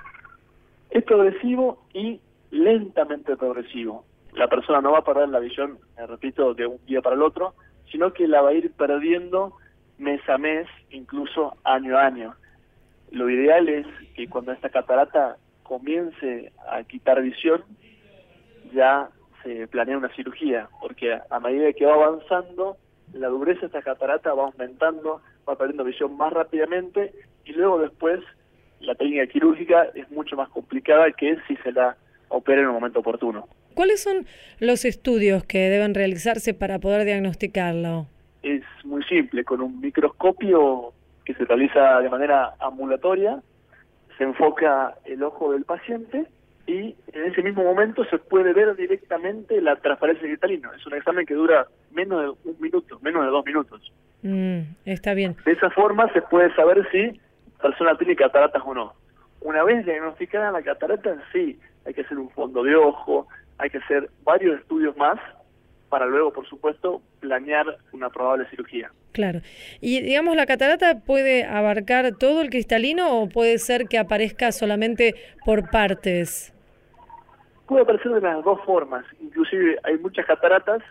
Es 0.89 1.03
progresivo 1.03 1.81
y 1.93 2.19
lentamente 2.51 3.35
progresivo. 3.37 4.03
La 4.33 4.47
persona 4.47 4.81
no 4.81 4.91
va 4.91 4.99
a 4.99 5.03
perder 5.03 5.29
la 5.29 5.39
visión, 5.39 5.77
repito, 6.07 6.53
de 6.53 6.67
un 6.67 6.85
día 6.85 7.01
para 7.01 7.15
el 7.15 7.21
otro, 7.21 7.53
sino 7.91 8.13
que 8.13 8.27
la 8.27 8.41
va 8.41 8.49
a 8.49 8.53
ir 8.53 8.71
perdiendo 8.71 9.53
mes 9.97 10.21
a 10.29 10.37
mes, 10.37 10.67
incluso 10.89 11.55
año 11.63 11.97
a 11.97 12.05
año. 12.05 12.35
Lo 13.11 13.29
ideal 13.29 13.69
es 13.69 13.85
que 14.15 14.27
cuando 14.27 14.51
esta 14.51 14.69
catarata 14.69 15.37
comience 15.63 16.51
a 16.69 16.83
quitar 16.83 17.21
visión, 17.21 17.63
ya 18.73 19.09
se 19.43 19.67
planea 19.67 19.97
una 19.97 20.13
cirugía, 20.15 20.69
porque 20.79 21.19
a 21.29 21.39
medida 21.39 21.73
que 21.73 21.85
va 21.85 21.93
avanzando, 21.93 22.77
la 23.13 23.27
dureza 23.27 23.61
de 23.61 23.67
esta 23.67 23.81
catarata 23.81 24.33
va 24.33 24.45
aumentando, 24.45 25.21
va 25.47 25.55
perdiendo 25.57 25.83
visión 25.83 26.15
más 26.15 26.31
rápidamente 26.31 27.13
y 27.45 27.53
luego 27.53 27.79
después 27.79 28.21
la 28.79 28.95
técnica 28.95 29.27
quirúrgica 29.27 29.83
es 29.93 30.09
mucho 30.11 30.35
más 30.35 30.49
complicada 30.49 31.11
que 31.11 31.37
si 31.47 31.55
se 31.57 31.71
la 31.71 31.97
opera 32.29 32.61
en 32.61 32.67
un 32.67 32.73
momento 32.73 32.99
oportuno. 32.99 33.47
¿Cuáles 33.73 34.01
son 34.01 34.25
los 34.59 34.85
estudios 34.85 35.43
que 35.43 35.69
deben 35.69 35.93
realizarse 35.93 36.53
para 36.53 36.79
poder 36.79 37.05
diagnosticarlo? 37.05 38.07
Es 38.43 38.63
muy 38.83 39.03
simple, 39.03 39.43
con 39.43 39.61
un 39.61 39.79
microscopio 39.79 40.93
que 41.25 41.33
se 41.33 41.45
realiza 41.45 41.99
de 41.99 42.09
manera 42.09 42.53
ambulatoria, 42.59 43.41
se 44.17 44.23
enfoca 44.23 44.95
el 45.05 45.23
ojo 45.23 45.53
del 45.53 45.63
paciente 45.65 46.25
y 46.67 46.95
en 47.13 47.25
ese 47.25 47.41
mismo 47.41 47.63
momento 47.63 48.05
se 48.05 48.17
puede 48.17 48.53
ver 48.53 48.75
directamente 48.75 49.59
la 49.61 49.75
transparencia 49.75 50.27
cristalina. 50.27 50.71
Es 50.77 50.85
un 50.85 50.93
examen 50.93 51.25
que 51.25 51.33
dura 51.33 51.67
menos 51.91 52.37
de 52.43 52.49
un 52.49 52.57
minuto, 52.59 52.99
menos 53.01 53.25
de 53.25 53.31
dos 53.31 53.45
minutos. 53.45 53.91
Mm, 54.21 54.59
está 54.85 55.13
bien. 55.13 55.35
De 55.45 55.51
esa 55.53 55.69
forma 55.71 56.11
se 56.13 56.21
puede 56.21 56.53
saber 56.55 56.87
si 56.91 57.19
la 57.57 57.61
persona 57.61 57.97
tiene 57.97 58.15
cataratas 58.15 58.61
o 58.65 58.73
no. 58.73 58.93
Una 59.41 59.63
vez 59.63 59.85
diagnosticada 59.85 60.51
la 60.51 60.61
catarata, 60.61 61.15
sí, 61.33 61.59
hay 61.85 61.93
que 61.93 62.01
hacer 62.01 62.17
un 62.17 62.29
fondo 62.29 62.63
de 62.63 62.75
ojo, 62.75 63.27
hay 63.61 63.69
que 63.69 63.77
hacer 63.77 64.09
varios 64.23 64.59
estudios 64.59 64.97
más 64.97 65.19
para 65.89 66.05
luego, 66.05 66.33
por 66.33 66.47
supuesto, 66.47 67.01
planear 67.19 67.77
una 67.91 68.09
probable 68.09 68.49
cirugía. 68.49 68.91
Claro. 69.11 69.41
Y 69.81 70.01
digamos, 70.01 70.35
¿la 70.35 70.45
catarata 70.45 71.01
puede 71.01 71.43
abarcar 71.43 72.17
todo 72.17 72.41
el 72.41 72.49
cristalino 72.49 73.19
o 73.19 73.29
puede 73.29 73.59
ser 73.59 73.87
que 73.87 73.99
aparezca 73.99 74.51
solamente 74.51 75.15
por 75.45 75.69
partes? 75.69 76.53
Puede 77.67 77.83
aparecer 77.83 78.13
de 78.13 78.21
las 78.21 78.43
dos 78.43 78.59
formas. 78.65 79.05
Inclusive 79.21 79.77
hay 79.83 79.97
muchas 79.97 80.25
cataratas 80.25 80.81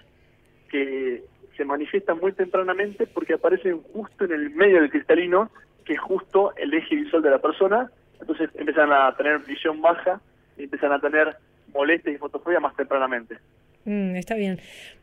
que 0.70 1.24
se 1.56 1.64
manifiestan 1.64 2.18
muy 2.20 2.32
tempranamente 2.32 3.06
porque 3.06 3.34
aparecen 3.34 3.82
justo 3.94 4.26
en 4.26 4.32
el 4.32 4.50
medio 4.50 4.80
del 4.80 4.90
cristalino, 4.90 5.50
que 5.84 5.94
es 5.94 6.00
justo 6.00 6.54
el 6.56 6.72
eje 6.72 6.94
visual 6.94 7.22
de 7.22 7.30
la 7.30 7.38
persona. 7.38 7.90
Entonces 8.20 8.50
empiezan 8.54 8.92
a 8.92 9.16
tener 9.16 9.40
visión 9.40 9.80
baja 9.80 10.20
y 10.56 10.64
empiezan 10.64 10.92
a 10.92 11.00
tener 11.00 11.36
molestias 11.72 12.14
y 12.14 12.18
fotofobia 12.18 12.60
más 12.60 12.74
tempranamente. 12.76 13.38
Mm, 13.84 14.16
está 14.16 14.34
bien. 14.34 14.60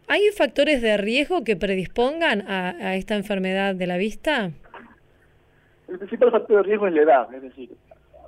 ¿Hay 0.08 0.22
factores 0.36 0.82
de 0.82 0.96
riesgo 0.98 1.44
que 1.44 1.56
predispongan 1.56 2.50
a, 2.50 2.96
esta 2.96 3.16
enfermedad 3.16 3.76
de 3.76 3.88
la 3.88 3.98
vista? 3.98 4.52
El 5.88 6.00
principal 6.00 6.32
factor 6.32 6.58
de 6.58 6.64
riesgo 6.64 6.88
es 6.88 6.94
la 6.94 7.02
edad, 7.02 7.34
es 7.34 7.42
decir, 7.42 7.70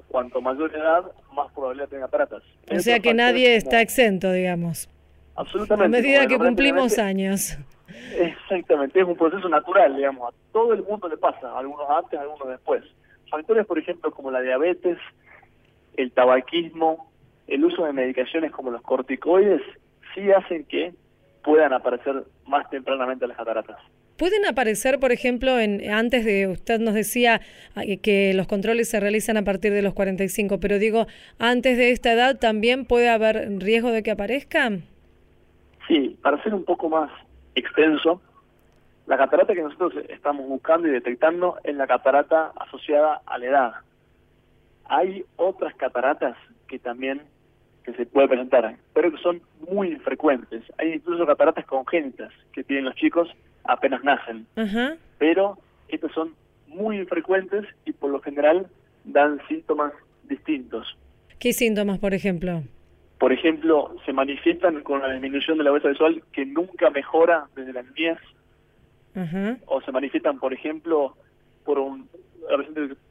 cuanto 0.10 0.42
mayor 0.42 0.76
edad, 0.76 1.04
más 1.34 1.52
probabilidad 1.54 1.88
tener 1.88 2.06
cataratas. 2.06 2.44
O 2.70 2.80
sea 2.80 3.00
que 3.00 3.14
nadie 3.14 3.56
está 3.56 3.82
exento, 3.82 4.32
digamos. 4.32 4.90
Absolutamente. 5.36 5.98
A 5.98 6.02
medida 6.02 6.28
que 6.28 6.38
cumplimos 6.38 7.00
años. 7.00 7.58
Exactamente, 8.18 9.00
es 9.00 9.08
un 9.08 9.16
proceso 9.16 9.48
natural, 9.48 9.96
digamos. 9.96 10.34
A 10.34 10.38
todo 10.52 10.74
el 10.74 10.84
mundo 10.84 11.08
le 11.08 11.18
pasa, 11.18 11.58
algunos 11.58 11.90
antes, 11.90 12.20
algunos 12.20 12.50
después. 12.50 12.84
Factores, 13.30 13.66
por 13.66 13.80
ejemplo, 13.80 14.12
como 14.12 14.32
la 14.32 14.42
diabetes, 14.42 14.98
el 15.96 16.12
tabaquismo, 16.12 17.10
el 17.50 17.66
uso 17.66 17.84
de 17.86 17.94
medicaciones 17.94 18.52
como 18.52 18.72
los 18.72 18.82
corticoides, 18.82 19.62
sí 20.14 20.32
hacen 20.32 20.66
que 20.66 20.94
puedan 21.44 21.74
aparecer 21.74 22.24
más 22.48 22.70
tempranamente 22.70 23.28
las 23.28 23.38
cataratas. 23.38 23.78
¿Pueden 24.18 24.46
aparecer, 24.46 25.00
por 25.00 25.14
ejemplo, 25.14 25.60
en, 25.60 25.90
antes 25.92 26.26
de, 26.26 26.48
usted 26.48 26.80
nos 26.80 26.94
decía 26.94 27.40
ah, 27.76 27.84
que 28.04 28.34
los 28.34 28.48
controles 28.48 28.90
se 28.90 29.00
realizan 29.00 29.38
a 29.38 29.44
partir 29.44 29.72
de 29.72 29.82
los 29.82 29.94
45, 29.94 30.60
pero 30.60 30.78
digo, 30.78 31.08
antes 31.40 31.78
de 31.78 31.92
esta 31.92 32.12
edad 32.12 32.38
también 32.38 32.86
puede 32.86 33.10
haber 33.10 33.50
riesgo 33.60 33.92
de 33.92 34.04
que 34.04 34.12
aparezcan? 34.12 34.84
Sí, 35.88 36.18
para 36.22 36.42
ser 36.44 36.54
un 36.54 36.66
poco 36.66 36.90
más 36.90 37.10
extenso, 37.56 38.22
la 39.08 39.18
catarata 39.18 39.56
que 39.56 39.64
nosotros 39.64 39.94
estamos 40.10 40.48
buscando 40.48 40.88
y 40.88 40.92
detectando 40.92 41.58
es 41.64 41.76
la 41.76 41.88
catarata 41.88 42.52
asociada 42.60 43.22
a 43.26 43.38
la 43.38 43.46
edad. 43.46 43.74
Hay 44.86 45.24
otras 45.38 45.74
cataratas 45.76 46.36
que 46.68 46.78
también 46.78 47.22
que 47.92 48.04
se 48.04 48.06
puede 48.06 48.28
presentar, 48.28 48.76
pero 48.94 49.12
que 49.12 49.18
son 49.18 49.42
muy 49.70 49.96
frecuentes. 49.98 50.64
Hay 50.78 50.94
incluso 50.94 51.26
cataratas 51.26 51.66
congénitas 51.66 52.32
que 52.54 52.64
tienen 52.64 52.86
los 52.86 52.96
chicos 52.96 53.30
apenas 53.64 54.04
nacen, 54.04 54.46
pero 55.18 55.58
estas 55.88 56.12
son 56.12 56.34
muy 56.68 57.06
frecuentes 57.06 57.66
y 57.86 57.92
por 57.92 58.12
lo 58.12 58.22
general 58.22 58.68
dan 59.06 59.40
síntomas 59.48 59.94
distintos. 60.24 60.98
¿Qué 61.40 61.54
síntomas, 61.54 62.00
por 62.00 62.14
ejemplo? 62.14 62.64
Por 63.18 63.34
ejemplo, 63.34 63.96
se 64.06 64.14
manifiestan 64.14 64.82
con 64.84 65.02
la 65.02 65.12
disminución 65.12 65.58
de 65.58 65.64
la 65.64 65.74
huesa 65.74 65.90
visual 65.90 66.24
que 66.32 66.46
nunca 66.46 66.90
mejora 66.90 67.48
desde 67.56 67.74
la 67.74 67.84
niñez, 67.84 68.18
o 69.66 69.82
se 69.82 69.92
manifiestan, 69.92 70.40
por 70.40 70.54
ejemplo, 70.54 71.16
por 71.66 71.80
un 71.80 72.08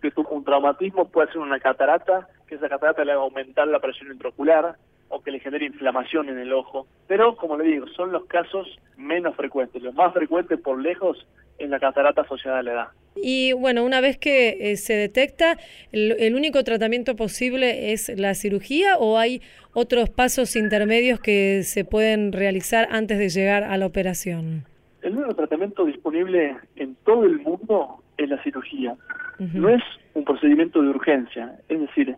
que 0.01 0.11
tuvo 0.11 0.31
un 0.31 0.45
traumatismo, 0.45 1.09
puede 1.09 1.29
ser 1.29 1.39
una 1.39 1.61
catarata, 1.61 2.29
que 2.49 2.57
esa 2.57 2.69
catarata 2.69 3.05
le 3.05 3.13
haga 3.13 3.21
aumentar 3.21 3.69
la 3.69 3.79
presión 3.79 4.11
intraocular 4.11 4.77
o 5.09 5.21
que 5.23 5.31
le 5.31 5.41
genere 5.41 5.67
inflamación 5.67 6.29
en 6.29 6.39
el 6.39 6.53
ojo. 6.53 6.87
Pero, 7.07 7.37
como 7.37 7.57
le 7.57 7.65
digo, 7.65 7.87
son 7.89 8.13
los 8.13 8.27
casos 8.27 8.67
menos 8.97 9.37
frecuentes. 9.37 9.83
Los 9.83 9.95
más 9.95 10.13
frecuentes 10.13 10.61
por 10.61 10.81
lejos 10.81 11.27
es 11.59 11.69
la 11.69 11.81
catarata 11.81 12.23
asociada 12.23 12.59
a 12.59 12.63
la 12.63 12.73
edad. 12.73 12.89
Y 13.17 13.53
bueno, 13.53 13.85
una 13.85 14.01
vez 14.01 14.17
que 14.19 14.73
eh, 14.73 14.77
se 14.77 14.95
detecta, 14.95 15.57
el, 15.93 16.35
único 16.35 16.63
tratamiento 16.63 17.17
posible 17.17 17.93
es 17.93 18.09
la 18.17 18.35
cirugía 18.35 18.97
o 18.99 19.19
hay 19.19 19.43
otros 19.73 20.11
pasos 20.11 20.57
intermedios 20.57 21.21
que 21.21 21.63
se 21.65 21.85
pueden 21.85 22.33
realizar 22.33 22.89
antes 22.91 23.19
de 23.19 23.29
llegar 23.29 23.65
a 23.65 23.77
la 23.77 23.87
operación? 23.87 24.65
El 25.03 25.17
único 25.17 25.35
tratamiento 25.35 25.85
disponible 25.85 26.57
en 26.77 26.95
todo 27.05 27.25
el 27.25 27.41
mundo 27.41 28.03
es 28.17 28.29
la 28.29 28.43
cirugía. 28.43 28.95
No 29.39 29.69
es 29.69 29.83
un 30.15 30.25
procedimiento 30.25 30.83
de 30.83 30.89
urgencia, 30.89 31.61
es 31.69 31.81
decir, 31.81 32.17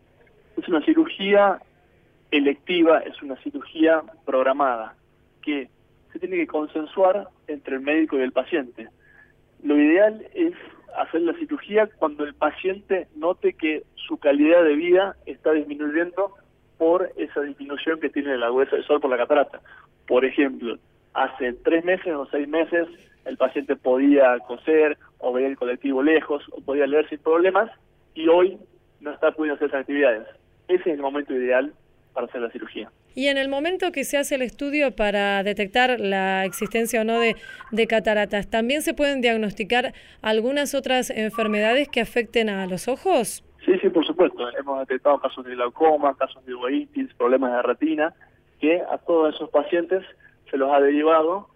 es 0.56 0.68
una 0.68 0.84
cirugía 0.84 1.60
electiva, 2.30 2.98
es 3.00 3.20
una 3.22 3.36
cirugía 3.36 4.02
programada, 4.24 4.94
que 5.42 5.68
se 6.12 6.18
tiene 6.18 6.36
que 6.36 6.46
consensuar 6.46 7.28
entre 7.46 7.76
el 7.76 7.82
médico 7.82 8.18
y 8.18 8.22
el 8.22 8.32
paciente. 8.32 8.88
Lo 9.62 9.76
ideal 9.76 10.26
es 10.34 10.54
hacer 10.96 11.22
la 11.22 11.34
cirugía 11.34 11.88
cuando 11.98 12.24
el 12.24 12.34
paciente 12.34 13.08
note 13.14 13.52
que 13.52 13.84
su 13.94 14.18
calidad 14.18 14.64
de 14.64 14.74
vida 14.74 15.16
está 15.26 15.52
disminuyendo 15.52 16.34
por 16.78 17.10
esa 17.16 17.42
disminución 17.42 18.00
que 18.00 18.10
tiene 18.10 18.36
la 18.38 18.50
huesa 18.50 18.76
del 18.76 18.84
sol 18.86 19.00
por 19.00 19.10
la 19.10 19.18
catarata. 19.18 19.60
Por 20.06 20.24
ejemplo, 20.24 20.78
hace 21.14 21.52
tres 21.52 21.84
meses 21.84 22.14
o 22.14 22.26
seis 22.26 22.48
meses 22.48 22.88
el 23.24 23.36
paciente 23.36 23.76
podía 23.76 24.38
coser 24.40 24.96
o 25.18 25.32
ver 25.32 25.44
el 25.44 25.56
colectivo 25.56 26.02
lejos 26.02 26.42
o 26.52 26.60
podía 26.62 26.86
leer 26.86 27.08
sin 27.08 27.18
problemas 27.18 27.70
y 28.14 28.28
hoy 28.28 28.58
no 29.00 29.12
está 29.12 29.32
pudiendo 29.32 29.56
hacer 29.56 29.68
esas 29.68 29.80
actividades. 29.80 30.26
Ese 30.70 30.90
es 30.90 30.94
el 30.94 31.02
momento 31.02 31.34
ideal 31.34 31.72
para 32.14 32.26
hacer 32.26 32.40
la 32.40 32.50
cirugía. 32.50 32.90
Y 33.14 33.26
en 33.26 33.38
el 33.38 33.48
momento 33.48 33.90
que 33.90 34.04
se 34.04 34.16
hace 34.16 34.36
el 34.36 34.42
estudio 34.42 34.94
para 34.94 35.42
detectar 35.42 35.98
la 35.98 36.44
existencia 36.44 37.00
o 37.00 37.04
no 37.04 37.18
de, 37.18 37.34
de, 37.72 37.86
cataratas, 37.88 38.48
¿también 38.48 38.82
se 38.82 38.94
pueden 38.94 39.20
diagnosticar 39.20 39.92
algunas 40.22 40.74
otras 40.76 41.10
enfermedades 41.10 41.88
que 41.88 42.00
afecten 42.00 42.48
a 42.48 42.66
los 42.68 42.86
ojos? 42.86 43.42
Sí, 43.64 43.72
sí, 43.80 43.88
por 43.88 44.06
supuesto. 44.06 44.48
Hemos 44.56 44.78
detectado 44.80 45.18
casos 45.18 45.44
de 45.44 45.54
glaucoma, 45.54 46.16
casos 46.16 46.44
de 46.46 46.54
uveitis, 46.54 47.12
problemas 47.14 47.52
de 47.52 47.62
retina, 47.62 48.14
que 48.60 48.80
a 48.80 48.98
todos 48.98 49.34
esos 49.34 49.50
pacientes 49.50 50.04
se 50.48 50.56
los 50.56 50.72
ha 50.72 50.80
derivado 50.80 51.48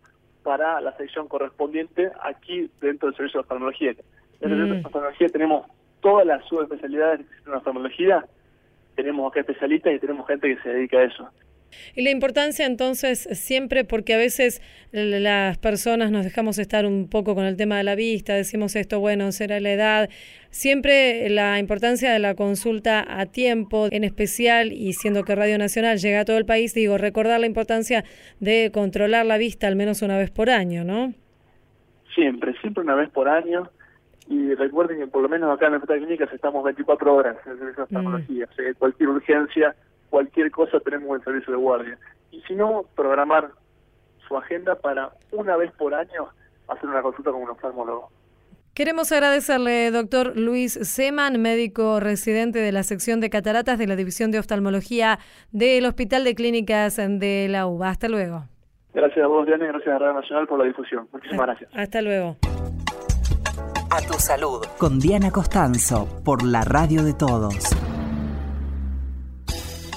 para 0.42 0.80
la 0.80 0.96
sección 0.96 1.28
correspondiente 1.28 2.10
aquí 2.20 2.68
dentro 2.80 3.08
del 3.08 3.16
servicio 3.16 3.38
de 3.38 3.42
oftalmología. 3.42 3.90
En 3.90 3.96
el 4.50 4.58
servicio 4.58 4.74
de 4.74 4.80
mm. 4.80 4.86
oftalmología 4.86 5.28
tenemos 5.28 5.66
todas 6.00 6.26
las 6.26 6.44
subespecialidades 6.46 7.20
de 7.20 7.50
la 7.50 7.58
oftalmología, 7.58 8.26
tenemos 8.94 9.30
acá 9.30 9.40
especialistas 9.40 9.94
y 9.94 9.98
tenemos 9.98 10.26
gente 10.26 10.54
que 10.54 10.62
se 10.62 10.68
dedica 10.68 10.98
a 10.98 11.04
eso. 11.04 11.30
Y 11.94 12.02
la 12.02 12.10
importancia 12.10 12.66
entonces 12.66 13.28
siempre, 13.32 13.84
porque 13.84 14.14
a 14.14 14.16
veces 14.16 14.62
las 14.92 15.58
personas 15.58 16.10
nos 16.10 16.24
dejamos 16.24 16.58
estar 16.58 16.86
un 16.86 17.08
poco 17.08 17.34
con 17.34 17.44
el 17.44 17.56
tema 17.56 17.76
de 17.78 17.84
la 17.84 17.94
vista, 17.94 18.34
decimos 18.34 18.76
esto, 18.76 19.00
bueno, 19.00 19.32
será 19.32 19.60
la 19.60 19.72
edad, 19.72 20.10
siempre 20.50 21.28
la 21.30 21.58
importancia 21.58 22.12
de 22.12 22.18
la 22.18 22.34
consulta 22.34 23.04
a 23.08 23.26
tiempo, 23.26 23.88
en 23.90 24.04
especial, 24.04 24.72
y 24.72 24.92
siendo 24.92 25.24
que 25.24 25.34
Radio 25.34 25.58
Nacional 25.58 25.98
llega 25.98 26.20
a 26.20 26.24
todo 26.24 26.38
el 26.38 26.46
país, 26.46 26.74
digo, 26.74 26.98
recordar 26.98 27.40
la 27.40 27.46
importancia 27.46 28.04
de 28.40 28.70
controlar 28.72 29.26
la 29.26 29.38
vista 29.38 29.66
al 29.66 29.76
menos 29.76 30.02
una 30.02 30.16
vez 30.16 30.30
por 30.30 30.50
año, 30.50 30.84
¿no? 30.84 31.12
Siempre, 32.14 32.54
siempre 32.60 32.84
una 32.84 32.94
vez 32.94 33.10
por 33.10 33.28
año. 33.28 33.68
Y 34.28 34.54
recuerden 34.54 34.98
que 34.98 35.06
por 35.06 35.22
lo 35.22 35.28
menos 35.28 35.54
acá 35.54 35.66
en 35.66 35.72
nuestra 35.72 35.96
clínica 35.96 36.24
estamos 36.32 36.64
24 36.64 37.14
horas 37.14 37.36
en 37.44 37.52
el 37.52 37.58
servicio 37.58 37.86
de 37.86 37.98
mm. 37.98 38.06
O 38.50 38.54
sea, 38.54 38.74
cualquier 38.74 39.08
urgencia 39.10 39.74
cualquier 40.14 40.48
cosa 40.52 40.78
tenemos 40.78 41.18
el 41.18 41.24
servicio 41.24 41.52
de 41.54 41.58
guardia. 41.58 41.98
Y 42.30 42.40
si 42.42 42.54
no, 42.54 42.84
programar 42.94 43.50
su 44.28 44.36
agenda 44.36 44.76
para 44.76 45.10
una 45.32 45.56
vez 45.56 45.72
por 45.72 45.92
año 45.92 46.28
hacer 46.68 46.88
una 46.88 47.02
consulta 47.02 47.32
con 47.32 47.42
un 47.42 47.50
oftalmólogo. 47.50 48.10
Queremos 48.74 49.10
agradecerle, 49.10 49.90
doctor 49.90 50.36
Luis 50.36 50.72
Seman, 50.72 51.42
médico 51.42 51.98
residente 51.98 52.60
de 52.60 52.70
la 52.70 52.84
sección 52.84 53.20
de 53.20 53.28
cataratas 53.28 53.76
de 53.76 53.88
la 53.88 53.96
División 53.96 54.30
de 54.30 54.38
Oftalmología 54.38 55.18
del 55.50 55.84
Hospital 55.84 56.22
de 56.22 56.36
Clínicas 56.36 56.96
de 56.96 57.48
la 57.50 57.66
UBA. 57.66 57.90
Hasta 57.90 58.08
luego. 58.08 58.44
Gracias 58.92 59.24
a 59.24 59.26
vos, 59.26 59.44
Diana, 59.46 59.64
y 59.64 59.68
gracias 59.68 59.96
a 59.96 59.98
Radio 59.98 60.14
Nacional 60.14 60.46
por 60.46 60.60
la 60.60 60.64
difusión. 60.66 61.08
Muchísimas 61.12 61.46
gracias. 61.46 61.70
Hasta 61.74 62.02
luego. 62.02 62.36
A 63.94 64.00
tu 64.00 64.18
salud. 64.18 64.66
Con 64.76 64.98
Diana 64.98 65.30
Costanzo, 65.30 66.08
por 66.24 66.42
la 66.42 66.62
radio 66.62 67.04
de 67.04 67.12
todos. 67.12 67.54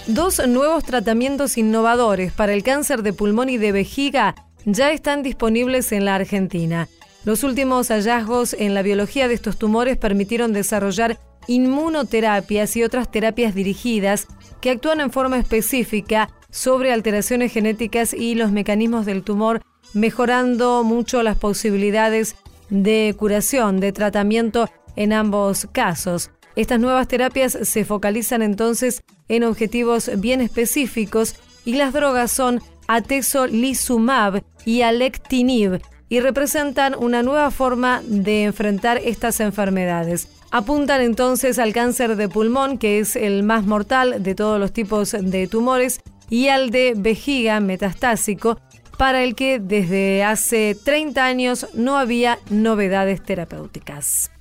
Dos 0.05 0.47
nuevos 0.47 0.83
tratamientos 0.83 1.57
innovadores 1.57 2.31
para 2.31 2.53
el 2.53 2.61
cáncer 2.61 3.01
de 3.01 3.13
pulmón 3.13 3.49
y 3.49 3.57
de 3.57 3.71
vejiga 3.71 4.35
ya 4.65 4.91
están 4.91 5.23
disponibles 5.23 5.91
en 5.93 6.05
la 6.05 6.13
Argentina. 6.13 6.87
Los 7.25 7.43
últimos 7.43 7.87
hallazgos 7.87 8.53
en 8.53 8.75
la 8.75 8.83
biología 8.83 9.27
de 9.27 9.33
estos 9.33 9.57
tumores 9.57 9.97
permitieron 9.97 10.53
desarrollar 10.53 11.17
inmunoterapias 11.47 12.77
y 12.77 12.83
otras 12.83 13.09
terapias 13.09 13.55
dirigidas 13.55 14.27
que 14.61 14.69
actúan 14.69 15.01
en 15.01 15.09
forma 15.09 15.39
específica 15.39 16.29
sobre 16.51 16.93
alteraciones 16.93 17.51
genéticas 17.51 18.13
y 18.13 18.35
los 18.35 18.51
mecanismos 18.51 19.07
del 19.07 19.23
tumor, 19.23 19.63
mejorando 19.95 20.83
mucho 20.83 21.23
las 21.23 21.37
posibilidades 21.37 22.35
de 22.69 23.15
curación, 23.17 23.79
de 23.79 23.91
tratamiento 23.91 24.69
en 24.95 25.13
ambos 25.13 25.67
casos. 25.71 26.31
Estas 26.55 26.79
nuevas 26.79 27.07
terapias 27.07 27.57
se 27.61 27.85
focalizan 27.85 28.41
entonces 28.41 29.01
en 29.27 29.43
objetivos 29.43 30.09
bien 30.17 30.41
específicos 30.41 31.35
y 31.65 31.73
las 31.73 31.93
drogas 31.93 32.31
son 32.31 32.61
atezolizumab 32.87 34.41
y 34.65 34.81
alectinib, 34.81 35.81
y 36.09 36.19
representan 36.19 36.95
una 36.97 37.21
nueva 37.21 37.51
forma 37.51 38.01
de 38.05 38.45
enfrentar 38.45 38.97
estas 39.03 39.39
enfermedades. 39.39 40.29
Apuntan 40.51 41.01
entonces 41.01 41.59
al 41.59 41.73
cáncer 41.73 42.15
de 42.15 42.29
pulmón, 42.29 42.77
que 42.77 42.99
es 42.99 43.15
el 43.15 43.43
más 43.43 43.65
mortal 43.65 44.23
de 44.23 44.33
todos 44.33 44.59
los 44.59 44.71
tipos 44.71 45.11
de 45.11 45.47
tumores, 45.47 45.99
y 46.29 46.47
al 46.47 46.71
de 46.71 46.93
vejiga 46.95 47.59
metastásico, 47.59 48.59
para 48.97 49.23
el 49.23 49.35
que 49.35 49.59
desde 49.59 50.23
hace 50.23 50.75
30 50.83 51.23
años 51.23 51.67
no 51.73 51.97
había 51.97 52.39
novedades 52.49 53.23
terapéuticas. 53.23 54.31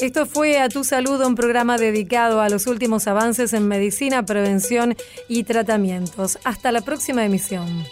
Esto 0.00 0.26
fue 0.26 0.58
A 0.58 0.68
Tu 0.68 0.82
Salud, 0.82 1.24
un 1.24 1.36
programa 1.36 1.78
dedicado 1.78 2.40
a 2.40 2.48
los 2.48 2.66
últimos 2.66 3.06
avances 3.06 3.52
en 3.52 3.68
medicina, 3.68 4.26
prevención 4.26 4.96
y 5.28 5.44
tratamientos. 5.44 6.38
Hasta 6.44 6.72
la 6.72 6.80
próxima 6.80 7.24
emisión. 7.24 7.84